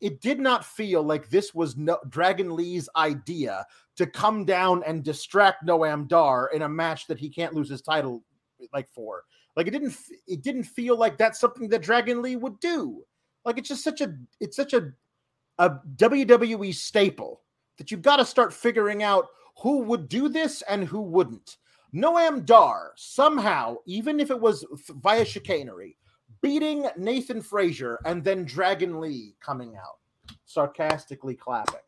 [0.00, 3.64] it did not feel like this was no Dragon Lee's idea
[3.96, 7.82] to come down and distract Noam Dar in a match that he can't lose his
[7.82, 8.22] title
[8.72, 9.24] like for.
[9.54, 13.04] Like it didn't it didn't feel like that's something that Dragon Lee would do.
[13.44, 14.92] Like it's just such a it's such a
[15.58, 17.40] a WWE staple
[17.78, 19.28] that you've got to start figuring out
[19.58, 21.56] who would do this and who wouldn't.
[21.94, 24.64] Noam Dar somehow, even if it was
[25.02, 25.96] via chicanery,
[26.42, 29.98] beating Nathan Frazer and then Dragon Lee coming out,
[30.44, 31.80] sarcastically clapping,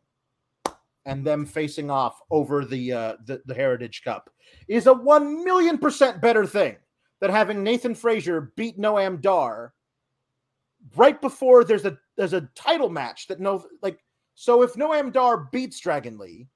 [1.05, 4.29] and them facing off over the uh, the, the Heritage Cup
[4.67, 6.77] is a one million percent better thing
[7.19, 9.73] than having Nathan Frazer beat Noam Dar
[10.95, 13.99] right before there's a there's a title match that no like
[14.39, 16.47] so if Noam Dar beats Dragon Lee,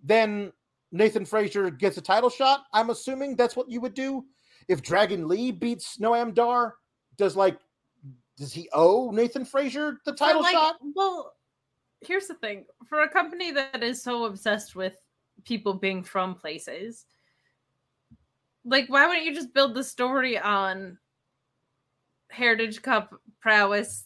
[0.00, 0.52] then
[0.92, 2.66] Nathan Frazer gets a title shot.
[2.72, 4.24] I'm assuming that's what you would do.
[4.68, 6.76] If Dragon Lee beats Noam Dar,
[7.16, 7.58] does like
[8.36, 10.76] does he owe Nathan Frazer the title like, shot?
[10.94, 11.34] Well,
[12.00, 14.94] here's the thing: for a company that is so obsessed with
[15.44, 17.06] people being from places,
[18.64, 20.96] like why wouldn't you just build the story on
[22.30, 24.04] Heritage Cup prowess,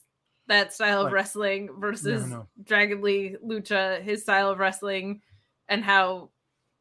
[0.48, 2.46] that style of wrestling versus no.
[2.64, 5.20] Dragon Lee Lucha, his style of wrestling,
[5.68, 6.30] and how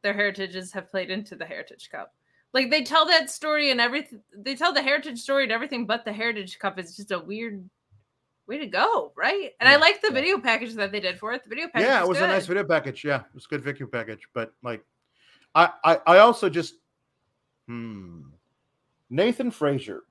[0.02, 2.12] their heritages have played into the Heritage Cup?
[2.54, 4.22] Like they tell that story and everything.
[4.36, 7.68] They tell the heritage story and everything, but the Heritage Cup is just a weird
[8.46, 9.50] way to go, right?
[9.60, 10.14] And I like the yeah.
[10.14, 11.42] video package that they did for it.
[11.44, 12.30] The video package, yeah, it was good.
[12.30, 13.04] a nice video package.
[13.04, 14.26] Yeah, it was a good video package.
[14.32, 14.82] But like,
[15.54, 16.76] I I, I also just
[17.66, 18.22] hmm
[19.10, 20.04] Nathan Frazer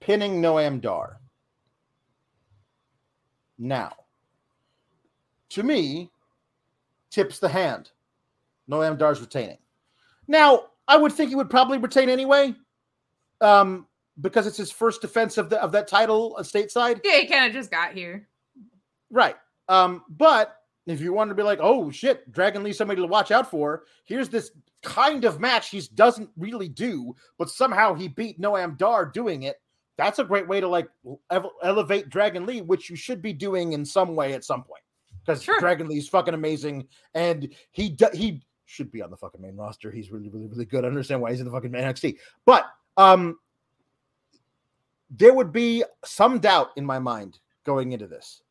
[0.00, 1.20] pinning Noam Dar.
[3.60, 3.92] Now,
[5.50, 6.10] to me,
[7.10, 7.90] tips the hand.
[8.68, 9.58] Noam Dar's retaining.
[10.26, 12.54] Now, I would think he would probably retain anyway,
[13.42, 13.86] um,
[14.20, 17.00] because it's his first defense of the of that title stateside.
[17.04, 18.28] Yeah, he kind of just got here.
[19.10, 19.36] Right.
[19.68, 20.56] Um, but
[20.86, 23.84] if you want to be like, oh shit, Dragon Lee's somebody to watch out for,
[24.04, 29.04] here's this kind of match he doesn't really do, but somehow he beat Noam Dar
[29.04, 29.60] doing it.
[30.00, 30.88] That's a great way to like
[31.62, 34.82] elevate Dragon Lee, which you should be doing in some way at some point.
[35.24, 35.60] Because Sure.
[35.60, 39.90] Dragon Lee's fucking amazing, and he do- he should be on the fucking main roster.
[39.90, 40.84] He's really, really, really good.
[40.84, 42.16] I understand why he's in the fucking NXT.
[42.46, 42.64] But
[42.96, 43.38] um
[45.10, 48.42] there would be some doubt in my mind going into this.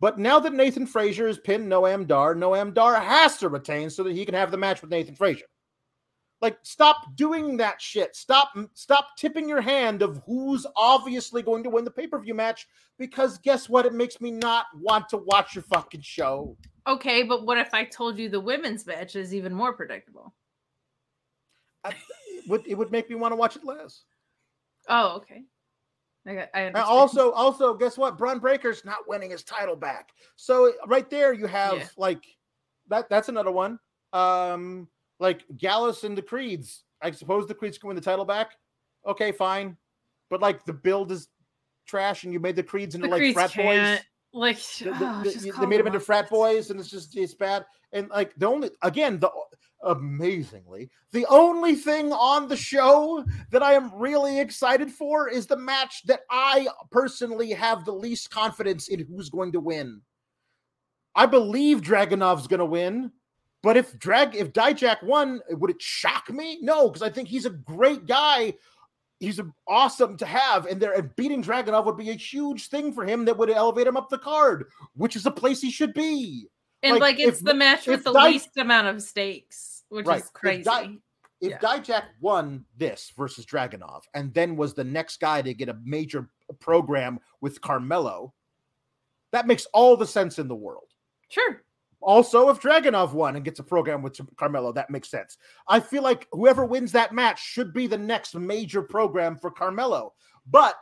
[0.00, 4.02] But now that Nathan Frazer has pinned Noam Dar, Noam Dar has to retain so
[4.04, 5.46] that he can have the match with Nathan Frazer.
[6.40, 8.14] Like, stop doing that shit.
[8.14, 12.34] Stop, stop tipping your hand of who's obviously going to win the pay per view
[12.34, 12.66] match.
[12.98, 13.86] Because guess what?
[13.86, 16.56] It makes me not want to watch your fucking show.
[16.86, 20.34] Okay, but what if I told you the women's match is even more predictable?
[21.82, 21.94] I-
[22.28, 24.04] it would it would make me want to watch it less.
[24.88, 25.44] Oh, okay.
[26.26, 26.48] I.
[26.54, 28.18] I And also, also, guess what?
[28.18, 30.10] Bron Breakker's not winning his title back.
[30.36, 31.88] So right there, you have Yeah.
[31.96, 32.24] like
[32.88, 33.08] that.
[33.08, 33.78] That's another one.
[34.12, 34.88] Um,
[35.20, 36.84] like Gallus and the Creeds.
[37.02, 38.52] I suppose the Creeds can win the title back.
[39.06, 39.76] Okay, fine.
[40.30, 41.28] But like the build is
[41.86, 43.98] trash, and you made the Creeds into the like Creeds frat can't.
[44.00, 44.06] boys.
[44.32, 44.84] Like, The-
[45.40, 47.64] the- oh, they made them into frat boys, and it's just it's bad.
[47.92, 49.30] And like the only again the
[49.84, 55.58] amazingly the only thing on the show that I am really excited for is the
[55.58, 60.00] match that I personally have the least confidence in who's going to win.
[61.14, 63.12] I believe Dragunov's going to win,
[63.64, 66.58] but if Drag if Dijak won, would it shock me?
[66.62, 68.54] No, because I think he's a great guy.
[69.20, 73.04] He's awesome to have, and there and beating Dragunov would be a huge thing for
[73.04, 76.46] him that would elevate him up the card, which is a place he should be.
[76.82, 80.04] And like, like, it's if- the match with the Di- least amount of stakes, which
[80.06, 80.20] Right.
[80.20, 80.62] is If crazy.
[80.64, 80.98] Di-
[81.40, 81.58] If Yeah.
[81.58, 86.30] Dijak won this versus Dragunov and then was the next guy to get a major
[86.60, 88.32] program with Carmelo,
[89.32, 90.88] that makes all the sense in the world.
[91.28, 91.62] sure.
[92.04, 95.38] Also, if Dragunov won and gets a program with Carmelo, that makes sense.
[95.68, 100.12] I feel like whoever wins that match should be the next major program for Carmelo.
[100.50, 100.74] But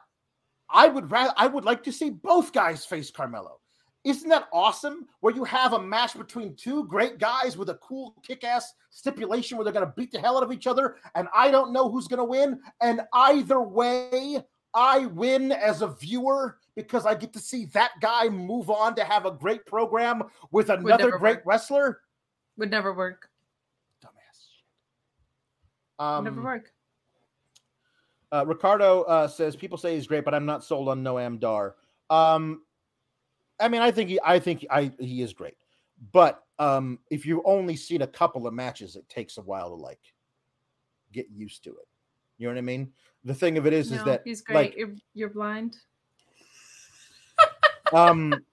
[0.69, 3.61] I would rather I would like to see both guys face Carmelo.
[4.03, 5.07] Isn't that awesome?
[5.21, 9.65] Where you have a match between two great guys with a cool kick-ass stipulation where
[9.65, 12.25] they're gonna beat the hell out of each other, and I don't know who's gonna
[12.25, 12.59] win.
[12.81, 14.43] And either way,
[14.75, 19.05] I win as a viewer because I get to see that guy move on to
[19.05, 21.43] have a great program with another great work.
[21.45, 22.01] wrestler.
[22.57, 23.29] Would never work.
[24.03, 24.59] Dumbass.
[26.19, 26.73] Would never Um, work.
[28.33, 31.77] uh, Ricardo uh, says people say he's great, but I'm not sold on Noam Dar.
[32.09, 32.63] Um,
[33.61, 35.57] I mean, I think he, I think I he is great,
[36.13, 39.75] but um, if you've only seen a couple of matches, it takes a while to
[39.75, 40.01] like
[41.13, 41.89] get used to it.
[42.39, 42.93] You know what I mean?
[43.25, 44.55] The thing of it is, is that he's great.
[44.55, 45.77] like you're you're blind.
[47.93, 48.35] um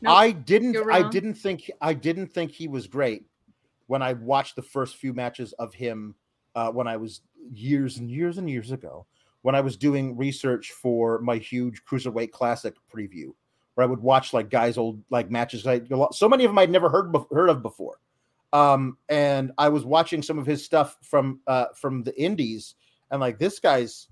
[0.00, 3.24] Nope, I didn't I didn't think I didn't think he was great
[3.88, 6.14] when I watched the first few matches of him
[6.54, 9.06] uh, when I was years and years and years ago
[9.42, 13.32] when I was doing research for my huge cruiserweight classic preview
[13.74, 15.80] where I would watch like guys old like matches I
[16.12, 17.98] so many of them I'd never heard bef- heard of before
[18.52, 22.76] um and I was watching some of his stuff from uh from the indies
[23.10, 24.08] and like this guy's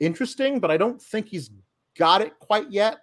[0.00, 1.50] interesting but I don't think he's
[1.96, 2.98] got it quite yet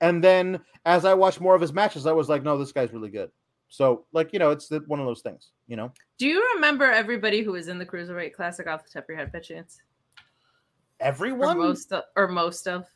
[0.00, 2.92] and then as I watched more of his matches, I was like, no, this guy's
[2.92, 3.30] really good.
[3.68, 5.92] So, like, you know, it's the, one of those things, you know?
[6.18, 9.18] Do you remember everybody who was in the Cruiserweight Classic off the top of your
[9.18, 9.82] head, by chance?
[11.00, 11.58] Or Everyone?
[11.58, 12.86] most of, or most of?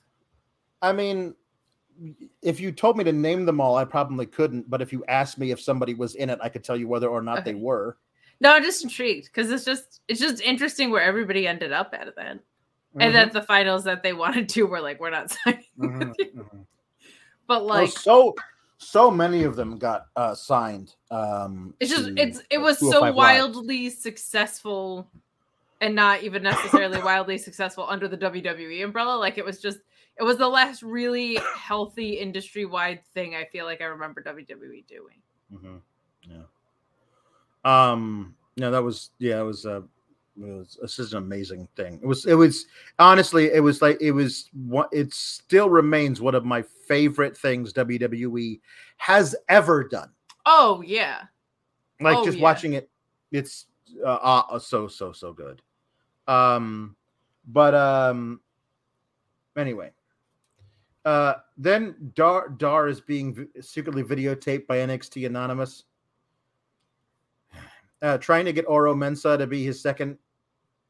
[0.80, 1.34] I mean,
[2.40, 4.70] if you told me to name them all, I probably couldn't.
[4.70, 7.08] But if you asked me if somebody was in it, I could tell you whether
[7.08, 7.98] or not they were.
[8.42, 12.14] No, I'm just intrigued because it's just it's just interesting where everybody ended up at
[12.16, 12.40] then.
[12.94, 16.12] Mhm, And that the finals that they wanted to were like, we're not signing mhm,
[16.18, 16.26] you.
[16.36, 16.66] mhm.
[17.46, 18.34] But Oh, like so,
[18.78, 20.96] so many of them got uh, signed.
[21.10, 23.14] Um, it's just to, it's it was 205 so Live.
[23.14, 25.08] wildly successful
[25.80, 29.16] and not even necessarily wildly successful under the WWE umbrella.
[29.16, 29.78] Like it was just
[30.18, 34.84] it was the last really healthy industry wide thing I feel like I remember WWE
[34.88, 35.22] doing.
[35.54, 35.80] Mhm,
[36.28, 36.42] Yeah.
[37.64, 38.34] Um.
[38.56, 39.40] No, that was yeah.
[39.40, 39.80] It was uh,
[40.36, 41.98] was this is an amazing thing.
[42.02, 42.66] It was it was
[42.98, 47.72] honestly it was like it was what it still remains one of my favorite things
[47.72, 48.60] WWE
[48.96, 50.10] has ever done.
[50.46, 51.22] Oh yeah.
[52.00, 52.42] Like Oh, just yeah.
[52.42, 52.90] watching it,
[53.30, 53.66] it's
[54.04, 55.62] uh, uh, so so so good.
[56.26, 56.96] Um,
[57.48, 58.40] but um,
[59.56, 59.90] anyway,
[61.04, 65.84] uh, then Dar Dar is being vi- secretly videotaped by NXT Anonymous,
[68.02, 70.18] uh, trying to get Oro Mensah to be his second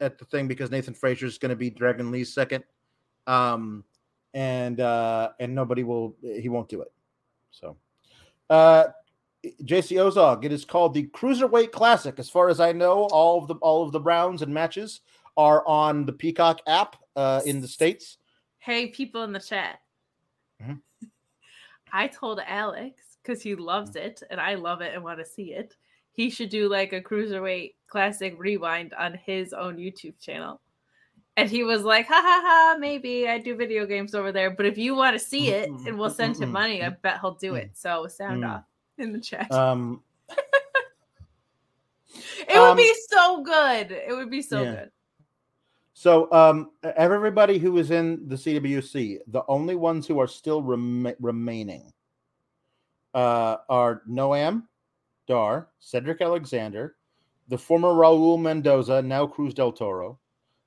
[0.01, 2.65] at the thing because Nathan Frazer is going to be Dragon Lee's second,
[3.27, 3.85] um,
[4.35, 6.93] and uh, and nobody will he won't do it.
[7.51, 7.77] So,
[8.51, 8.87] uh,
[9.63, 10.45] JC Ozog.
[10.45, 12.19] It is called the Cruiserweight Classic.
[12.19, 15.01] As far as I know, all of the all of the rounds and matches
[15.37, 18.19] are on the Peacock app uh, in the states.
[18.59, 19.81] Hey, people in the chat.
[20.63, 20.81] Mhm.
[21.93, 25.53] I told Alex because he loves it and I love it and want to see
[25.53, 25.77] it.
[26.13, 30.61] He should do like a cruiserweight classic rewind on his own YouTube channel.
[31.37, 34.51] And he was like, ha ha ha, maybe I do video games over there.
[34.51, 37.35] But if you want to see it and we'll send him money, I bet he'll
[37.35, 37.71] do it.
[37.75, 38.65] So sound off
[38.99, 39.51] in the chat.
[39.51, 40.03] Um,
[42.49, 43.93] it would um, be so good.
[43.93, 44.73] It would be so yeah.
[44.73, 44.91] good.
[45.95, 51.15] so um, everybody who is in the CWC, the only ones who are still rem-
[51.19, 51.93] remaining
[53.15, 54.65] uh, are Noam,
[55.27, 56.97] Dar, Cedric Alexander,
[57.49, 60.19] the former Raul Mendoza, now Cruz del Toro,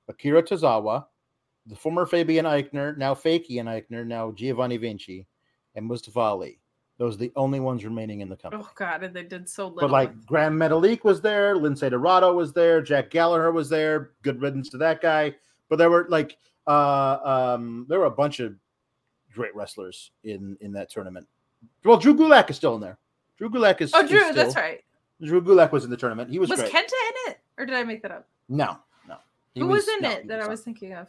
[0.08, 1.06] Akira Tozawa,
[1.66, 5.26] the former Fabian Aichner, now Fakian Aichner, now Giovanni Vinci,
[5.74, 6.60] and Mustafa Ali.
[6.98, 8.62] Those are the only ones remaining in the company.
[8.64, 9.82] Oh god, and they did so little.
[9.82, 14.12] But like Gran Metalik was there, Lince Dorado was there, Jack Gallagher was there.
[14.22, 15.34] Good riddance to that guy.
[15.68, 18.54] But there were like uh um there were a bunch of
[19.34, 21.26] great wrestlers in in that tournament.
[21.84, 22.98] Well, Drew Gulak is still in there.
[23.38, 24.82] Drew Gulak is oh, is Drew, still- that's right.
[25.22, 26.30] Drew Gulak was in the tournament.
[26.30, 26.72] He was, Was great.
[26.72, 28.28] Kenta in it, or did I make that up?
[28.48, 29.16] no, no.
[29.54, 31.06] He Who was, in no, it that I was thinking of?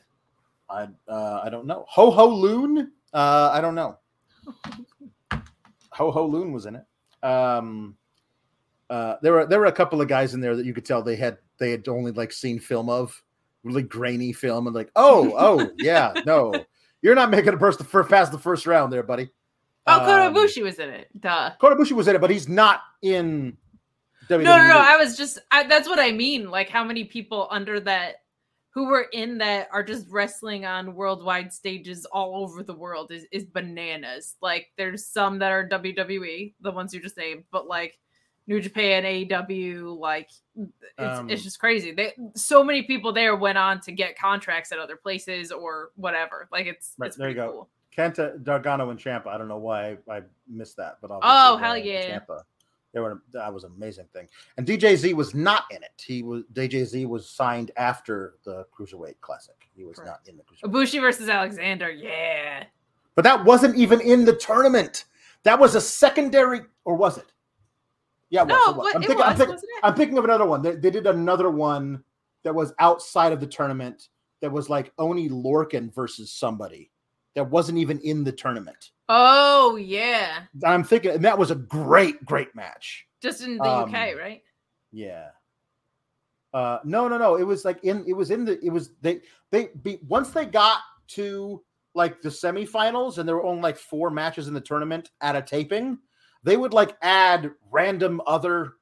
[0.70, 1.86] I uh, I don't know.
[1.90, 2.92] Ho Ho Lun.
[3.14, 3.98] Uh, I don't know.
[5.92, 6.86] Ho Ho Lun was in it.
[7.26, 7.96] Um,
[8.90, 11.02] uh, there were there were a couple of guys in there that you could tell
[11.02, 13.22] they had they had only like seen film of
[13.64, 16.54] really grainy film and like oh oh yeah no
[17.02, 19.30] you're not making a person for past the first round there buddy.
[19.88, 21.08] Oh, Kota Um, Ibushi was in it.
[21.20, 21.52] Duh.
[21.60, 23.58] Kota Ibushi was in it, but he's not in.
[24.30, 24.44] WWE.
[24.44, 24.78] No, no, no.
[24.78, 25.40] I was just.
[25.52, 26.50] I, that's what I mean.
[26.52, 28.16] Like how many people under that,
[28.72, 33.26] who were in that, are just wrestling on worldwide stages all over the world is
[33.32, 34.36] is bananas.
[34.42, 37.98] Like there's some that are WWE, the ones you just named, but like
[38.48, 41.92] New Japan, AEW, like it's, Um, it's just crazy.
[41.94, 46.50] They so many people there went on to get contracts at other places or whatever.
[46.52, 47.52] Like it's Right, it's there you go.
[47.52, 47.70] cool.
[47.98, 49.28] Kenta, Gargano, and Ciampa.
[49.28, 52.20] I don't know why I, I missed that, but Oh, hell yeah.
[52.20, 52.42] Ciampa.
[52.94, 54.28] They were that was an amazing thing.
[54.58, 56.02] And DJZ was not in it.
[56.04, 59.56] He was DJZ was signed after the Cruiserweight Classic.
[59.76, 60.72] He was not in the Cruiserweight.
[60.72, 61.92] Ibushi versus Alexander.
[61.92, 62.64] Yeah.
[63.16, 65.06] But that wasn't even in the tournament.
[65.44, 67.32] That was a secondary, or was it?
[68.30, 68.64] Yeah, it was.
[68.66, 68.96] No, it was.
[68.96, 69.58] I'm, thinking, I'm, thinking?
[69.84, 70.62] I'm thinking of another one.
[70.62, 72.04] They, they did another one
[72.44, 74.10] that was outside of the tournament.
[74.42, 76.92] That was like Oney Lorcan versus somebody
[77.38, 78.90] that wasn't even in the tournament.
[79.10, 80.40] Oh yeah.
[80.66, 83.06] I'm thinking, and that was a great, great match.
[83.22, 84.42] Just in the Um, UK, right?
[84.92, 85.28] Yeah.
[86.52, 87.36] Uh, no, no, no.
[87.36, 88.04] It was like in.
[88.08, 88.60] It was in the.
[88.66, 89.22] It was they.
[89.52, 94.10] They be once they got to like the semifinals, and there were only like four
[94.10, 96.00] matches in the tournament at a taping.
[96.42, 98.74] They would like add random other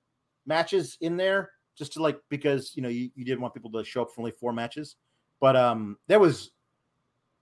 [0.45, 3.83] matches in there just to like because you know you, you didn't want people to
[3.83, 4.95] show up for only four matches.
[5.41, 6.51] But um, there was,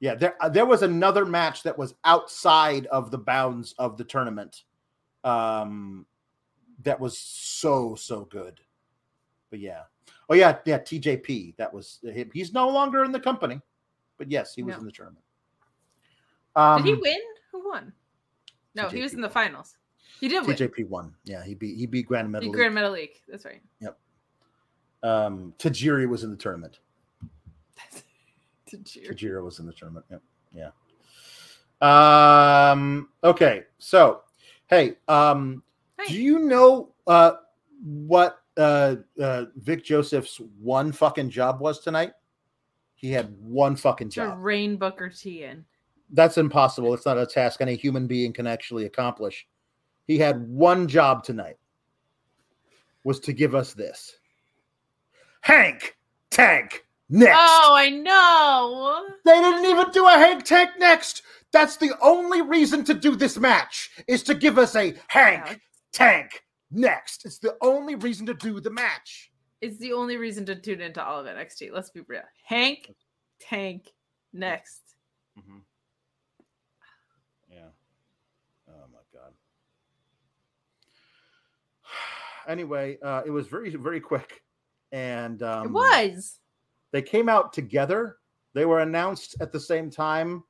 [0.03, 4.03] yeah, there uh, there was another match that was outside of the bounds of the
[4.03, 4.63] tournament.
[5.23, 6.05] Um,
[6.83, 8.59] that was so so good.
[9.49, 9.83] But yeah,
[10.29, 10.79] oh yeah, yeah.
[10.79, 11.55] TJP.
[11.55, 12.29] That was him.
[12.33, 13.61] He's no longer in the company,
[14.17, 14.79] but yes, he was No.
[14.79, 15.23] in the tournament.
[16.57, 17.21] Um, Did he win?
[17.53, 17.93] Who won?
[18.75, 19.77] No, he was in the finals.
[20.19, 20.57] He did win.
[20.57, 21.15] TJP won.
[21.23, 22.51] Yeah, he beat he beat Grand He Medal.
[22.51, 23.21] Grand Metal League.
[23.29, 23.61] That's right.
[23.79, 23.97] Yep.
[25.01, 26.79] Um, Tajiri was in the tournament.
[28.73, 29.09] You?
[29.09, 30.05] Tajiri was in the tournament.
[30.11, 30.21] Yep.
[30.53, 30.71] Yeah.
[32.71, 33.09] Um.
[33.23, 33.63] Okay.
[33.77, 34.21] So,
[34.67, 34.95] hey.
[35.07, 35.63] Um.
[35.99, 36.13] Hey.
[36.13, 37.33] Do you know uh
[37.83, 42.13] what uh, uh Vic Joseph's one fucking job was tonight?
[42.95, 44.37] He had one fucking To job.
[44.41, 45.65] rein Booker T in.
[46.11, 46.93] That's impossible.
[46.93, 49.47] It's not a task any human being can actually accomplish.
[50.05, 51.57] He had one job tonight.
[53.03, 54.17] Was to give us this.
[55.41, 55.97] Hank
[56.29, 57.37] Tank next.
[57.39, 59.07] Oh, I know.
[59.25, 61.23] They didn't even do a Hank Tank next.
[61.51, 65.55] That's the only reason to do this match is to give us a Hank Yeah.
[65.91, 67.25] Tank next.
[67.25, 69.31] It's the only reason to do the match.
[69.61, 71.71] It's the only reason to tune into all of NXT.
[71.71, 72.23] Let's be real.
[72.43, 72.91] Hank,
[73.39, 73.93] Tank,
[74.33, 74.81] next.
[75.37, 75.61] Mhm.
[77.49, 77.69] Yeah.
[78.67, 79.33] Oh my god.
[82.45, 84.43] Anyway, uh, it was very very quick,
[84.91, 86.39] and um, it was.
[86.93, 88.17] They came out together.
[88.53, 90.43] They were announced at the same time,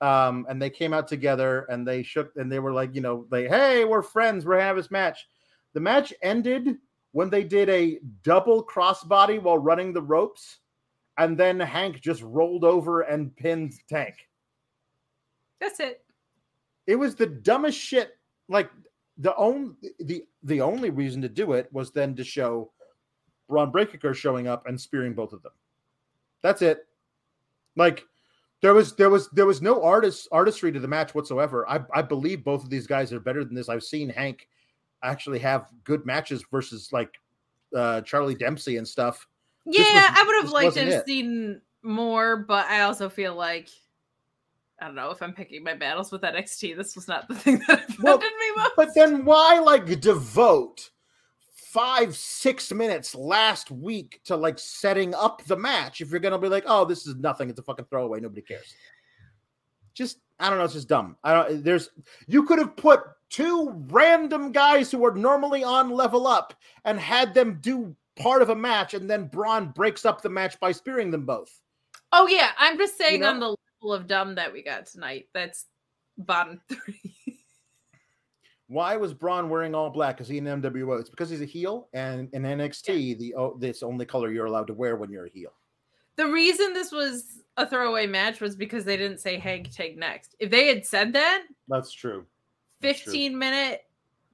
[0.00, 3.26] um, and they came out together and they shook and they were like, you know,
[3.30, 4.44] they, hey, we're friends.
[4.44, 5.28] We're gonna have this match.
[5.74, 6.78] The match ended
[7.12, 10.58] when they did a double crossbody while running the ropes,
[11.18, 14.14] and then Hank just rolled over and pinned Tank.
[15.60, 16.02] That's it.
[16.86, 18.16] It was the dumbest shit.
[18.48, 18.70] Like
[19.18, 22.72] the only the the only reason to do it was then to show
[23.50, 25.52] Bron Breakker showing up and spearing both of them.
[26.44, 26.86] That's it.
[27.74, 28.04] Like
[28.60, 31.66] there was there was there was no artist artistry to the match whatsoever.
[31.66, 33.70] I I believe both of these guys are better than this.
[33.70, 34.46] I've seen Hank
[35.02, 37.18] actually have good matches versus like
[37.74, 39.26] uh Charlie Dempsey and stuff.
[39.64, 43.70] Yeah, was- I would have liked to have seen more, but I also feel like
[44.82, 46.76] I don't know if I'm picking my battles with NXT.
[46.76, 48.72] This was not the thing that offended Well, me most.
[48.76, 50.90] But then why like devote
[51.74, 56.48] five, six minutes last week to like setting up the match if you're gonna be
[56.48, 58.72] like, oh, this is nothing, it's a fucking throwaway, nobody cares.
[59.92, 61.16] Just I don't know, it's just dumb.
[61.24, 61.90] I don't there's
[62.28, 67.34] you could have put two random guys who are normally on level up and had
[67.34, 71.10] them do part of a match and then Bron breaks up the match by spearing
[71.10, 71.60] them both.
[72.12, 73.30] oh yeah, I'm just saying know?
[73.30, 75.26] on the level of dumb that we got tonight.
[75.34, 75.66] That's
[76.16, 77.16] bottom three.
[78.74, 80.20] Why was Bron wearing all black?
[80.20, 80.98] Is he an MWO?
[80.98, 84.66] It's because he's a heel, and in NXT, the oh, this only color you're allowed
[84.66, 85.52] to wear when you're a heel.
[86.16, 90.34] the reason this was a throwaway match was because they didn't say Hank take next.
[90.40, 92.26] If they had said that, That's true.
[92.80, 93.12] That's true.
[93.12, 93.82] 15 minute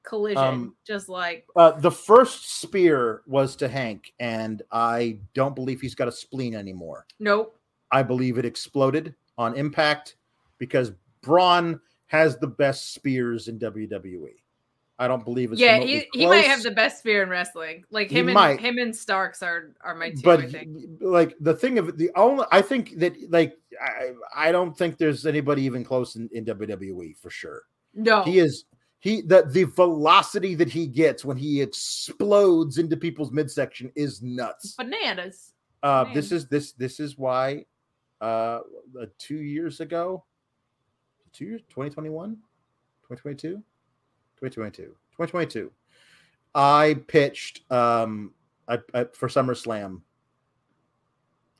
[0.05, 5.83] collision, Um, just like Uh, the first spear was to Hank, and I don't believe
[5.83, 7.07] he's got a spleen anymore.
[7.19, 7.61] nope.
[7.93, 10.17] I believe it exploded on impact
[10.57, 11.79] because Bron
[12.11, 14.35] has the best spears in WWE.
[14.99, 17.85] I don't believe it's Yeah, he, he might have the best spear in wrestling.
[17.91, 18.61] Like He him and might.
[18.61, 20.19] him and Starks are are my two.
[20.19, 20.77] I but think.
[21.01, 24.11] like the thing of the only I think that like I,
[24.49, 27.63] I don't think there's anybody even close in, in WWE for sure.
[27.95, 28.65] No, He is
[28.99, 34.75] he the the velocity that he gets when he explodes into people's midsection is nuts.
[34.75, 35.53] bananas.
[35.83, 36.15] Uh, Man.
[36.15, 37.65] this is this this is why
[38.21, 38.59] uh
[39.19, 40.25] two years ago,
[41.33, 42.31] two years 2021,
[43.03, 43.49] 2022,
[44.37, 45.71] 2022, 2022.
[46.55, 48.33] I pitched um
[48.69, 50.01] I, I for SummerSlam.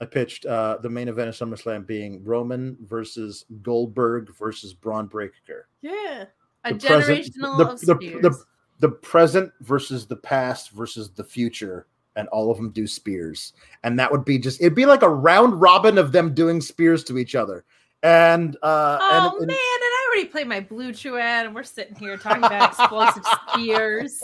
[0.01, 5.69] I pitched uh the main event of SummerSlam being Roman versus Goldberg versus Bron Breakker.
[5.83, 6.25] Yeah,
[6.65, 8.23] a The present- generational the- of the- spears.
[8.23, 8.45] the-
[8.81, 11.87] The present versus the past versus the future,
[12.17, 13.53] and all of them do spears.
[13.85, 17.05] And that would be just it'd be like a round robin of them doing spears
[17.05, 17.65] to each other.
[18.03, 21.55] And uh oh and, and- man, and I already played my blue chew ad, and
[21.55, 24.23] we're sitting here talking about explosive spears.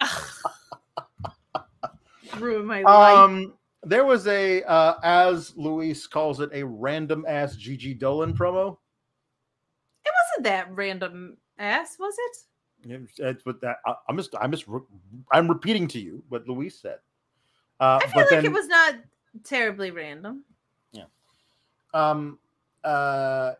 [2.38, 3.16] Ruin my life.
[3.16, 8.76] um there was a uh as Luis calls it a random ass Gigi Dolan promo.
[10.04, 12.36] It wasn't that random ass, was it?
[13.18, 14.64] It's what that I, I'm just I'm just
[15.32, 16.98] I'm repeating to you what Luis said.
[17.78, 18.94] Uh, I feel but like then it was not
[19.44, 20.44] terribly random.
[20.92, 21.04] Yeah.
[21.94, 22.38] Um
[22.84, 23.52] uh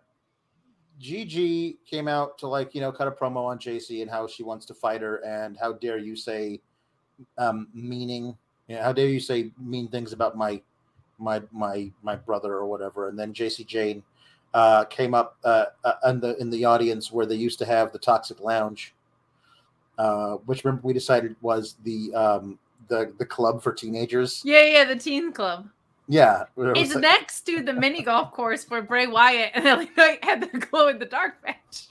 [0.99, 4.43] Gigi came out to like you know cut a promo on JC and how she
[4.43, 6.61] wants to fight her and how dare you say
[7.39, 8.37] um meaning
[8.69, 10.61] you know, how dare you say mean things about my
[11.19, 14.03] my my my brother or whatever and then Jacy Jayne
[14.53, 17.93] uh came up uh, uh in the in the audience where they used to have
[17.93, 18.95] the toxic lounge
[19.99, 24.85] uh which remember we decided was the um the the club for teenagers Yeah, yeah,
[24.85, 25.69] the teen club.
[26.11, 30.25] Yeah It's like- next to the mini golf course where Bray Wyatt and LA Knight
[30.25, 31.87] had their glow in the dark match.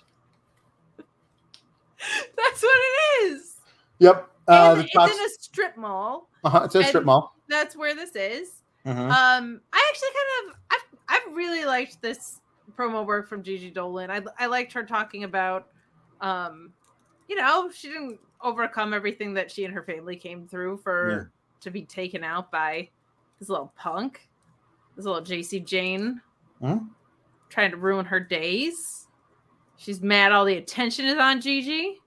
[2.38, 3.56] That's what it is.
[4.00, 6.30] yep uh the it's in a strip mall.
[6.44, 8.62] uh-huh, it's a strip mall That's where this is.
[8.86, 9.10] Mhm.
[9.12, 12.40] Um, I actually kind of I've I've really liked this
[12.78, 14.10] promo work from Gigi Dolan.
[14.12, 15.68] I I liked her talking about
[16.22, 16.74] um,
[17.28, 21.32] you know, she didn't overcome everything that she and her family came through for
[21.62, 22.90] to be taken out by
[23.40, 24.28] this little punk,
[24.96, 26.22] this little Jacy Jayne
[26.62, 26.90] Mhm.
[27.50, 29.08] trying to ruin her days.
[29.78, 31.98] She's mad all the attention is on Gigi.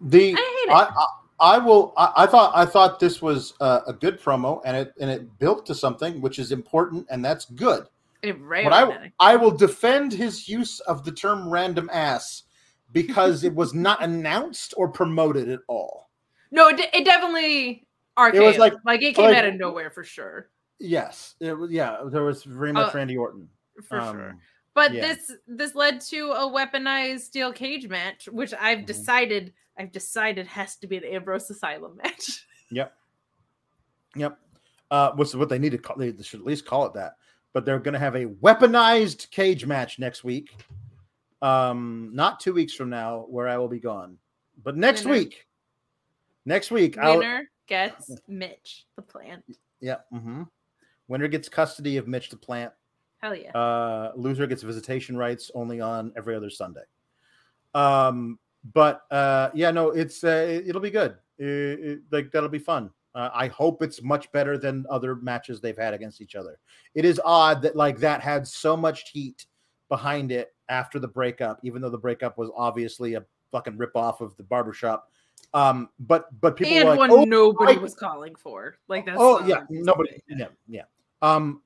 [0.00, 0.72] The I hate it.
[0.72, 1.06] I, I
[1.40, 1.92] I will.
[1.96, 5.38] I, I thought I thought this was uh, a good promo, and it and it
[5.38, 7.86] built to something which is important, and that's good.
[8.22, 12.44] It ran But I I will defend his use of the term "random ass"
[12.92, 16.08] because it was not announced or promoted at all.
[16.50, 17.86] No, it, it definitely
[18.18, 18.44] RKO.
[18.46, 20.50] was like, like- it came like- out of nowhere for sure.
[20.80, 21.70] Yes, it was.
[21.70, 23.48] Yeah, there was very much Uh, Randy Orton
[23.84, 24.36] For Um, sure.
[24.74, 25.00] But yeah.
[25.14, 28.86] this this led to a weaponized steel cage match, which I've Mhm.
[28.86, 32.44] decided I've decided has to be an Ambrose Asylum match.
[32.70, 32.92] Yep.
[34.16, 34.38] Yep.
[34.90, 35.96] Uh, what's what they need to call?
[35.96, 37.14] They should at least call it that.
[37.54, 40.54] But they're going to have a weaponized cage match next week.
[41.40, 44.18] Um, not two weeks from now, where I will be gone,
[44.62, 45.18] but next Winner.
[45.18, 45.46] week.
[46.44, 49.44] Next week, I'll, Winner gets Mitch the plant.
[49.80, 49.96] yeah.
[50.12, 50.42] mm-hmm.
[51.06, 52.72] Winner gets custody of Mitch the Plant.
[53.18, 53.50] Hell yeah.
[53.52, 56.82] Uh, loser gets visitation rights only on every other Sunday.
[57.74, 58.38] Um,
[58.74, 61.16] but uh, yeah, no, it's uh, it, will be good.
[61.38, 61.46] It-
[61.80, 62.90] it- like that'll be fun.
[63.14, 66.58] Uh, I hope it's much better than other matches they've had against each other.
[66.94, 69.46] It is odd that like that had so much heat
[69.88, 74.20] behind it after the breakup, even though the breakup was obviously a fucking rip off
[74.20, 75.10] of the barbershop.
[75.54, 78.78] Um, but but people and like, one oh, nobody I- was calling for.
[78.88, 80.22] Like that's oh yeah, nobody.
[80.28, 80.82] Yeah, yeah.
[81.22, 81.62] Um,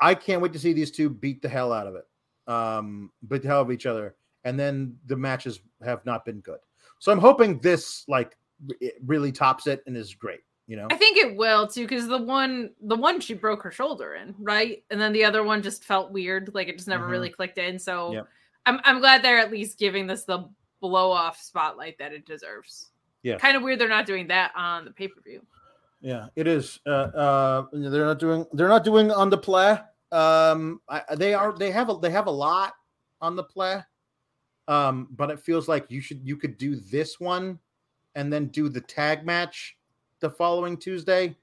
[0.00, 2.06] I can't wait to see these two beat the hell out of it.
[2.46, 6.58] Um, beat the hell of each other, and then the matches have not been good.
[6.98, 8.36] So I'm hoping this like
[8.80, 10.40] it really tops it and is great.
[10.66, 13.70] You know, I think it will too, because the one the one she broke her
[13.70, 14.82] shoulder in, right?
[14.90, 17.10] And then the other one just felt weird, like it just never Mhm.
[17.10, 17.78] really clicked in.
[17.78, 18.28] So Yep.
[18.66, 20.48] I'm I'm glad they're at least giving this the
[20.80, 22.90] blow off spotlight that it deserves.
[23.22, 23.36] Yeah.
[23.36, 25.42] Kind of weird they're not doing that on the pay per view.
[26.00, 26.78] yeah, it is.
[26.86, 28.46] Uh, uh, they're not doing.
[28.52, 29.78] They're not doing on the play.
[30.12, 31.52] Um, I, they are.
[31.56, 31.98] They have a.
[31.98, 32.74] They have a lot
[33.20, 33.82] on the play.
[34.68, 36.20] Um, but it feels like you should.
[36.24, 37.58] You could do this one,
[38.14, 39.76] and then do the tag match
[40.20, 41.36] the following Tuesday.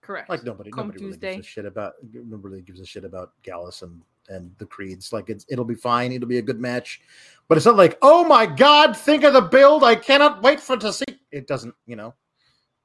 [0.00, 0.30] Correct.
[0.30, 1.34] Like nobody, Come nobody really Tuesday.
[1.36, 1.92] gives a shit about.
[2.12, 5.12] Nobody really gives a shit about Gallus and and the Creeds.
[5.12, 6.12] Like it's it'll be fine.
[6.12, 7.00] It'll be a good match,
[7.48, 9.84] but it's not like oh my god, think of the build.
[9.84, 11.04] I cannot wait for to see.
[11.30, 12.14] It doesn't, you know.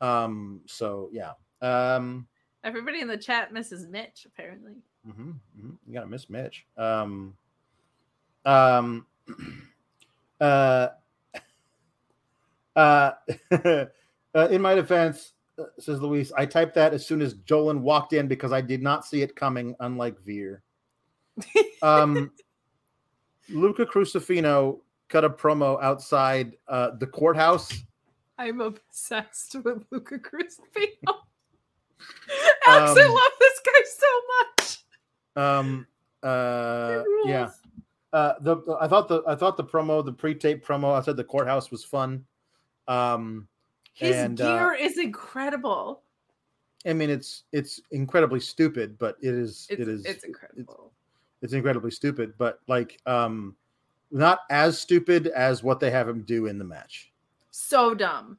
[0.02, 0.61] Um.
[0.65, 1.34] So yeah.
[1.61, 2.28] Um.
[2.64, 4.74] Everybody in the chat misses Mitch, apparently.
[5.06, 6.65] hmm You gotta miss Mitch.
[6.78, 7.36] Um.
[8.45, 9.06] Um.
[10.41, 10.90] Uh.
[12.76, 13.11] Uh.
[13.53, 18.14] uh in my defense, uh, says Luis, I typed that as soon as Dolan walked
[18.14, 19.76] in because I did not see it coming.
[19.80, 20.64] Unlike Veer.
[21.81, 22.31] Um.
[23.49, 24.80] Luca Crusifino
[25.10, 27.72] cut a promo outside uh, the courthouse.
[28.38, 30.88] I'm obsessed with Luca Crusifino.
[32.68, 34.07] Alex, I Um, love this guy so
[34.39, 34.77] much.
[35.35, 35.88] Um.
[36.23, 37.03] Uh.
[37.26, 37.49] Yeah.
[38.14, 41.23] Uh, the, the- I thought the I thought the promo, the pre-tape promo outside the
[41.23, 42.23] courthouse was fun.
[42.88, 43.47] Um,
[43.93, 46.01] His and, uh, gear is incredible.
[46.85, 50.91] I mean, it's it's incredibly stupid, but it is It's, it is it's incredible.
[50.93, 51.02] it's
[51.52, 53.53] incredibly stupid, but like um,
[54.11, 57.11] not as stupid as what they have him do in the match,
[57.52, 58.38] so dumb.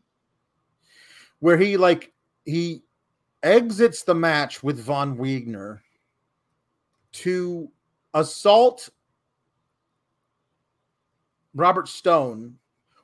[1.41, 2.13] where he like
[2.47, 2.83] he
[3.43, 5.83] exits the match with Von Wagner
[7.13, 7.71] to
[8.15, 8.89] assault
[11.55, 12.57] Robert Stone.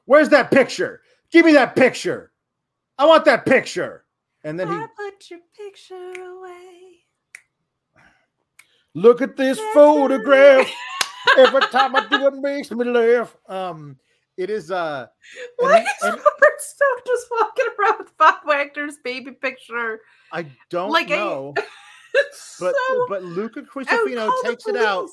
[0.06, 1.02] Where's that picture?
[1.30, 2.32] Give me that picture.
[2.98, 4.04] I want that picture.
[4.42, 6.59] And then he put your picture away.
[8.94, 10.70] Look at this photograph.
[11.38, 13.36] Every time I do it makes me laugh.
[13.48, 13.96] Um,
[14.36, 15.06] it is uh
[15.58, 20.00] Why and- is and- Robert Stone just walking around with Bob Wagner's baby picture?
[20.32, 21.54] I don't Like, I- know,
[22.14, 25.08] It's but so- but Luca I Crusifino takes it out,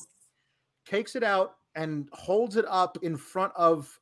[0.87, 3.99] takes it out, and holds it up in front of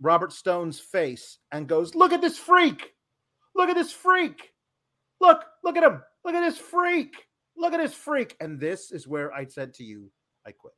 [0.00, 2.92] Robert Stone's face and goes, "Look at this freak!
[3.54, 4.52] Look at this freak!
[5.20, 6.00] Look, look at him!
[6.24, 7.14] Look at this freak!
[7.56, 10.10] Look at this freak!" And this is where I said to you,
[10.46, 10.74] "I quit.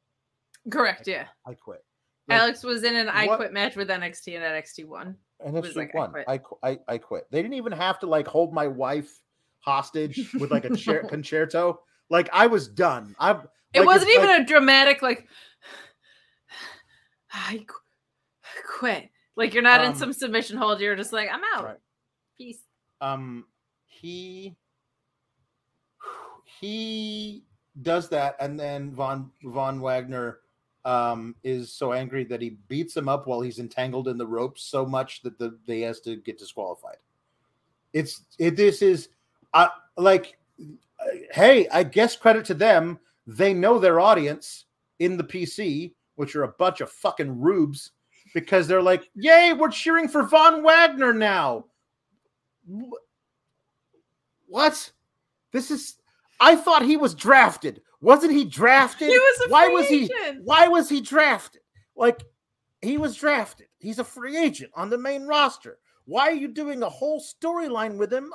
[0.70, 1.26] Correct, yeah.
[1.46, 1.84] I quit."
[2.28, 5.16] Like, Alex was in an I what- quit match with NXT and NXT one.
[5.44, 6.10] that's like, like, "I one.
[6.10, 7.24] quit." I, I I quit.
[7.30, 9.20] They didn't even have to like hold my wife
[9.60, 11.80] hostage with like a chair, concerto.
[12.10, 13.14] Like I was done.
[13.18, 13.42] I'm.
[13.74, 15.26] It like, wasn't even like- a dramatic like
[17.32, 19.08] I qu- quit.
[19.36, 20.80] Like you're not in Um, some submission hold.
[20.80, 21.64] You're just like I'm out.
[21.64, 21.76] Right.
[22.38, 22.58] Peace.
[23.00, 23.44] um
[23.86, 24.56] he
[26.60, 27.42] he
[27.82, 30.38] does that and then von von wagner
[30.84, 34.62] um is so angry that he beats him up while he's entangled in the ropes
[34.62, 36.96] so much that the they has to get disqualified
[37.92, 39.08] it's it this is
[39.52, 44.64] uh, like uh, hey i guess credit to them they know their audience
[44.98, 47.92] in the pc which are a bunch of fucking rubes
[48.32, 51.64] because they're like yay we're cheering for von wagner now
[54.46, 54.92] what?
[55.52, 55.96] This is.
[56.40, 57.80] I thought he was drafted.
[58.00, 59.08] Wasn't he drafted?
[59.08, 60.04] He was a why free was he?
[60.04, 60.44] agent.
[60.44, 61.62] Why was he drafted?
[61.96, 62.22] Like
[62.82, 63.68] he was drafted.
[63.78, 65.78] He's a free agent on the main roster.
[66.04, 68.32] Why are you doing a whole storyline with him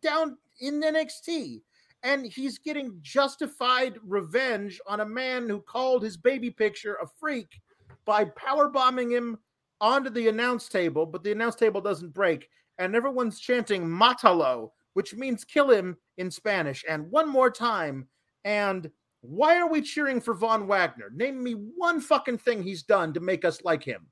[0.00, 1.62] down in NXT?
[2.02, 7.60] And he's getting justified revenge on a man who called his baby picture a freak
[8.06, 9.38] by power bombing him
[9.82, 12.48] onto the announce table, but the announce table doesn't break,
[12.78, 16.84] and everyone's chanting "Matalo," which means kill him in Spanish.
[16.88, 18.08] And one more time,
[18.44, 18.90] and
[19.22, 21.10] why are we cheering for Von Wagner?
[21.14, 24.06] Name me one fucking thing he's done to make us like him.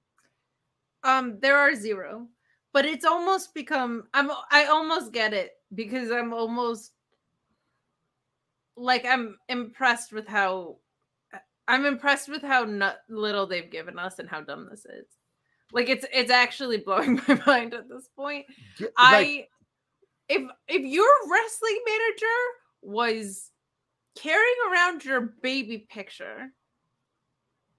[1.02, 2.28] Um, there are zero,
[2.72, 4.04] but it's almost become.
[4.12, 4.30] I'm.
[4.50, 6.92] I almost get it because I'm almost
[8.76, 10.76] like I'm impressed with how.
[11.66, 15.06] I'm impressed with how not little they've given us and how dumb this is.
[15.72, 18.46] Like it's it's actually blowing my mind at this point.
[18.80, 19.46] Like, I
[20.28, 22.26] if if your wrestling manager
[22.82, 23.50] was
[24.14, 26.48] carrying around your baby picture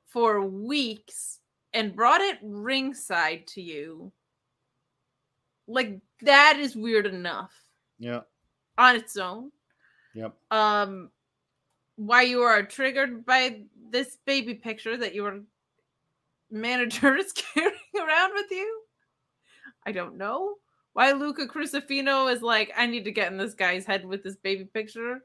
[0.08, 1.40] for weeks
[1.74, 4.12] and brought it ringside to you,
[5.68, 7.54] like that is weird enough
[8.00, 8.22] yeah,
[8.78, 9.52] on its own.
[10.14, 10.34] yep.
[10.50, 11.12] Um,
[11.96, 13.62] why you are triggered by
[13.92, 15.42] this baby picture that your
[16.50, 18.82] manager is carrying around with you?
[19.86, 20.56] I don't know.
[21.00, 24.36] Why Luca Crusifino is like, I need to get in this guy's head with this
[24.36, 25.22] baby picture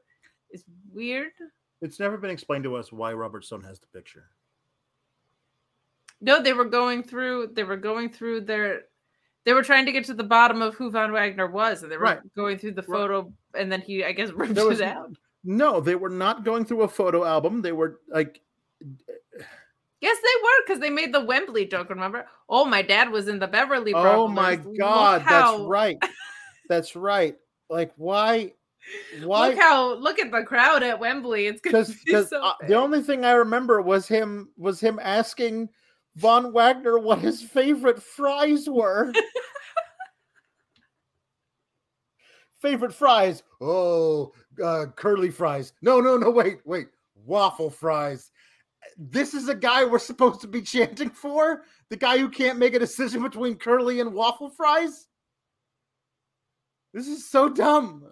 [0.49, 1.33] is weird.
[1.81, 4.23] It's never been explained to us why Robert Stone has the picture.
[6.21, 7.47] No, they were going through.
[7.55, 8.83] They were going through their.
[9.43, 11.97] They were trying to get to the bottom of who Von Wagner was, and they
[11.97, 12.19] were Right.
[12.37, 12.97] going through the Right.
[12.97, 15.11] photo, and then he, I guess, ripped was it out.
[15.43, 17.61] no, they were not going through a photo album.
[17.61, 18.39] They were like,
[20.01, 21.89] Yes, they were because they made the Wembley joke.
[21.89, 22.27] Remember?
[22.49, 23.93] Oh, my dad was in the Beverly.
[23.93, 24.65] oh my Brothers.
[24.65, 25.97] Look god, how- that's right,
[26.69, 27.35] that's right.
[27.69, 28.53] Like, why,
[29.23, 29.49] why?
[29.49, 31.47] Look how look at the crowd at Wembley.
[31.47, 34.99] It's gonna because be because so the only thing I remember was him was him
[35.01, 35.69] asking
[36.15, 39.11] Von Wagner what his favorite fries were.
[42.61, 43.43] favorite fries?
[43.61, 45.73] Oh, uh, curly fries.
[45.81, 46.29] No, no, no.
[46.29, 46.87] Wait, wait.
[47.25, 48.31] Waffle fries.
[48.97, 51.63] This is a guy we're supposed to be chanting for.
[51.89, 55.07] The guy who can't make a decision between curly and waffle fries.
[56.93, 58.09] This is so dumb.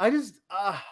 [0.00, 0.84] I just ah.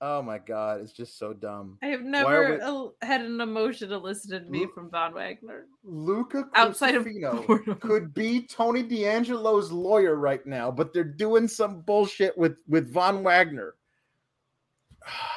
[0.00, 1.78] Oh my god, it's just so dumb.
[1.82, 6.44] I have never we- el- had an emotion elicited me Lu- from Von Wagner Luca
[6.54, 7.74] outside of Crusifino boredom.
[7.80, 13.22] could be Tony D'Angelo's lawyer right now, but they're doing some bullshit with with Von
[13.22, 13.74] Wagner.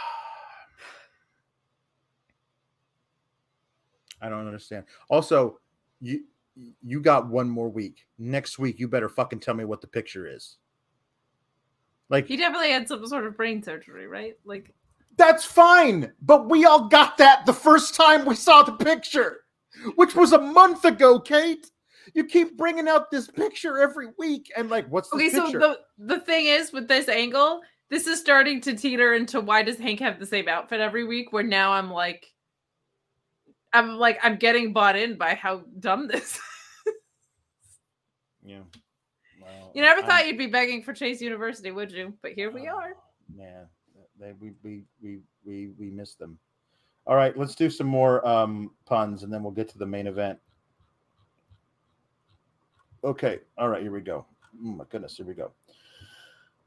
[4.22, 4.86] I don't understand.
[5.10, 5.60] Also,
[6.02, 6.24] you
[6.82, 8.06] you got one more week.
[8.18, 10.58] Next week, you better fucking tell me what the picture is.
[12.10, 14.36] Like He definitely had some sort of brain surgery, right?
[14.44, 14.74] Like,
[15.16, 19.42] That's fine, but we all got that the first time we saw the picture,
[19.96, 21.70] which was a month ago, Kate.
[22.16, 25.80] You keep bringing out this picture every week, and like, what's the okay, so the
[26.00, 30.00] the thing is with this angle, this is starting to teeter into why does Hank
[30.00, 31.32] have the same outfit every week?
[31.32, 32.26] Where now I'm like,
[33.74, 36.36] I'm like, I'm getting bought in by how dumb this.
[36.36, 36.42] is.
[38.44, 38.60] yeah,
[39.42, 42.14] well, you never I'm- thought you'd be begging for Chase University, would you?
[42.22, 42.94] But here we are.
[43.36, 43.64] Yeah,
[44.20, 46.38] they, we we we we we missed them.
[47.06, 50.08] All right, let's do some more um, puns, and then we'll get to the main
[50.08, 50.40] event.
[53.04, 54.26] Okay, all right, here we go.
[54.66, 55.52] Oh my goodness, here we go.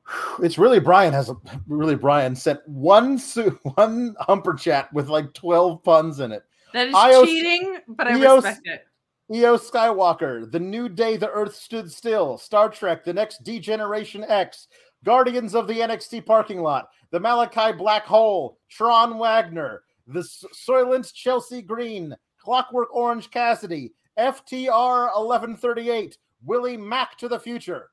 [0.42, 5.32] It's really Brian has a really Brian sent one su- one humper chat with like
[5.34, 6.44] twelve puns in it.
[6.72, 8.86] That is Ios- cheating, but I Ios- respect it.
[9.32, 14.68] EO Skywalker, The New Day the Earth Stood Still, Star Trek, The Next Degeneration X,
[15.04, 21.62] Guardians of the NXT Parking Lot, The Malakai Black Hole, Tron Wagner, The Soylent Chelsea
[21.62, 27.90] Green, Clockwork Orange Cassidy, FTR 1138, Willie Mack to the Future.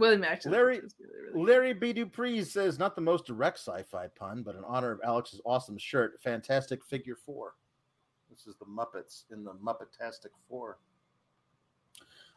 [0.00, 0.52] William actually.
[0.52, 1.92] Larry- really, really Larry B.
[1.92, 5.78] Dupree says, not the most direct sci fi pun, but in honor of Alex's awesome
[5.78, 7.54] shirt, Fantastic Figure Four.
[8.30, 10.78] This is the Muppets in the Muppetastic Four.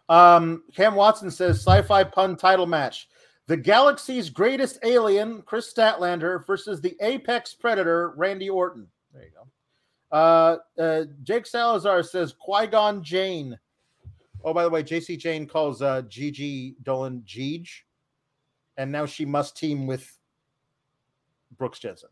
[0.09, 3.07] Um, Cam Watson says, sci fi pun title match.
[3.47, 8.87] The galaxy's greatest alien, Kris Statlander, versus the apex predator, Randy Orton.
[9.13, 9.47] There you go.
[10.17, 13.57] Uh, uh, Jake Salazar says, Qui Gon Jane.
[14.43, 17.69] Oh, by the way, Jacy Jayne calls uh, Gigi Dolan Jeej
[18.77, 20.17] and now she must team with
[21.57, 22.09] Brooks Jensen.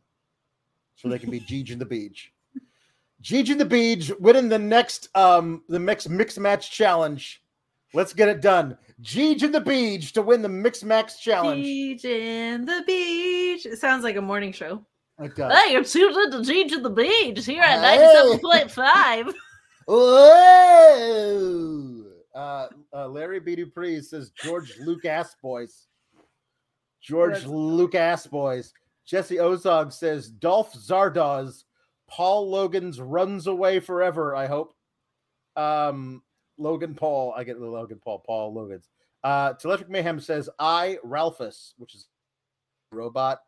[0.96, 2.32] So they can be Jeej and the Beach.
[3.24, 7.44] Jeej and the Beach winning the next um the next mixed match challenge.
[7.94, 8.78] Let's get it done.
[9.02, 11.64] Jeej and the Beach to win the mixed match challenge.
[11.64, 13.66] Beach in the beach.
[13.66, 14.86] It sounds like a morning show.
[15.20, 15.54] It does.
[15.54, 17.98] Hey, I'm Susan the Beach in the beach here at Hey.
[18.42, 19.34] 97.5.
[19.88, 21.12] Whoa!
[22.34, 23.56] Uh, uh, Larry B.
[23.56, 25.88] Dupree says George Lucas boys.
[27.02, 28.74] George Lucas boys.
[29.06, 31.64] Jesse Ozog says Dolph Zardoz.
[32.08, 34.36] Paul Logan's runs away forever.
[34.36, 34.74] I hope.
[35.56, 36.22] Um,
[36.58, 37.34] Logan Paul.
[37.36, 38.20] I get the Logan Paul.
[38.20, 38.90] Paul Logan's.
[39.24, 42.08] Uh, Teletric Mayhem says I Ralphus, which is
[42.92, 43.40] robot.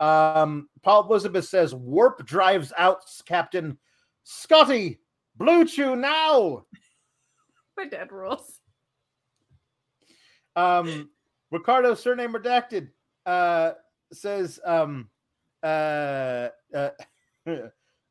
[0.00, 3.78] Um, Paul Elizabeth says Warp drives out Captain
[4.24, 4.98] Scotty.
[5.36, 6.66] Blue Chew now.
[7.76, 8.60] My dad rules.
[10.56, 11.10] Um,
[11.50, 12.88] Ricardo, surname redacted,
[13.26, 13.72] uh,
[14.12, 15.08] says um,
[15.62, 16.90] uh, uh,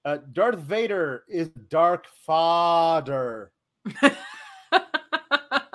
[0.06, 3.52] uh, Darth Vader is Dark Father.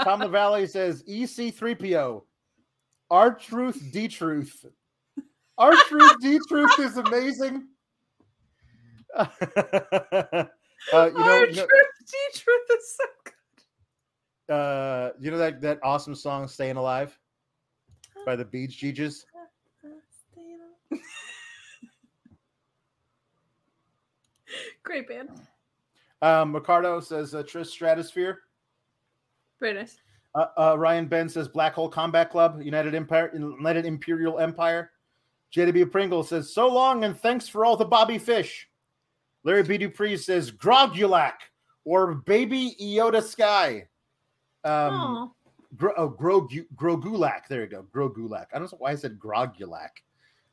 [0.02, 2.22] Tom the Valley says E EC3PO.
[3.10, 4.66] R Truth, D Truth.
[5.58, 7.66] R Truth, D Truth is amazing.
[9.16, 9.26] uh,
[10.92, 11.66] you know, no- truth,
[12.06, 13.32] G truth is so good.
[14.48, 17.18] Uh, you know that that awesome song "Staying Alive"
[18.24, 19.24] by the Beach Geeges.
[24.82, 25.30] Great band.
[26.22, 28.42] Um, Ricardo says uh, Tris Stratosphere.
[29.60, 29.98] Very nice.
[30.34, 34.92] Uh, uh, Ryan Ben says Black Hole Combat Club, United Empire, United Imperial Empire.
[35.54, 38.68] JW Pringle says so long and thanks for all the Bobby Fish.
[39.44, 39.78] Larry B.
[39.78, 41.40] Dupree says Grogulac
[41.84, 43.86] or Baby Iota Sky.
[44.66, 45.28] Um, Aw.
[45.76, 47.46] Gro- oh, Grogu- Grogulak.
[47.48, 47.86] There you go.
[47.94, 48.46] Grogulak.
[48.52, 49.90] I don't know why I said Grogulak.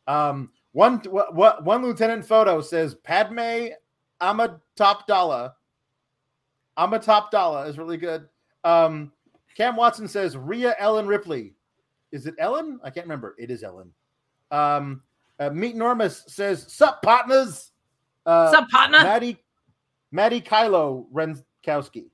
[0.07, 3.69] Um, one, what, what, one lieutenant photo says Padme
[4.21, 5.53] Amatopdala.
[6.77, 8.27] Amatopdala is really good.
[8.63, 9.11] Um,
[9.55, 11.53] Cam Watson says Rhea Ellen Ripley.
[12.11, 12.79] Is it Ellen?
[12.83, 13.35] I can't remember.
[13.37, 13.91] It is Ellen.
[14.51, 15.01] Um,
[15.39, 17.71] uh, Meet Normus says, Sup, partners?
[18.25, 18.99] Uh, What's up, partner?
[18.99, 19.37] Maddie,
[20.11, 22.05] Maddie Kylo Renkowski.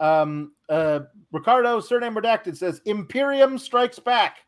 [0.00, 1.00] Um, uh,
[1.32, 4.38] Ricardo, surname redacted, says Imperium Strikes Back.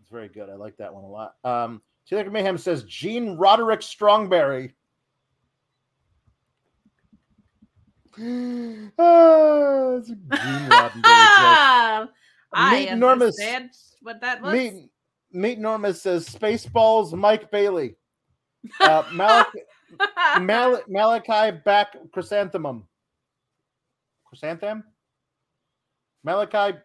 [0.00, 0.48] It's very good.
[0.48, 1.34] I like that one a lot.
[1.44, 4.72] Um, Taylor Mayhem says Gene Roderick Strongberry.
[8.98, 10.24] ah, it's a Gene
[10.70, 12.10] Roddenberry joke.
[12.54, 13.12] I Meet Normus.
[13.12, 14.54] understand what that was.
[14.54, 14.90] Meet,
[15.32, 17.96] Meet Normus says Spaceballs Mike Bailey.
[18.80, 19.02] Uh,
[20.40, 22.88] Mal- Malakai back chrysanthemum.
[24.24, 24.84] Chrysanthemum?
[26.26, 26.80] Malakai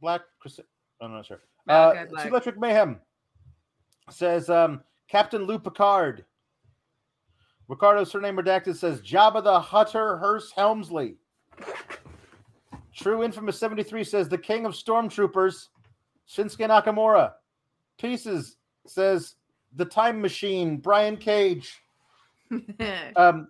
[0.00, 0.22] black
[1.00, 1.40] I'm not sure.
[1.68, 2.28] Malakai Uh.
[2.28, 3.00] Electric Mayhem
[4.10, 6.24] says um, Captain Lou Picard.
[7.68, 11.16] Ricardo surname redacted says Jabba the Hutter Hearst Helmsley.
[12.94, 15.68] True Infamous 73 says the King of Stormtroopers,
[16.28, 17.32] Shinsuke Nakamura.
[17.98, 18.56] Pieces
[18.86, 19.36] says
[19.74, 21.78] the Time Machine, Brian Cage.
[23.16, 23.48] Um,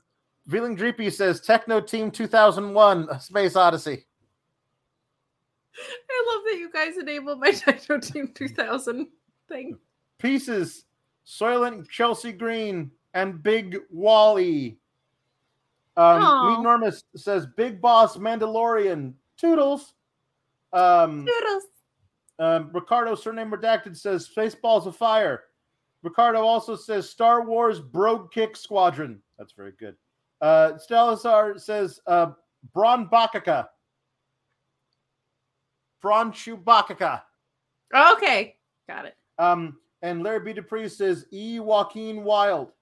[0.49, 4.07] Veeling Dreepy says Techno Team 2001, A Space Odyssey.
[5.79, 9.07] I love that you guys enabled my Techno Team 2000
[9.49, 9.79] thing.
[10.19, 10.85] Pieces,
[11.27, 14.79] Soylent Chelsea Green, and Big Wally.
[15.97, 16.23] Um,
[16.65, 19.95] Normus says Big Boss Mandalorian, Toodles.
[20.73, 21.65] Um, Doodles.
[22.39, 25.45] um, Ricardo, surname redacted, says Spaceballs of Fire.
[26.03, 29.21] Ricardo also says Star Wars Brogue Kick Squadron.
[29.39, 29.97] That's very good.
[30.41, 32.33] Uh, says uh,
[32.75, 33.69] Braun Bakaka.
[36.03, 37.23] Braun Chewbacca.
[37.95, 38.57] Okay,
[38.89, 39.17] got it.
[39.39, 40.53] Um, and Larry B.
[40.53, 41.61] Dupree says E.
[41.61, 42.73] Joaquin Wild.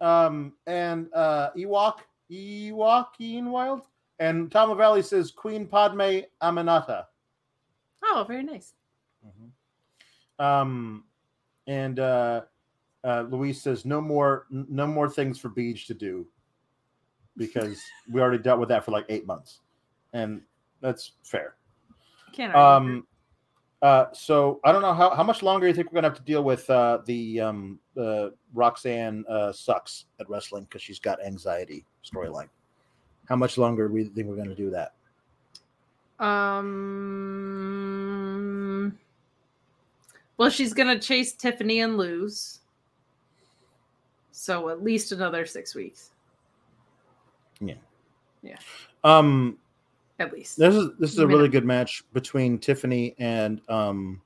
[0.00, 2.72] Um, and uh, Ewok, E.
[2.72, 3.82] Joaquin Wild.
[4.18, 7.06] And Tom Valley says Queen Padme Aminata.
[8.04, 8.74] Oh, very nice.
[10.38, 11.04] Um,
[11.66, 12.42] and uh,
[13.04, 16.26] uh, Luis says no more, no more things for Beach to do
[17.36, 17.80] because
[18.10, 19.60] we already dealt with that for like eight months,
[20.12, 20.42] and
[20.80, 21.54] that's fair.
[22.32, 22.54] Can't.
[22.54, 23.06] Um,
[23.82, 26.24] uh, so I don't know how, how much longer you think we're gonna have to
[26.24, 31.86] deal with uh, the um, uh, Roxanne uh, sucks at wrestling because she's got anxiety
[32.04, 32.48] storyline.
[33.28, 34.92] How much longer do we think we're gonna do that?
[36.22, 37.00] Um.
[40.36, 42.60] Well, she's gonna chase Tiffany and lose.
[44.32, 46.12] So at least another six weeks,
[47.60, 47.74] Yeah.
[48.42, 48.56] Yeah.
[49.04, 49.58] Um,
[50.20, 50.58] at least.
[50.58, 54.20] this is this is a really good match between Tiffany and um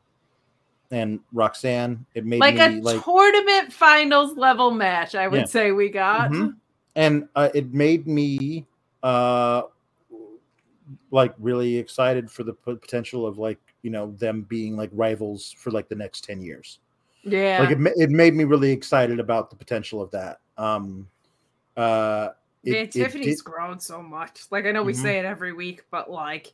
[0.91, 2.05] and Roxanne.
[2.15, 5.47] It made Like me a like tournament finals level match, I would Yeah.
[5.47, 6.31] say we got.
[6.31, 6.57] Mhm.
[6.97, 8.67] and uh, it made me
[9.03, 9.63] uh
[11.11, 15.71] like really excited for the potential of like you know them being like rivals for
[15.71, 16.79] like the next 10 years
[17.23, 17.61] Yeah.
[17.61, 21.09] like it, it made me really excited about the potential of that um
[21.77, 22.29] uh
[22.73, 24.43] Man, it Tiffany's did- grown so much.
[24.51, 25.03] Like I know we Mhm.
[25.03, 26.53] say it every week, but like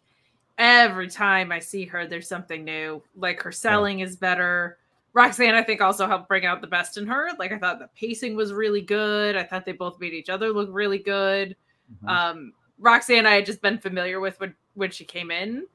[0.59, 3.03] every time I see her, there's something new.
[3.16, 4.78] Like her selling is better.
[5.12, 7.31] Roxanne, I think, also helped bring out the best in her.
[7.39, 9.37] Like I thought the pacing was really good.
[9.37, 11.57] I thought they both made each other look really good.
[12.05, 12.09] Mhm.
[12.09, 15.66] Um, Roxanne, I had just been familiar with when when she came in,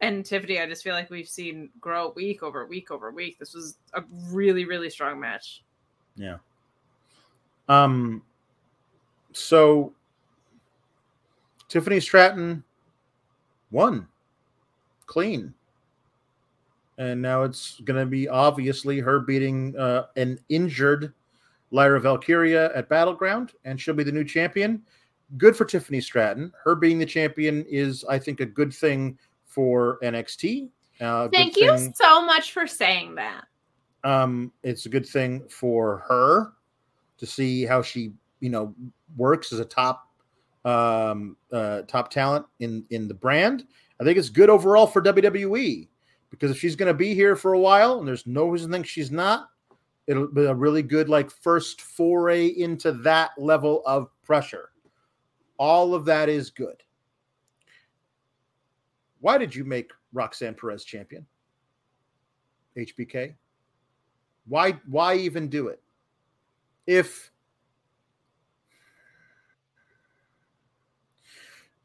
[0.00, 3.38] and Tiffany, I just feel like we've seen grow week over week over week.
[3.38, 5.62] This was a really really strong match.
[6.16, 6.36] Yeah.
[7.68, 8.22] Um.
[9.32, 9.92] So
[11.68, 12.62] Tiffany Stratton
[13.70, 14.06] won
[15.06, 15.52] clean,
[16.98, 21.12] and now it's going to be obviously her beating uh, an injured
[21.70, 24.82] Lyra Valkyria at Battleground, and she'll be the new champion.
[25.38, 26.52] Good for Tiffany Stratton.
[26.62, 30.68] Her being the champion is, I think, a good thing for NXT.
[31.00, 33.44] Uh, Thank you thing- so much for saying that.
[34.04, 36.52] um, it's a good thing for her
[37.18, 38.74] to see how she, you know,
[39.16, 40.08] works as a top
[40.64, 43.66] um, uh, top talent in in the brand.
[44.00, 45.88] I think it's good overall for WWE
[46.28, 48.76] because if she's going to be here for a while, and there's no reason to
[48.76, 49.48] think she's not,
[50.08, 54.70] it'll be a really good like first foray into that level of pressure.
[55.56, 56.82] All of that is good.
[59.20, 61.24] Why did you make Roxanne Perez champion?
[62.76, 63.34] HBK.
[64.48, 65.80] Why why even do it?
[66.88, 67.31] If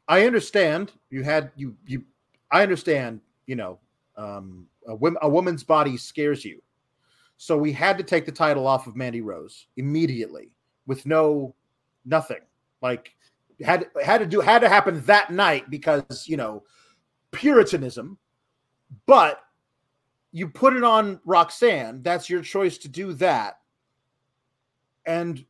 [0.08, 2.04] I understand you had you you
[2.50, 3.78] I understand, you know,
[4.16, 6.62] um a, a woman's body scares you.
[7.36, 10.50] So we had to take the title off of Mandy Rose immediately
[10.86, 11.54] with no
[12.04, 12.40] nothing.
[12.82, 13.14] Like
[13.62, 16.64] had had to do had to happen that night because, you know,
[17.30, 18.18] puritanism.
[19.06, 19.40] But
[20.32, 23.60] you put it on Roxanne, that's your choice to do that.
[25.06, 25.44] And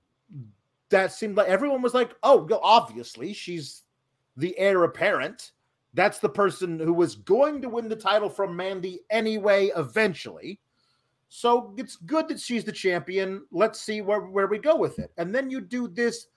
[0.90, 3.82] that seemed like everyone was like, oh, well, obviously she's
[4.38, 5.52] the heir apparent.
[5.94, 10.60] That's the person who was going to win the title from Mandy anyway, eventually.
[11.28, 13.44] So it's good that she's the champion.
[13.50, 15.12] Let's see where, where we go with it.
[15.18, 16.28] And then you do this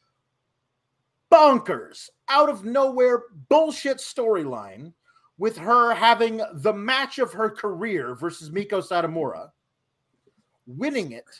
[1.31, 4.91] bonkers, out of nowhere bullshit storyline
[5.37, 9.49] with her having the match of her career versus Meiko Satomura,
[10.67, 11.39] winning it,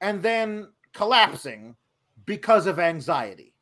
[0.00, 1.76] and then collapsing
[2.26, 3.53] because of anxiety.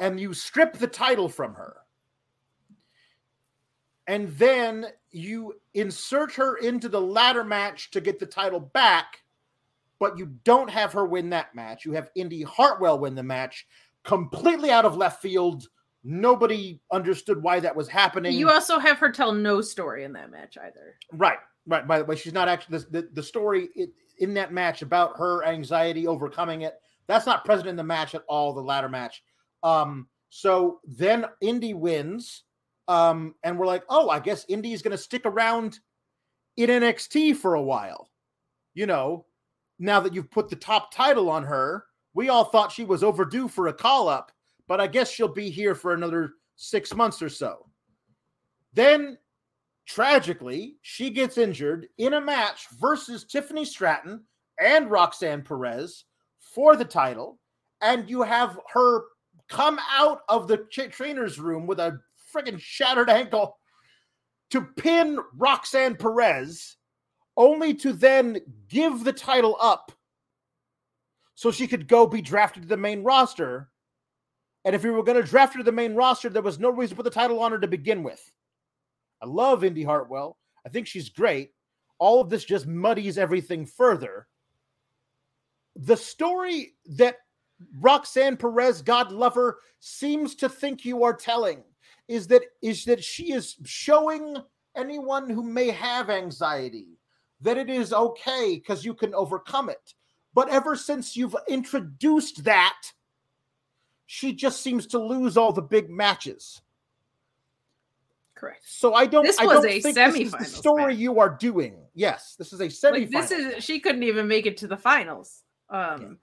[0.00, 1.76] And you strip the title from her.
[4.08, 9.20] And then you insert her into the ladder match to get the title back,
[10.00, 11.84] but you don't have her win that match.
[11.84, 13.68] You have Indi Hartwell win the match
[14.02, 15.68] completely out of left field.
[16.02, 18.32] Nobody understood why that was happening.
[18.32, 20.96] You also have her tell no story in that match either.
[21.12, 21.86] Right, right.
[21.86, 23.68] By the way, she's not actually the the, story
[24.18, 26.80] in that match about her anxiety overcoming it.
[27.06, 28.54] That's not present in the match at all.
[28.54, 29.22] The ladder match.
[29.62, 32.44] Um, so then Indi wins,
[32.88, 35.78] um, and we're like, oh, I guess Indi's going to stick around
[36.56, 38.10] in NXT for a while.
[38.74, 39.26] You know,
[39.78, 41.84] now that you've put the top title on her,
[42.14, 44.32] we all thought she was overdue for a call up,
[44.68, 47.66] but I guess she'll be here for another six months or so.
[48.72, 49.18] Then
[49.86, 54.22] tragically, she gets injured in a match versus Tiffany Stratton
[54.60, 56.04] and Roxanne Perez
[56.38, 57.38] for the title,
[57.80, 59.02] and you have her
[59.50, 62.00] come out of the trainer's room with a
[62.34, 63.58] freaking shattered ankle
[64.50, 66.76] to pin Roxanne Perez,
[67.36, 69.92] only to then give the title up
[71.34, 73.70] so she could go be drafted to the main roster.
[74.64, 76.70] And if we were going to draft her to the main roster, there was no
[76.70, 78.22] reason to put the title on her to begin with.
[79.22, 80.36] I love Indi Hartwell.
[80.66, 81.52] I think she's great.
[81.98, 84.26] All of this just muddies everything further.
[85.76, 87.16] The story that
[87.78, 91.62] Roxanne Perez, God love her, seems to think you are telling
[92.08, 94.36] is that is that she is showing
[94.76, 96.98] anyone who may have anxiety
[97.40, 99.94] that it is okay because you can overcome it.
[100.34, 102.80] But ever since you've introduced that,
[104.06, 106.60] she just seems to lose all the big matches.
[108.34, 108.62] Correct.
[108.64, 109.24] So I don't.
[109.24, 110.96] This I was don't a think this is the story match.
[110.96, 111.76] you are doing.
[111.94, 112.92] Yes, this is a semifinal.
[112.92, 115.44] Like this is she couldn't even make it to the finals.
[115.68, 116.18] Um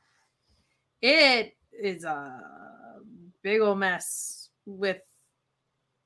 [1.02, 2.42] it is a
[3.44, 5.02] big old mess with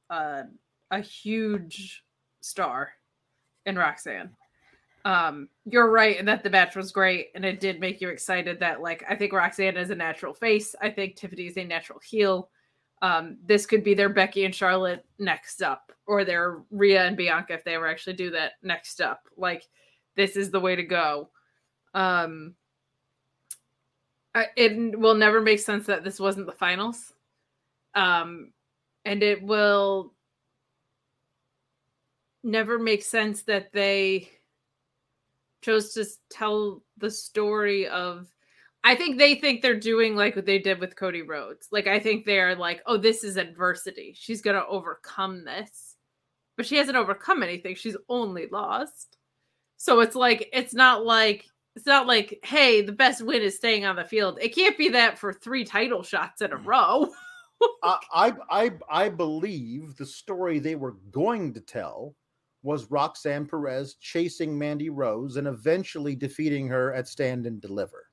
[0.10, 0.44] uh,
[0.92, 2.04] a huge
[2.42, 2.92] star
[3.66, 4.32] in Roxanne.
[5.04, 8.60] Um, you're right in that the match was great and it did make you excited
[8.60, 10.76] that like I think Roxanne is a natural face.
[10.80, 12.50] I think Tiffany is a natural heel.
[13.02, 17.54] Um, this could be their Becky and Charlotte next up, or their Rhea and Bianca
[17.54, 19.24] if they ever actually do that next up.
[19.38, 19.64] Like
[20.16, 21.30] this is the way to go.
[21.96, 22.54] Um
[24.36, 27.14] it will never make sense that this wasn't the finals.
[27.96, 28.54] Um,
[29.06, 30.14] and it will
[32.44, 34.30] never make sense that they
[35.62, 38.28] chose to tell the story of
[38.84, 41.68] I think they think they're doing like what they did with Cody Rhodes.
[41.72, 44.16] Like I think they're like, "Oh, this is adversity.
[44.18, 45.98] She's going to overcome this."
[46.58, 47.76] But she hasn't overcome anything.
[47.76, 49.18] She's only lost.
[49.78, 51.46] So it's like it's not like
[51.76, 54.90] it's not like, "Hey, the best win is staying on the field." It can't be
[54.90, 56.66] that for 3 title shots in a mm.
[56.66, 57.10] row.
[57.84, 62.16] I, I I I believe the story they were going to tell
[62.64, 68.08] was Roxanne Perez chasing Mandy Rose and eventually defeating her at Stand and Deliver.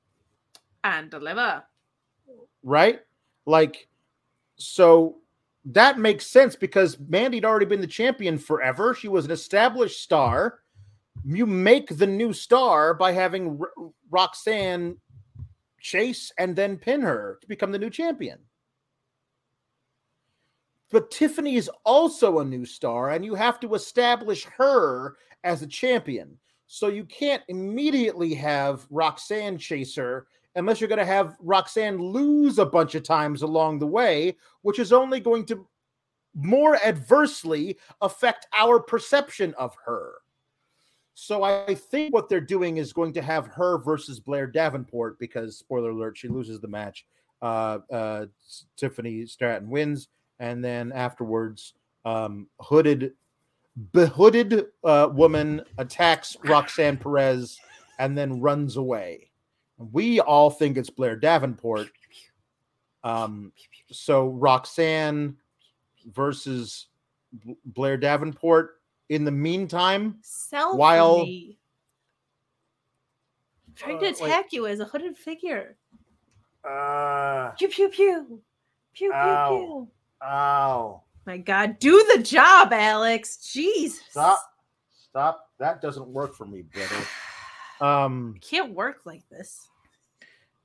[0.85, 1.65] and deliver.
[2.63, 3.01] right?
[3.47, 3.89] Like,
[4.57, 5.17] so
[5.67, 8.95] that makes sense because Mandy had already been the champion forever.
[8.95, 10.61] She was an established star.
[11.25, 14.97] You make the new star by having R- Roxanne
[15.81, 18.39] chase and then pin her to become the new champion.
[20.91, 25.67] But Tiffany is also a new star, and you have to establish her as a
[25.67, 26.39] champion.
[26.67, 32.59] So you can't immediately have Roxanne chase her unless you're going to have Roxanne lose
[32.59, 35.67] a bunch of times along the way, which is only going to
[36.35, 40.15] more adversely affect our perception of her.
[41.21, 45.59] So I think what they're doing is going to have her versus Blair Davenport because
[45.59, 47.07] spoiler alert, she loses the match.
[47.43, 48.27] Uh, uh,
[48.77, 50.07] Tiffany Stratton wins,
[50.39, 51.75] and then afterwards,
[52.05, 53.15] um, hooded,
[53.93, 57.59] behooded uh, woman attacks Roxanne Perez
[57.99, 59.29] and then runs away.
[59.77, 61.89] We all think it's Blair Davenport.
[63.03, 63.51] Um,
[63.91, 65.37] so Roxanne
[66.13, 66.87] versus
[67.65, 68.78] Blair Davenport.
[69.09, 71.59] In the meantime, Self While- me.
[73.75, 74.21] Trying to Uh, wait.
[74.23, 75.77] attack you as a hooded figure.
[76.65, 78.43] uh, Pew pew pew.
[78.93, 79.49] Pew Ow.
[79.49, 79.91] pew pew.
[80.27, 83.37] ow, My God, do the job, Alex.
[83.37, 84.01] Jeez.
[84.11, 84.41] stop,
[84.91, 85.51] stop.
[85.59, 86.97] That doesn't work for me, brother.
[87.81, 89.69] Um, Can't work like this.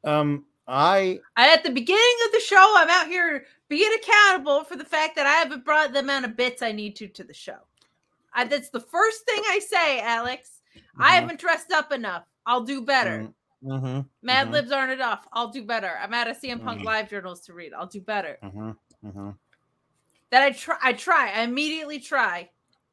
[0.04, 4.76] um, I I, at the beginning of the show, I'm out here being accountable for
[4.78, 7.34] the fact that I haven't brought the amount of bits I need to to the
[7.34, 7.60] show.
[8.36, 10.62] I, that's the first thing I say, Alex.
[11.00, 11.20] I Mhm.
[11.22, 12.26] haven't dressed up enough.
[12.46, 13.30] I'll do better.
[13.64, 14.52] Mm-hmm, Mad mhm.
[14.52, 15.26] libs aren't enough.
[15.32, 15.98] I'll do better.
[16.02, 16.86] I'm out of CM Punk Mhm.
[16.86, 17.74] live journals to read.
[17.74, 18.38] I'll do better.
[18.44, 18.72] mm-hmm,
[19.06, 19.30] mm-hmm.
[20.32, 20.78] That I try.
[20.82, 21.32] I try.
[21.32, 22.50] I immediately try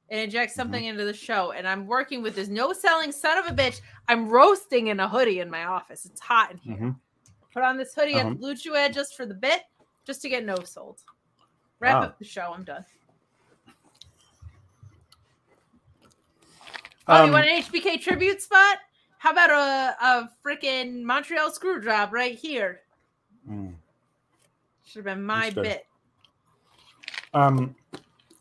[0.09, 0.25] and Mm-hmm.
[0.25, 1.53] inject something into the show.
[1.53, 3.81] And I'm working with this no selling son of a bitch.
[4.09, 6.05] I'm roasting in a hoodie in my office.
[6.05, 6.95] It's hot in here.
[7.53, 8.31] Put on this hoodie Uh-huh.
[8.31, 9.63] at Blue Chew just for the bit,
[10.05, 11.01] just to get no sold.
[11.81, 12.03] Wrap Wow.
[12.03, 12.53] up the show.
[12.55, 12.85] I'm done.
[17.09, 18.79] Oh, you Um, want an HBK tribute spot?
[19.19, 22.81] How about a, a freaking Montreal screw job right here?
[23.49, 23.75] mm.
[24.85, 25.65] Should have been my Understood.
[25.65, 25.87] bit.
[27.33, 27.75] Um,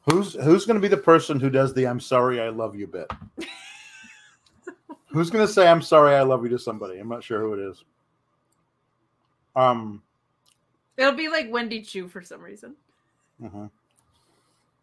[0.09, 2.87] who's who's going to be the person who does the "I'm sorry, I love you"
[2.87, 3.11] bit?
[5.07, 6.97] who's going to say "I'm sorry, I love you" to somebody?
[6.99, 7.83] I'm not sure who it is.
[9.55, 10.01] Um,
[10.97, 12.75] It'll be like Wendy Choo for some reason.
[13.41, 13.69] mhm.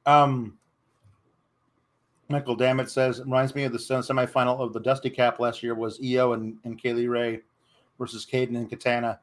[0.07, 0.57] um,
[2.29, 5.63] Michael Dammit says it reminds me of the sem- semifinal of the Dusty Cup last
[5.63, 7.41] year was Io and, and Kay Lee Ray
[7.99, 9.21] versus Kayden and Katana.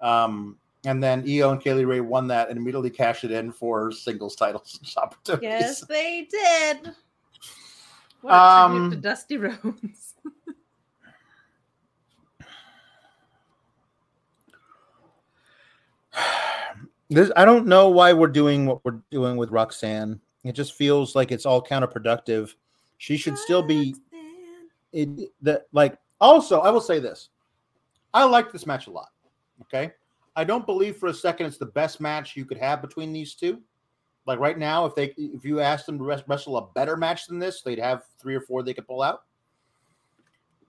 [0.00, 3.50] Um, and then Io and Kay Lee Ray won that and immediately cashed it in
[3.50, 5.48] for singles titles opportunities.
[5.48, 6.92] Yes, they did.
[8.20, 10.14] What a tribute to Um, Dusty Rhodes.
[17.10, 20.20] This, I don't know why we're doing what we're doing with Roxanne.
[20.44, 22.54] It just feels like it's all counterproductive.
[22.98, 23.96] She should still be
[24.92, 27.30] it that like also I will say this.
[28.12, 29.08] I like this match a lot.
[29.62, 29.92] Okay.
[30.36, 33.34] I don't believe for a second it's the best match you could have between these
[33.34, 33.60] two.
[34.26, 37.26] Like right now, if they if you asked them to res- wrestle a better match
[37.26, 39.22] than this, they'd have three or four they could pull out.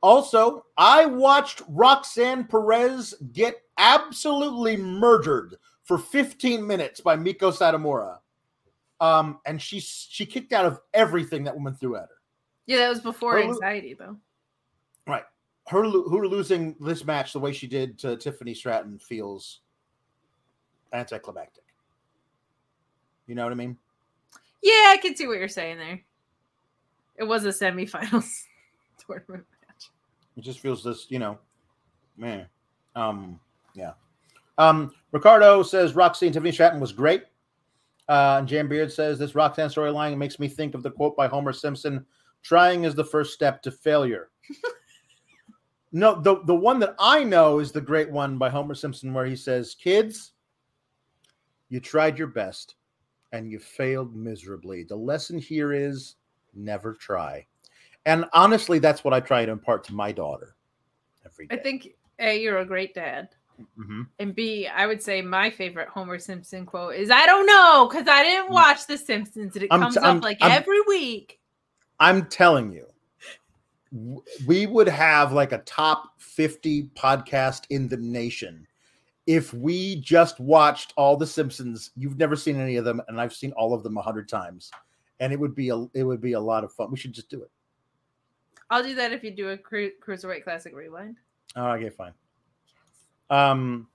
[0.01, 8.19] Also, I watched Roxanne Perez get absolutely murdered for 15 minutes by Meiko Satomura.
[8.99, 12.21] Um, and she she kicked out of everything that woman threw at her.
[12.65, 14.17] Yeah, that was before Her lo- anxiety, though.
[15.05, 15.23] Right.
[15.67, 19.61] Her lo- her losing this match the way she did to Tiffany Stratton feels
[20.93, 21.63] anticlimactic.
[23.27, 23.77] You know what I mean?
[24.61, 26.01] Yeah, I can see what you're saying there.
[27.17, 28.29] It was a semifinals
[29.05, 29.89] tournament match.
[30.37, 31.37] It just feels this, you know,
[32.17, 32.47] man.
[32.95, 33.39] Um,
[33.73, 33.93] yeah.
[34.57, 37.23] Um, Ricardo says Roxy and Tiffany Stratton was great.
[38.07, 41.27] Uh, and Jan Beard says this Roxanne storyline makes me think of the quote by
[41.27, 42.05] Homer Simpson:
[42.43, 44.29] "Trying is the first step to failure."
[45.91, 49.25] no, the the one that I know is the great one by Homer Simpson, where
[49.25, 50.33] he says, "Kids,
[51.69, 52.75] you tried your best,
[53.31, 54.83] and you failed miserably.
[54.83, 56.15] The lesson here is
[56.53, 57.47] never try."
[58.05, 60.55] And honestly, that's what I try to impart to my daughter
[61.25, 61.55] every day.
[61.55, 63.29] I think A, you're a great dad.
[63.77, 64.07] Mhm.
[64.19, 68.07] And B, I would say my favorite Homer Simpson quote is I don't know because
[68.07, 69.73] I didn't watch The Simpsons and it Mm.
[69.75, 71.39] I'm comes up I'm- like I'm- every week.
[71.99, 72.87] I'm telling you,
[74.45, 78.67] we would have like a top 50 podcast in the nation
[79.27, 81.91] if we just watched all the Simpsons.
[81.95, 84.71] You've never seen any of them, and I've seen all of them a hundred times,
[85.19, 86.91] and it would be a it would be a lot of fun.
[86.91, 87.51] We should just do it.
[88.69, 91.17] I'll do that if you do a cru- Cruiserweight Classic Rewind.
[91.55, 92.13] Oh, okay, fine.
[93.29, 93.87] Um,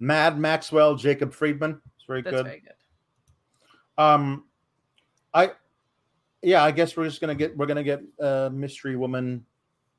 [0.00, 1.80] Mad Maxwell, Jacob Friedman.
[1.96, 2.46] It's very That's good.
[2.46, 4.02] very good.
[4.02, 4.44] Um,
[5.34, 5.52] I,
[6.42, 9.44] yeah, I guess we're just gonna get we're gonna get uh, Mystery Woman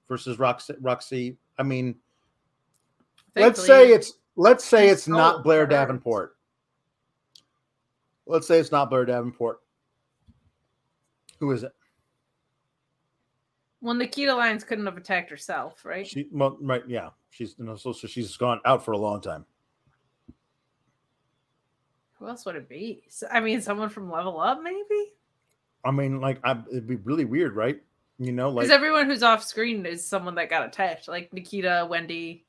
[0.08, 0.74] versus Roxy.
[0.80, 1.38] Roxy.
[1.58, 1.96] I mean,
[3.36, 5.68] let's say it's let's say it's not Blair her.
[5.68, 6.38] Davenport.
[8.26, 9.60] Let's say it's not Blair Davenport.
[11.40, 11.74] Who is it?
[13.82, 16.06] well, Nikita Lyons couldn't have attacked herself, right?
[16.06, 17.10] She well, right, yeah.
[17.30, 19.46] She's you know, so, so she's gone out for a long time.
[22.20, 23.04] Who else would it be?
[23.08, 25.14] So, I mean, someone from Level Up, maybe?
[25.86, 27.82] I mean, like, I, it'd be really weird, right?
[28.18, 31.88] You know, Because like everyone who's off screen is someone that got attached, like Nikita,
[31.90, 32.44] Wendy.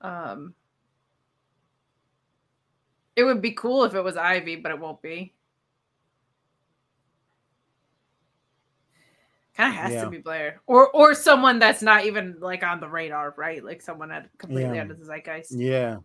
[0.00, 0.54] Um,
[3.16, 5.34] it would be cool if it was Ivy, but it won't be.
[9.60, 10.04] Kind of has Yeah.
[10.04, 13.62] to be Blair, or or someone that's not even like on the radar, right?
[13.62, 14.84] Like someone that completely Yeah.
[14.84, 15.52] out of the zeitgeist.
[15.52, 15.98] Yeah.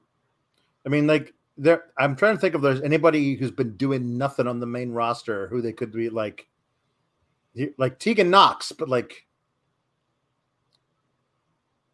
[0.86, 4.46] I mean, like there I'm trying to think if there's anybody who's been doing nothing
[4.46, 6.50] on the main roster who they could be like
[7.78, 9.26] like Tegan Nox, but like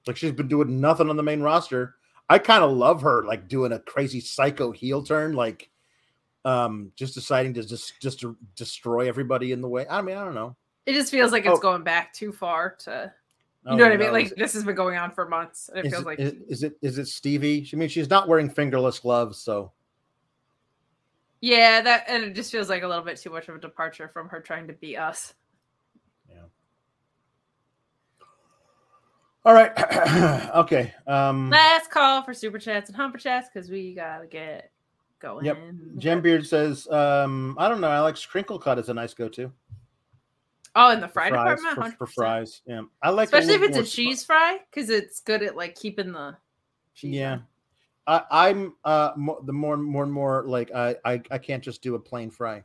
[0.07, 1.93] like she's been doing nothing on the main roster.
[2.27, 5.69] I kind of love her like doing a crazy psycho heel turn, like
[6.43, 9.85] um just deciding to just just to destroy everybody in the way.
[9.87, 10.55] I mean, I don't know.
[10.85, 11.61] It just feels like it's Oh.
[11.61, 13.13] going back too far to,
[13.65, 14.07] you Oh, know what I mean?
[14.07, 16.19] no, Like this has been going on for months, and it is feels it- like
[16.19, 17.69] is, is it is it Stevie?
[17.71, 19.71] I mean, she's not wearing fingerless gloves, so
[21.41, 24.07] Yeah, that and it just feels like a little bit too much of a departure
[24.07, 25.33] from her trying to be us.
[26.29, 26.43] Yeah.
[29.45, 29.71] All right.
[30.55, 30.93] okay.
[31.07, 34.71] Um Last call for super chats and humper chats because we gotta get
[35.19, 35.45] going.
[35.45, 35.57] Yep.
[35.97, 39.51] Jim Beard says, um, I don't know, Alex, crinkle cut is a nice go-to.
[40.75, 42.61] Oh, in the fry fries, department, for, for fries.
[42.65, 42.81] Yeah.
[43.01, 46.37] I like especially if it's a cheese fry because it's good at like keeping the
[46.95, 47.15] cheese.
[47.15, 47.33] Yeah.
[47.33, 47.43] on.
[48.31, 51.81] I, I'm uh mo- the more more and more like I, I I can't just
[51.81, 52.63] do a plain fry.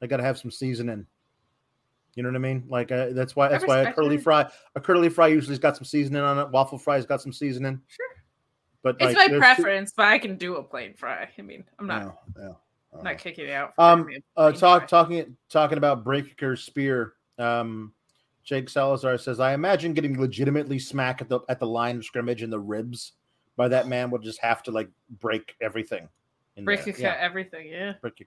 [0.00, 1.06] I gotta have some seasoning.
[2.14, 2.64] You know what I mean?
[2.68, 4.22] Like uh, that's why that's why a curly that.
[4.22, 6.50] fry a curly fry usually's got some seasoning on it.
[6.50, 7.80] Waffle fry's got some seasoning.
[7.88, 8.06] Sure.
[8.82, 11.28] But It's like, my there's two- preference, but I can do a plain fry.
[11.38, 12.52] I mean, I'm not Yeah, yeah.
[12.96, 13.72] I'm not kicking it out.
[13.78, 17.14] Um, uh, talk talking talking about Breakker spear.
[17.38, 17.92] Um,
[18.44, 22.42] Jake Salazar says, I imagine getting legitimately smacked at the at the line of scrimmage
[22.42, 23.12] in the ribs
[23.56, 24.90] by that man would just have to like
[25.20, 26.08] break everything.
[26.56, 26.84] In break.
[26.98, 27.68] Yeah, everything.
[27.68, 27.94] Yeah.
[28.00, 28.26] break.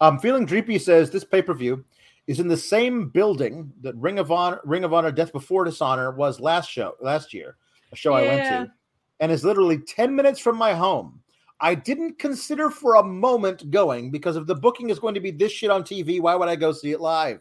[0.00, 1.84] Um, feeling dreepy says this pay per view
[2.26, 6.12] is in the same building that Ring of Honor Ring of Honor Death Before Dishonor
[6.12, 7.56] was last show last year,
[7.92, 8.72] a show I went to,
[9.20, 11.20] and is literally ten minutes from my home.
[11.62, 15.30] I didn't consider for a moment going because if the booking is going to be
[15.30, 17.40] this shit on TV, why would I go see it live?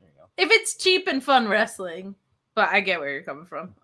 [0.00, 0.24] There you go.
[0.36, 2.16] If it's cheap and fun wrestling,
[2.56, 3.74] but I get where you're coming from.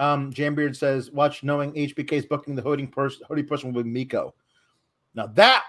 [0.00, 3.26] Um, Jambeard says, "Watch knowing HBK's booking the hoodie person.
[3.28, 4.32] Hoodie person will be Meiko.
[5.14, 5.64] Now that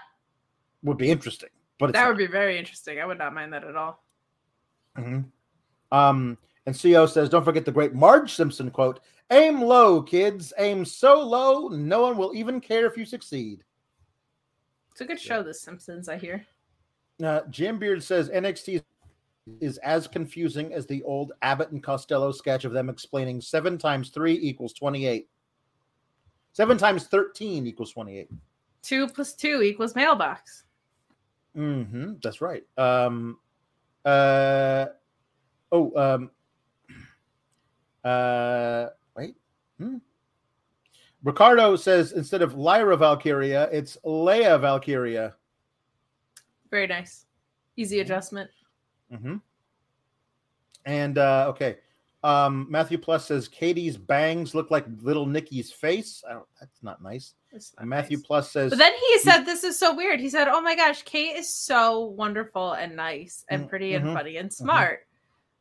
[0.84, 2.08] would be interesting, but it's That not.
[2.10, 3.00] would be very interesting.
[3.00, 4.02] I would not mind that at all.
[4.96, 5.24] Mhm.
[5.90, 9.00] Um, and CO says, don't forget the great Marge Simpson quote
[9.30, 10.52] Aim low, kids.
[10.58, 13.62] Aim so low, no one will even care if you succeed.
[14.90, 16.08] It's a good show, The Simpsons.
[16.08, 16.44] I hear.
[17.22, 18.82] Uh, Jim Beard says NXT
[19.60, 24.10] is as confusing as the old Abbott and Costello sketch of them explaining seven times
[24.10, 25.28] three equals 28.
[26.52, 28.28] Seven times 13 equals 28.
[28.82, 30.64] Two plus two equals mailbox.
[31.56, 32.64] Mm hmm That's right.
[32.76, 33.38] Um,
[34.04, 34.86] uh,
[35.72, 36.30] oh, um,
[38.04, 39.36] uh, wait.
[39.78, 39.96] Hmm.
[41.22, 45.34] Ricardo says instead of Lyra Valkyria, it's Leia Valkyria.
[46.70, 47.26] Very nice.
[47.76, 48.50] Easy adjustment.
[49.14, 49.36] hmm
[50.86, 51.76] And uh, okay,
[52.22, 56.22] um, Matthew Plus says Katie's bangs look like little Nikki's face.
[56.28, 57.34] I don't, that's not nice.
[57.52, 58.26] It's not Matthew nice.
[58.26, 61.02] Plus says, But then he said, "This is so weird." He said, "Oh my gosh,
[61.02, 65.06] Kate is so wonderful and nice and Mm, pretty and mhm, funny and smart."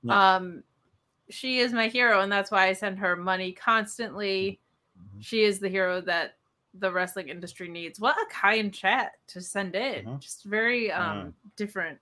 [0.04, 0.36] Yeah.
[0.36, 0.64] Um,
[1.30, 4.60] she is my hero, and that's why I send her money constantly.
[4.98, 5.24] Mhm.
[5.24, 6.36] She is the hero that
[6.76, 8.00] the wrestling industry needs.
[8.00, 10.06] What a kind chat to send in.
[10.06, 10.20] Mhm.
[10.20, 12.00] Just very um different.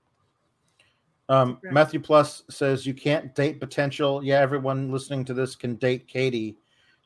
[1.29, 1.59] Um.
[1.63, 4.23] Matthew Plus says you can't date potential.
[4.23, 6.57] Yeah, everyone listening to this can date Katie,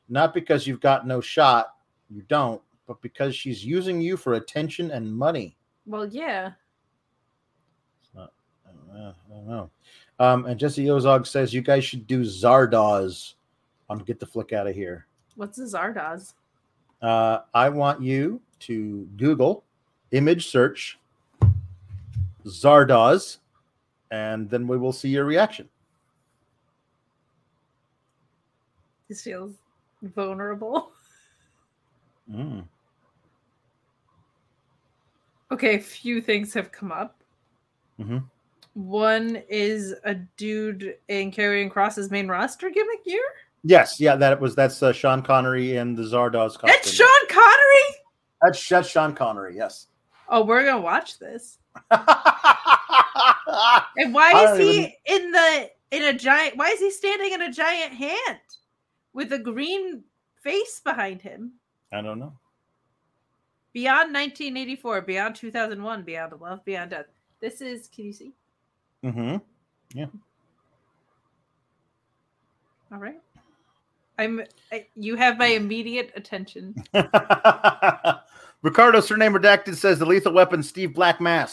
[0.08, 1.74] not because you've got no shot,
[2.08, 5.56] you don't, but because she's using you for attention and money.
[5.86, 6.52] Well, yeah.
[8.16, 9.14] I don't know.
[9.26, 9.70] I don't know.
[10.22, 13.34] Um, and Jesse Ozog says you guys should do Zardoz
[13.90, 15.04] on Get the Flick Out of Here.
[15.34, 16.34] What's the Zardoz?
[17.02, 19.64] Uh, I want you to Google
[20.12, 20.96] image search
[22.46, 23.38] Zardoz,
[24.12, 25.68] and then we will see your reaction.
[29.08, 29.54] This feels
[30.02, 30.92] vulnerable.
[32.32, 32.62] Mm.
[35.50, 37.20] Okay, a few things have come up.
[37.98, 38.22] Mhm.
[38.74, 43.22] One is a dude in Karrion Kross's main roster gimmick year.
[43.64, 46.68] Yes, yeah, that was that's uh, Sean Connery and the Zardoz costume.
[46.68, 47.96] That's Sean Connery.
[48.40, 49.56] That's, that's Sean Connery.
[49.56, 49.86] Yes.
[50.28, 51.58] Oh, we're gonna watch this.
[53.96, 56.56] And why is he even- in the in a giant?
[56.56, 58.38] Why is he standing in a giant hand
[59.12, 60.02] with a green
[60.42, 61.52] face behind him?
[61.92, 62.32] I don't know.
[63.72, 67.06] Beyond 1984, beyond 2001, beyond love, beyond death.
[67.40, 67.88] This is.
[67.88, 68.32] Can you see?
[69.04, 69.36] Mm-hmm.
[69.94, 70.06] Yeah.
[72.92, 73.20] All right.
[74.18, 74.42] I'm.
[74.70, 76.74] I, you have my immediate attention.
[78.62, 81.48] Ricardo surname redacted says the lethal weapon Steve Blackman.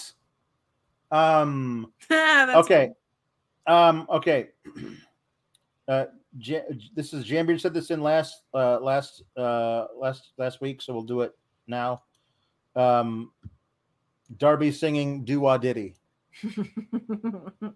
[1.11, 1.91] Um.
[2.11, 2.91] Okay.
[3.67, 4.05] Um.
[4.09, 4.49] Okay.
[5.87, 6.05] Uh.
[6.37, 6.59] Ja-
[6.93, 11.01] this is Jambier said this in last uh last uh last last week, so we'll
[11.01, 11.35] do it
[11.65, 12.03] now.
[12.75, 13.31] Um.
[14.37, 15.95] Darby singing "Do Wah Diddy."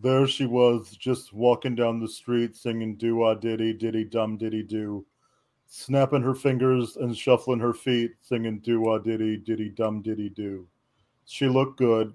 [0.00, 4.62] There she was, just walking down the street singing "Do Wah Diddy Diddy Dum Diddy
[4.62, 5.04] Do,"
[5.66, 10.68] snapping her fingers and shuffling her feet, singing "Do Wah Diddy Diddy Dum Diddy Do."
[11.24, 12.14] She looked good.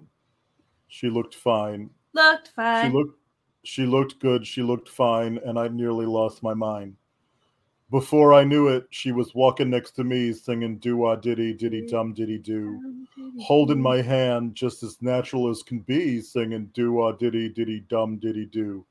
[0.88, 1.90] She looked fine.
[2.14, 2.90] Looked fine.
[2.90, 3.20] She looked.
[3.66, 4.48] She looked good.
[4.48, 6.96] She looked fine, and I nearly lost my mind.
[7.94, 11.86] Before I knew it, she was walking next to me, singing "Do Wah Diddy Diddy
[11.88, 12.94] Dum Diddy Do."
[13.40, 18.18] holding my hand just as natural as can be, singing do wah diddy diddy dum
[18.18, 18.86] diddy do.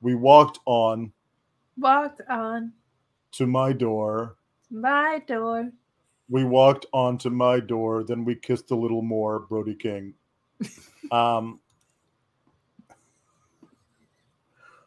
[0.00, 1.12] We walked on
[1.78, 2.72] walked on
[3.32, 4.36] to my door.
[4.70, 5.70] my door.
[6.28, 10.14] We walked on to my door, then we kissed a little more, Brody King.
[11.12, 11.60] Um,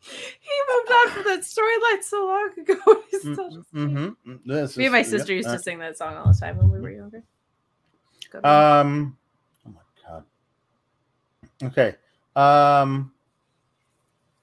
[0.02, 3.04] He moved on from that storyline so long ago.
[3.20, 4.16] Still- mhm,
[4.46, 6.58] this Me and my is- sister used yeah, to sing that song all the time
[6.58, 7.24] when we were younger.
[8.44, 9.18] Uh, Um,
[9.68, 10.24] oh my god.
[11.64, 11.96] Okay.
[12.36, 13.12] Um.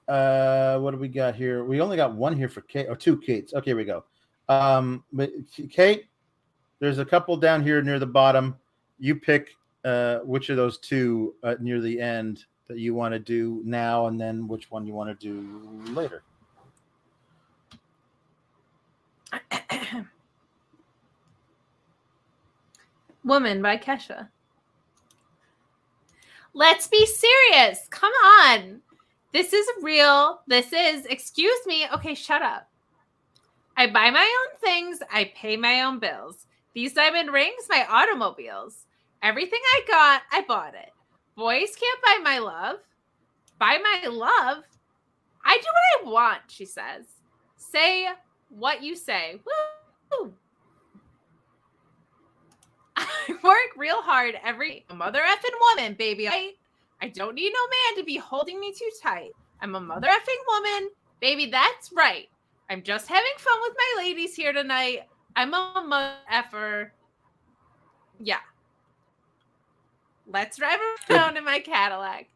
[0.09, 1.65] Uh, what do we got here?
[1.65, 3.53] We only got one here for Kate, or two Kates.
[3.55, 4.05] Okay, here we go.
[4.49, 5.31] Um, but
[5.71, 6.05] Kate,
[6.79, 8.57] there's a couple down here near the bottom.
[8.99, 9.51] You pick
[9.85, 14.07] uh which of those two uh, near the end that you want to do now,
[14.07, 16.23] and then which one you want to do later.
[23.25, 24.29] Woman by Kesha.
[26.55, 27.87] Let's be serious.
[27.91, 28.81] Come on.
[29.33, 30.41] This is real.
[30.47, 31.87] This is, excuse me.
[31.93, 32.71] Okay, shut up.
[33.77, 35.01] I buy my own things.
[35.13, 36.47] I pay my own bills.
[36.73, 38.87] These diamond rings, my automobiles.
[39.23, 40.93] Everything I got, I bought it.
[41.37, 42.77] Boys can't buy my love.
[43.59, 44.65] Buy my love.
[45.45, 45.67] I do
[46.03, 47.05] what I want, she says.
[47.57, 48.09] Say
[48.49, 49.41] what you say.
[50.21, 50.33] Woo!
[52.97, 56.29] I work real hard every mother effing woman, baby.
[56.29, 56.53] I,
[57.03, 59.31] I don't need no man to be holding me too tight.
[59.61, 60.91] I'm a mother effing woman,
[61.21, 61.51] baby.
[61.51, 62.29] That's right.
[62.71, 65.03] I'm just having fun with my ladies here tonight.
[65.37, 66.93] I'm a mother effer.
[68.19, 68.41] Yeah.
[70.31, 70.81] Let's drive
[71.11, 72.29] around in my Cadillac.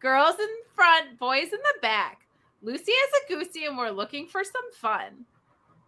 [0.00, 2.26] Girls in front, boys in the back.
[2.62, 5.24] Lucy has a goosey, and we're looking for some fun.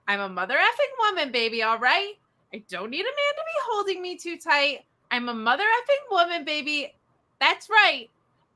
[0.06, 1.62] I'm a mother effing woman, baby.
[1.62, 2.14] All right.
[2.55, 4.85] I don't need a man to be holding me too tight.
[5.10, 6.94] I'm a mother effing woman, baby.
[7.40, 8.09] That's right.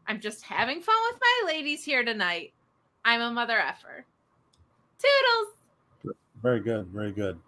[0.07, 2.53] I'm just having fun with my ladies here tonight.
[3.05, 4.05] I'm a mother effer.
[4.99, 6.17] Toodles.
[6.43, 6.87] Very good.
[6.87, 7.39] Very good.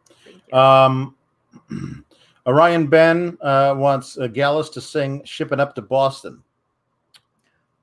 [0.52, 1.14] Um,
[2.46, 6.42] Orion Ben uh, wants uh, Gallus to sing "Shipping Up to Boston."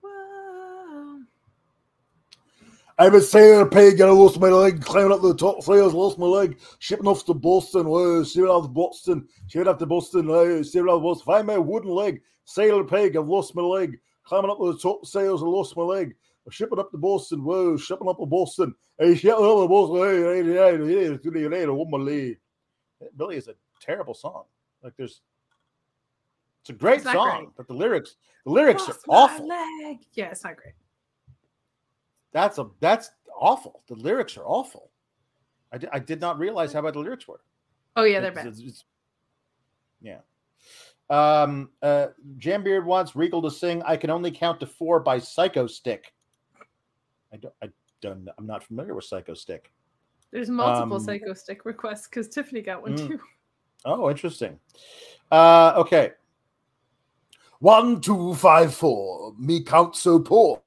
[0.01, 1.21] Whoa.
[2.99, 5.93] I've been sailing a pig and I lost my leg, climbing up the top sails,
[5.93, 9.85] lost my leg, shipping off to Boston, uh, sailing out to Boston, sailing up to
[9.87, 13.55] Boston, uh, sailing out to Boston, find my wooden leg, sailing a pig, I've lost
[13.55, 16.13] my leg, climbing up the top sails, I lost my leg,
[16.49, 17.43] shipping up to Boston.
[17.43, 18.73] Whoa, shipping up to Boston.
[18.97, 19.97] Hey, shipping up to Boston.
[19.97, 22.37] Hey, hey, hey, hey, hey, hey, hey, woman lead.
[22.99, 24.43] It really is a terrible song.
[24.83, 25.21] Like there's,
[26.61, 27.49] it's a great It's song, great.
[27.57, 29.47] but the lyrics, the lyrics Lost are awful.
[29.47, 29.97] leg.
[30.13, 30.73] Yeah, it's not great.
[32.33, 33.83] That's a that's awful.
[33.87, 34.89] The lyrics are awful.
[35.71, 37.41] I did, I did not realize how bad the lyrics were.
[37.95, 38.53] Oh yeah, they're It's- bad.
[38.53, 38.83] it's- it's-
[40.01, 40.19] yeah.
[41.09, 45.67] Um, uh, Jambeard wants Regal to sing "I Can Only Count to Four by Psycho
[45.67, 46.13] Stick.
[47.33, 47.53] I don't.
[47.61, 47.69] I
[48.01, 48.27] don't.
[48.37, 49.71] I'm not familiar with Psycho Stick.
[50.31, 53.07] There's multiple um, psycho stick requests because Tiffany got one Mm.
[53.09, 53.19] too.
[53.85, 54.59] Oh, interesting.
[55.31, 56.11] Uh, okay.
[57.59, 59.33] One, two, five, four.
[59.37, 60.61] Me count so poor.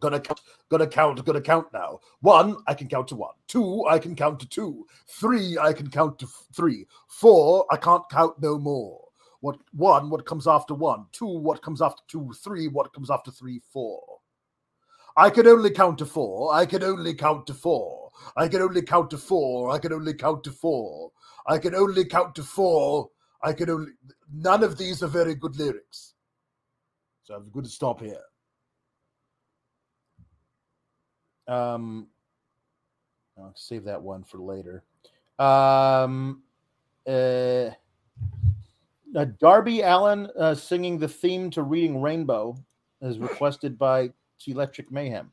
[0.00, 2.00] Gonna count, gonna count, gonna count now.
[2.20, 3.34] One, I can count to one.
[3.46, 4.86] Two, I can count to two.
[5.06, 6.86] Three, I can count to f- three.
[7.08, 9.00] Four, I can't count no more.
[9.40, 11.06] What one, what comes after one?
[11.12, 12.32] Two, what comes after two?
[12.42, 13.60] Three, what comes after three?
[13.72, 14.02] Four.
[15.16, 16.54] I can only count to four.
[16.54, 18.10] I can only count to four.
[18.36, 19.70] I can only count to four.
[19.70, 21.10] I can only count to four.
[21.50, 23.10] I can only count to four.
[23.42, 23.92] I can only.
[24.32, 26.14] None of these are very good lyrics.
[27.24, 28.22] So I'm going to stop here.
[31.48, 32.06] Um,
[33.36, 34.84] I'll save that one for later.
[35.40, 36.44] Um,
[37.04, 37.70] uh,
[39.16, 42.56] uh, Darby Allin uh, singing the theme to Reading Rainbow
[43.02, 45.32] is requested by T Electric Mayhem.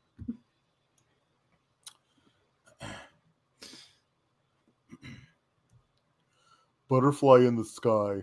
[6.88, 8.22] Butterfly in the sky.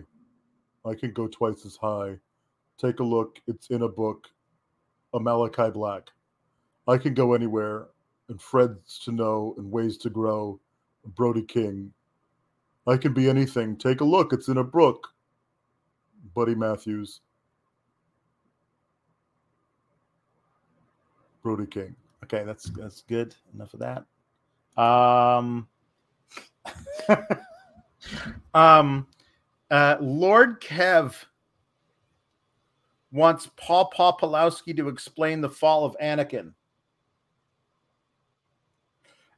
[0.84, 2.18] I can go twice as high.
[2.78, 3.40] Take a look.
[3.46, 4.28] It's in a book.
[5.14, 6.10] A Malakai Black.
[6.86, 7.88] I can go anywhere.
[8.28, 10.60] And Fred's to know and ways to grow.
[11.14, 11.92] Brody King.
[12.86, 13.76] I can be anything.
[13.76, 14.32] Take a look.
[14.32, 15.08] It's in a book.
[16.34, 17.20] Buddy Matthews.
[21.42, 21.94] Brody King.
[22.24, 23.34] Okay, that's that's good.
[23.54, 24.82] Enough of that.
[24.82, 25.68] Um,
[28.56, 29.06] um,
[29.70, 31.14] uh, Lord Kev
[33.12, 36.52] wants Paul Paul Pulowski to explain the fall of Anakin.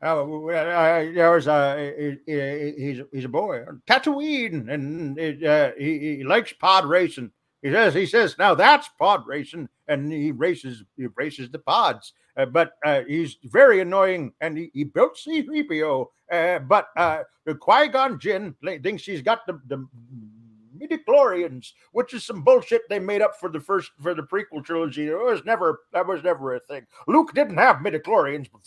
[0.00, 6.18] Oh, uh, there was a he- he's he's a boy, Tatooine, and it, uh, he,
[6.18, 7.32] he likes pod racing.
[7.62, 12.12] He says he says now that's pod racing, and he races he races the pods.
[12.38, 16.06] Uh, but uh, he's very annoying, and he, he built C-3PO.
[16.30, 19.86] Uh, but uh, the Qui-Gon Jinn thinks he's got the, the
[20.78, 25.08] midichlorians, which is some bullshit they made up for the first for the prequel trilogy.
[25.08, 26.86] It was never that was never a thing.
[27.06, 28.62] Luke didn't have midichlorians, but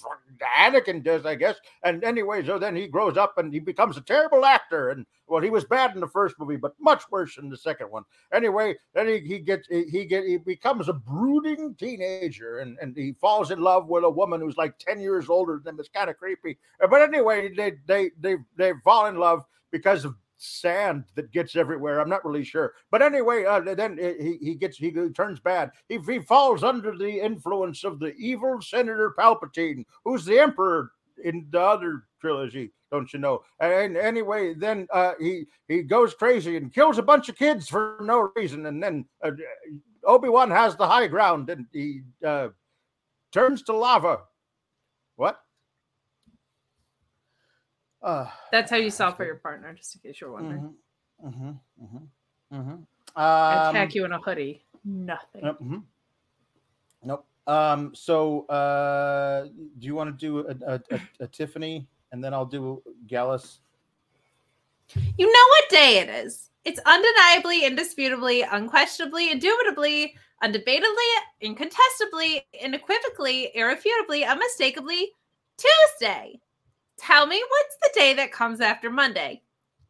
[0.58, 1.58] Anakin does, I guess.
[1.84, 4.90] And anyway, so then he grows up and he becomes a terrible actor.
[4.90, 7.90] And well, he was bad in the first movie, but much worse in the second
[7.90, 8.04] one.
[8.34, 12.96] Anyway, then he, he gets he he get he becomes a brooding teenager and, and
[12.96, 15.80] he falls in love with a woman who's like 10 years older than him.
[15.80, 16.58] It's kind of creepy.
[16.80, 22.00] But anyway, they they they they fall in love because of sand that gets everywhere.
[22.00, 25.72] I'm not really sure, but anyway, uh, then he he gets he turns bad.
[25.88, 30.92] He he falls under the influence of the evil Senator Palpatine, who's the Emperor
[31.24, 32.72] in the other trilogy.
[32.92, 33.42] Don't you know?
[33.60, 37.98] And anyway, then uh, he he goes crazy and kills a bunch of kids for
[38.02, 39.32] no reason, and then uh,
[40.04, 42.50] Obi Wan has the high ground, and he uh,
[43.32, 44.22] turns to lava.
[45.16, 45.40] What?
[48.02, 50.74] Uh, That's how you solve for your partner, just in case you're wondering.
[51.24, 53.22] Mm-hmm, mm-hmm, mm-hmm, mm-hmm.
[53.22, 54.64] Um, Attack you in a hoodie.
[54.84, 55.44] Nothing.
[55.44, 55.60] Nope.
[55.62, 55.84] mhm.
[57.04, 57.26] Nope.
[57.48, 59.46] Um, so uh,
[59.80, 63.60] do you want to do a, a, a, a Tiffany and then I'll do Gallus?
[64.96, 66.50] You know what day it is.
[66.64, 71.12] It's undeniably, indisputably, unquestionably, indubitably, undebatably,
[71.42, 75.12] incontestably, unequivocally, irrefutably, unmistakably
[75.58, 76.40] Tuesday.
[77.02, 79.42] Tell me what's the day that comes after Monday?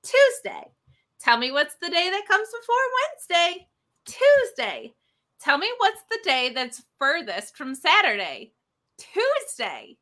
[0.01, 0.71] Tuesday.
[1.19, 3.67] Tell me what's the day that comes before Wednesday?
[4.05, 4.93] Tuesday.
[5.41, 8.53] Tell me what's the day that's furthest from Saturday?
[8.97, 9.97] Tuesday.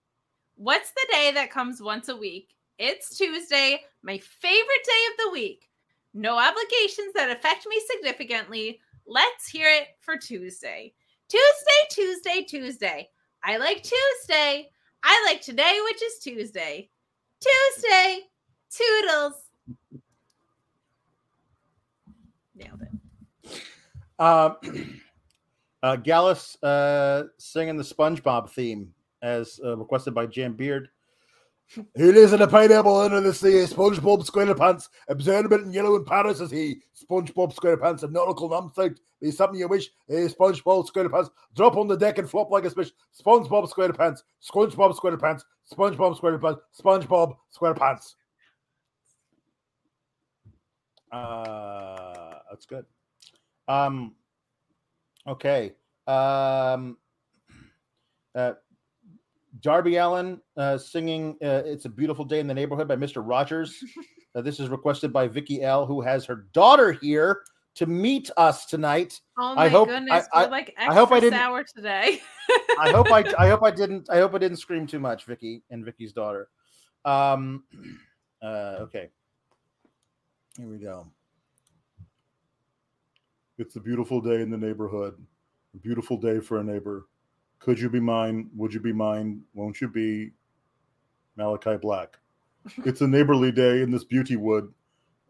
[0.54, 2.54] What's the day that comes once a week?
[2.78, 5.68] It's Tuesday, my favorite day of the week.
[6.14, 8.82] No obligations that affect me significantly.
[9.08, 10.94] Let's hear it for Tuesday.
[11.28, 13.10] Tuesday, Tuesday, Tuesday.
[13.44, 14.70] I like Tuesday.
[15.04, 16.92] I like today, which is Tuesday.
[17.40, 18.20] Tuesday.
[18.70, 19.34] Toodles.
[22.56, 23.62] Nailed it.
[24.18, 24.54] Uh,
[25.84, 30.90] uh, Gallus uh, singing the SpongeBob theme as uh, requested by Jam Beard.
[31.70, 33.64] He lives in a pineapple under the sea.
[33.66, 36.82] SpongeBob SquarePants, observant in yellow in Paris as he.
[37.00, 38.98] SpongeBob SquarePants, a nautical numpsite.
[39.22, 39.90] Be something you wish.
[40.08, 42.92] Hey, SpongeBob SquarePants, drop on the deck and flop like a fish.
[43.20, 48.16] SpongeBob SquarePants, SpongeBob SquarePants, SpongeBob SquarePants, SpongeBob SquarePants.
[51.12, 52.86] Uh, that's good.
[53.68, 54.16] Um,
[55.28, 55.74] okay.
[56.08, 56.98] Um,
[58.34, 58.54] uh,
[59.62, 63.22] Darby Allin uh, singing uh, "It's a Beautiful Day in the Neighborhood" by Mr.
[63.26, 63.84] Rogers.
[64.36, 67.42] Uh, this is requested by Vicky L, who has her daughter here
[67.74, 69.20] to meet us tonight.
[69.40, 72.22] Oh my I hope- goodness, I- we're like I hope I didn't- sour today.
[72.80, 75.64] I hope I I hope I didn't I hope I didn't scream too much, Vicky
[75.72, 76.48] and Vicky's daughter.
[77.06, 77.64] Um,
[78.44, 79.10] uh, okay,
[80.58, 81.08] here we go.
[83.58, 85.16] It's a beautiful day in the neighborhood.
[85.74, 87.08] A beautiful day for a neighbor.
[87.60, 88.50] Could you be mine?
[88.56, 89.42] Would you be mine?
[89.54, 90.32] Won't you be
[91.38, 92.18] Malakai Black?
[92.86, 94.74] It's a neighborly day in this beauty wood.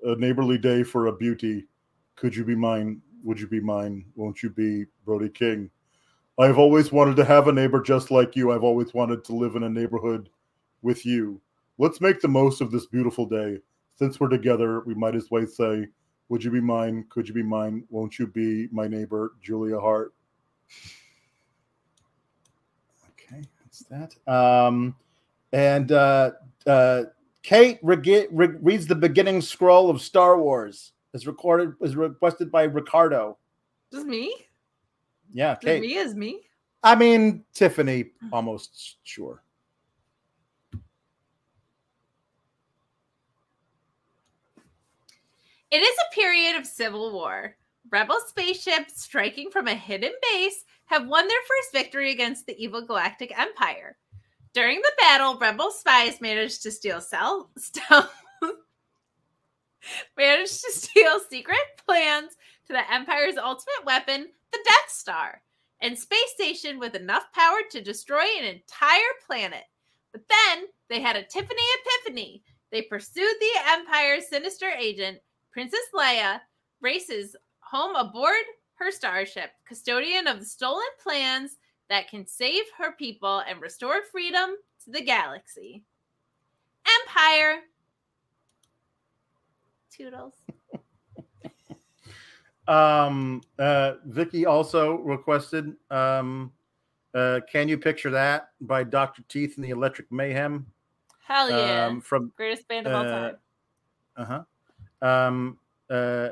[0.03, 1.68] A neighborly day for a beauty.
[2.15, 3.01] Could you be mine?
[3.23, 4.06] Would you be mine?
[4.15, 5.69] Won't you be Brody King?
[6.39, 8.51] I've always wanted to have a neighbor just like you.
[8.51, 10.30] I've always wanted to live in a neighborhood
[10.81, 11.41] with you.
[11.77, 13.60] Let's make the most of this beautiful day.
[13.95, 15.88] Since we're together, we might as well say,
[16.30, 17.06] Would you be mine?
[17.10, 17.84] Could you be mine?
[17.89, 20.14] Won't you be my neighbor, Julia Hart?
[23.69, 24.31] Okay, that's that.
[24.31, 24.95] Um,
[25.53, 26.31] and uh,
[26.65, 27.03] uh,
[27.43, 30.93] Kate regi- re- reads the beginning scroll of Star Wars.
[31.13, 33.37] Is recorded is requested by Ricardo.
[33.91, 34.33] Just me?
[35.31, 35.81] Yeah, Just Kate.
[35.81, 36.41] me is me.
[36.83, 39.41] I mean Tiffany, almost sure.
[45.71, 47.55] It is a period of civil war.
[47.91, 52.82] Rebel spaceships striking from a hidden base have won their first victory against the evil
[52.82, 53.98] Galactic Empire.
[54.53, 58.14] During the battle, Rebel spies managed to steal cell stealth,
[60.18, 62.36] managed to steal secret plans
[62.68, 65.41] to the Empire's ultimate weapon, the Death Star,
[65.82, 69.64] and space station with enough power to destroy an entire planet.
[70.11, 72.44] But then they had a Tiffany epiphany.
[72.72, 75.19] They pursued the Empire's sinister agent,
[75.51, 76.42] Princess Leia,
[76.82, 77.35] races
[77.69, 78.43] home aboard
[78.75, 81.57] her starship, custodian of the stolen plans
[81.89, 84.51] that can save her people and restore freedom
[84.83, 85.83] to the galaxy.
[87.01, 87.59] Empire.
[89.91, 90.35] Toodles.
[92.67, 96.51] Um, uh, Vicky also requested um,
[97.15, 100.67] uh, "Can You Picture That" by Doctor Teeth and the Electric Mayhem.
[101.27, 101.88] Hell yeah.
[101.88, 103.35] Um, from Greatest band of all uh, time.
[104.17, 105.07] uh huh.
[105.07, 105.57] Um,
[105.89, 106.30] uh,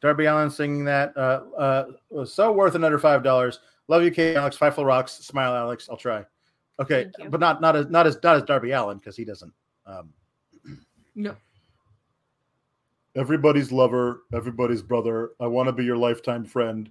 [0.00, 3.60] Darby Allin singing that uh, uh, was so worth another five dollars.
[3.88, 4.56] Love you, Kate Alex.
[4.56, 5.12] Five rocks.
[5.12, 5.88] Smile, Alex.
[5.90, 6.24] I'll try.
[6.80, 9.52] Okay, but not not as not as not as Darby Allin because he doesn't.
[9.86, 10.12] Um,
[11.14, 11.34] No.
[13.16, 15.30] Everybody's lover, everybody's brother.
[15.40, 16.88] I want to be your lifetime friend.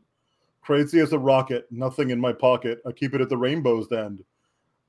[0.62, 2.82] Crazy as a rocket, nothing in my pocket.
[2.86, 4.26] I keep it at the rainbow's end.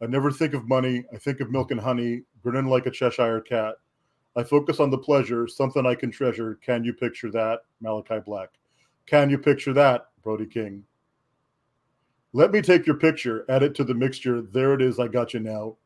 [0.03, 1.05] I never think of money.
[1.15, 3.77] I think of milk and honey, grinning like a Cheshire cat.
[4.37, 6.59] I focus on the pleasure, something I can treasure.
[6.65, 7.61] Can you picture that?
[7.83, 8.51] Malakai Black.
[9.07, 10.09] Can you picture that?
[10.23, 10.85] Brody King.
[12.33, 14.43] Let me take your picture, add it to the mixture.
[14.43, 15.01] There it is.
[15.01, 15.77] I got you now.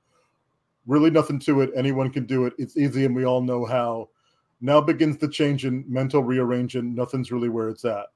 [0.87, 1.71] Really nothing to it.
[1.77, 2.55] Anyone can do it.
[2.59, 4.09] It's easy and we all know how.
[4.61, 6.95] Now begins the changing, mental rearranging.
[6.95, 8.07] Nothing's really where it's at.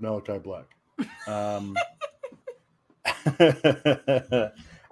[0.00, 0.66] Malakai Black.
[1.26, 1.74] um,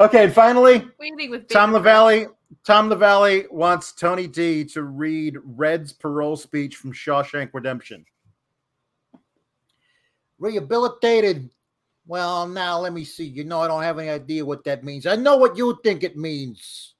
[0.01, 0.85] okay, and finally,
[1.29, 2.27] with Tom Baby LaValle.
[2.65, 8.05] Tom LaValle wants Tony D to read Red's parole speech from Shawshank Redemption.
[10.39, 11.51] Rehabilitated.
[12.07, 13.25] Well, now let me see.
[13.25, 15.07] You know, I don't have any idea what that means.
[15.07, 16.95] I know what you think it means.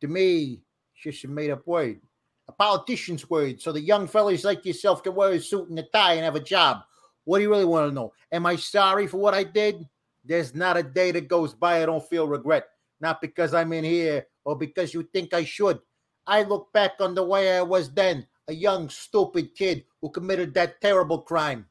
[0.00, 0.62] To me,
[0.94, 2.00] it's just a made up word,
[2.48, 3.60] a politician's word.
[3.60, 6.36] So the young fellas like yourself can wear a suit and a tie and have
[6.36, 6.82] a job.
[7.24, 8.12] What do you really want to know?
[8.32, 9.86] Am I sorry for what I did?
[10.28, 12.66] There's not a day that goes by I don't feel regret.
[13.00, 15.80] Not because I'm in here or because you think I should.
[16.26, 20.52] I look back on the way I was then, a young, stupid kid who committed
[20.54, 21.64] that terrible crime.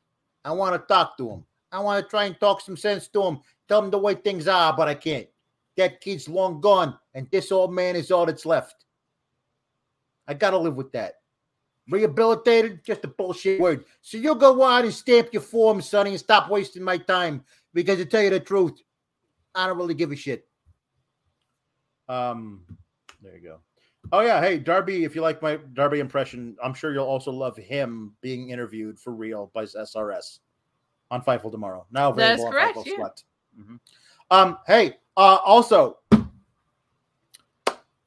[0.43, 1.45] I want to talk to him.
[1.71, 4.47] I want to try and talk some sense to him, tell him the way things
[4.47, 5.27] are, but I can't.
[5.75, 8.85] That kid's long gone, and this old man is all that's left.
[10.27, 11.15] I got to live with that.
[11.89, 13.85] Rehabilitated, just a bullshit word.
[14.01, 17.43] So you go out and stamp your form, Sonny, and stop wasting my time.
[17.73, 18.81] Because to tell you the truth,
[19.55, 20.47] I don't really give a shit.
[22.09, 22.61] Um,
[23.21, 23.59] there you go.
[24.13, 27.57] Oh yeah, hey Darby, if you like my Darby impression, I'm sure you'll also love
[27.57, 30.39] him being interviewed for real by SRS.
[31.11, 31.85] on Fightful tomorrow.
[31.91, 32.95] Now That is available on correct, Fightful yeah.
[32.95, 33.23] Select.
[33.59, 33.79] Mhm.
[34.31, 35.97] Um, hey, uh, also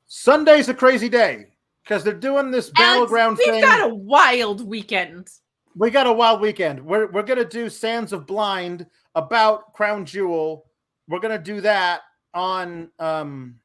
[0.07, 1.47] Sunday's a crazy day
[1.85, 2.81] because they're doing this Alex,
[3.11, 3.61] battleground we've thing.
[3.63, 5.29] got a wild weekend.
[5.77, 6.85] we got a wild weekend.
[6.85, 10.67] We're we're gonna do Sands of Blind about Crown Jewel.
[11.09, 12.03] We're gonna do that
[12.35, 13.57] on um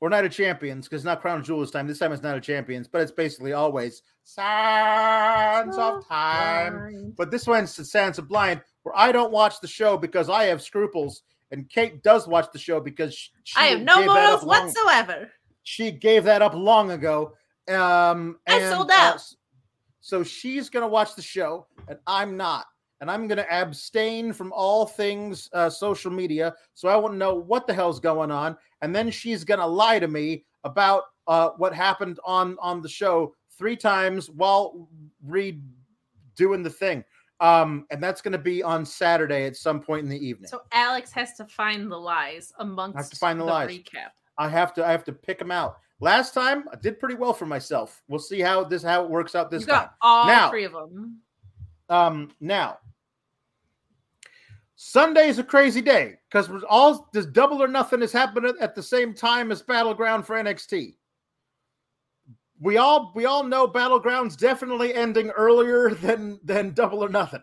[0.00, 1.86] or Night of Champions because not Crown Jewel this time.
[1.88, 7.12] This time it's Night of Champions, but it's basically always Sands of Time.
[7.16, 10.62] But this one's Sands of Blind, where I don't watch the show because I have
[10.62, 15.30] scruples, and Kate does watch the show because she, I have no morals long- whatsoever.
[15.64, 17.32] she gave that up long ago.
[17.68, 19.14] Um, I sold uh, out.
[19.16, 19.36] s-
[20.00, 22.66] so she's gonna watch the show, and I'm not,
[23.00, 27.66] and I'm gonna abstain from all things uh, social media, so I won't know what
[27.66, 28.56] the hell's going on.
[28.82, 33.34] And then she's gonna lie to me about uh, what happened on on the show
[33.56, 34.88] three times while
[35.26, 37.04] redoing the thing.
[37.40, 40.48] Um, and that's gonna be on Saturday at some point in the evening.
[40.48, 43.70] So Alex has to find the lies amongst find the lies.
[43.70, 44.10] recap.
[44.38, 45.78] I have to I have to pick them out.
[46.00, 48.02] Last time I did pretty well for myself.
[48.08, 49.76] We'll see how this how it works out this You time.
[49.84, 51.18] got all Now- three of them.
[51.88, 52.78] Um now
[54.80, 59.12] Sunday's a crazy day because all this double or nothing is happening at the same
[59.12, 60.94] time as Battleground for NXT.
[62.60, 67.42] We all we all know Battleground's definitely ending earlier than than double or nothing.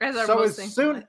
[0.00, 1.04] As So as soon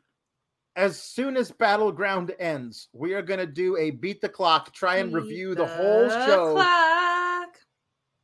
[0.75, 5.13] as soon as Battleground ends, we are gonna do a beat the clock, try and
[5.13, 6.53] Beat review the whole show.
[6.53, 7.57] clock.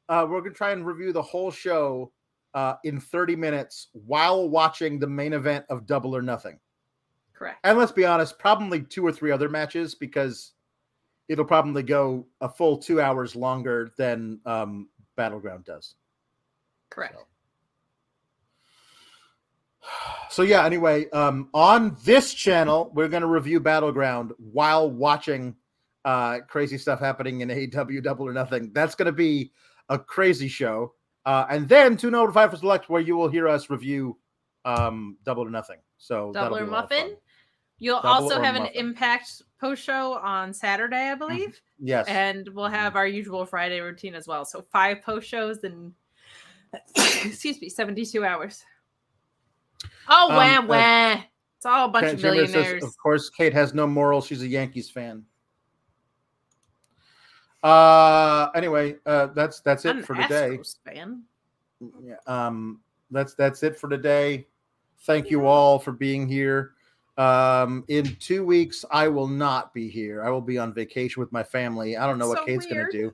[0.10, 2.12] uh, we're gonna try and review the whole show
[2.56, 6.60] uh, in 30 minutes while watching the main event of Double or Nothing.
[7.40, 7.60] Correct.
[7.64, 10.52] And let's be honest, probably two or three other matches because
[11.30, 15.96] it'll probably go a full two hours longer than um, Battleground does.
[16.90, 17.16] Correct.
[20.30, 25.56] So yeah, anyway, um, on this channel, we're gonna review Battleground while watching
[26.04, 28.72] uh, crazy stuff happening in AEW Double or Nothing.
[28.74, 29.54] That's gonna be
[29.88, 30.94] a crazy show.
[31.26, 34.18] Uh, and then to notify for select where you will hear us review
[34.66, 35.78] um, Double or Nothing.
[35.98, 37.16] So Double or be a lot of muffin.
[37.80, 41.60] You'll Double also have an impact post show on Saturday, I believe.
[41.80, 42.08] Yes.
[42.08, 44.46] And we'll have our usual Friday routine as well.
[44.46, 45.94] So five post shows and
[46.96, 48.64] excuse me, 72 hours.
[50.10, 51.22] Oh Um, wah uh.
[51.58, 52.84] It's all a bunch of Jimmer says, millionaires.
[52.84, 54.26] of course, Kate has no morals.
[54.26, 55.26] She's a Yankees fan.
[57.62, 60.58] Uh anyway, uh that's that's it I'm for today.
[60.86, 61.24] Fan.
[62.02, 62.80] Yeah, um
[63.12, 64.48] that's that's it for today.
[65.02, 66.74] Thank you all for being here.
[67.20, 70.24] Um in 2 weeks I will not be here.
[70.24, 71.98] I will be on vacation with my family.
[71.98, 73.14] I don't know what So Kate's going to do.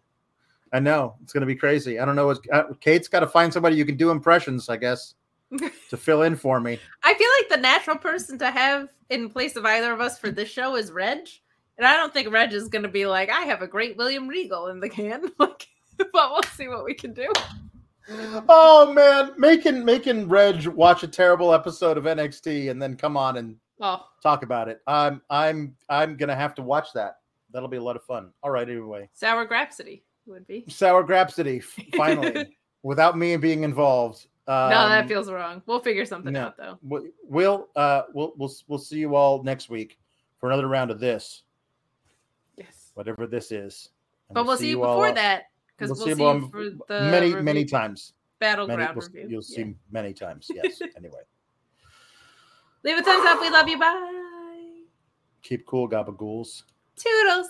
[0.72, 1.16] I know.
[1.24, 2.00] It's going to be crazy.
[2.00, 4.77] I don't know what uh, Kate's got to find somebody you can do impressions, I
[4.77, 5.16] guess,
[5.90, 6.80] to fill in for me.
[7.03, 10.32] I feel like the natural person to have in place of either of us for
[10.32, 11.30] this show is Reg.
[11.77, 14.27] And I don't think Reg is going to be like, I have a great William
[14.27, 15.32] Regal in the can.
[15.40, 15.67] like,
[15.98, 17.32] but we'll see what we can do.
[18.48, 23.38] Oh man, making making Reg watch a terrible episode of NXT and then come on
[23.38, 24.82] and Oh, talk about it.
[24.88, 27.18] I'm I'm I'm gonna have to watch that.
[27.52, 28.32] That'll be a lot of fun.
[28.44, 29.10] All right, anyway.
[29.14, 30.66] Sour Grapsody would be.
[30.68, 31.64] Sour Grapsody,
[31.95, 34.28] finally, without me being involved.
[34.48, 35.62] Um, no, that feels wrong.
[35.66, 36.45] We'll figure something no.
[36.48, 36.78] out though.
[36.84, 39.98] we- We'll uh we'll we'll we'll see you all next week
[40.40, 41.44] for another round of this,
[42.58, 42.92] Yes.
[42.94, 43.90] whatever this is.
[44.30, 45.44] And But we'll see you all, before uh, that
[45.78, 48.14] because we'll we'll, see see you you for the many review- many times.
[48.42, 49.22] Many, battleground we'll- review.
[49.30, 49.64] you'll Yeah.
[49.66, 50.48] see many times.
[50.54, 50.82] Yes.
[50.98, 51.22] anyway,
[52.85, 53.41] Leave a thumbs up.
[53.41, 53.80] We love you.
[53.80, 54.83] Bye.
[55.41, 56.61] keep cool, gabagools.
[56.95, 57.49] Toodles.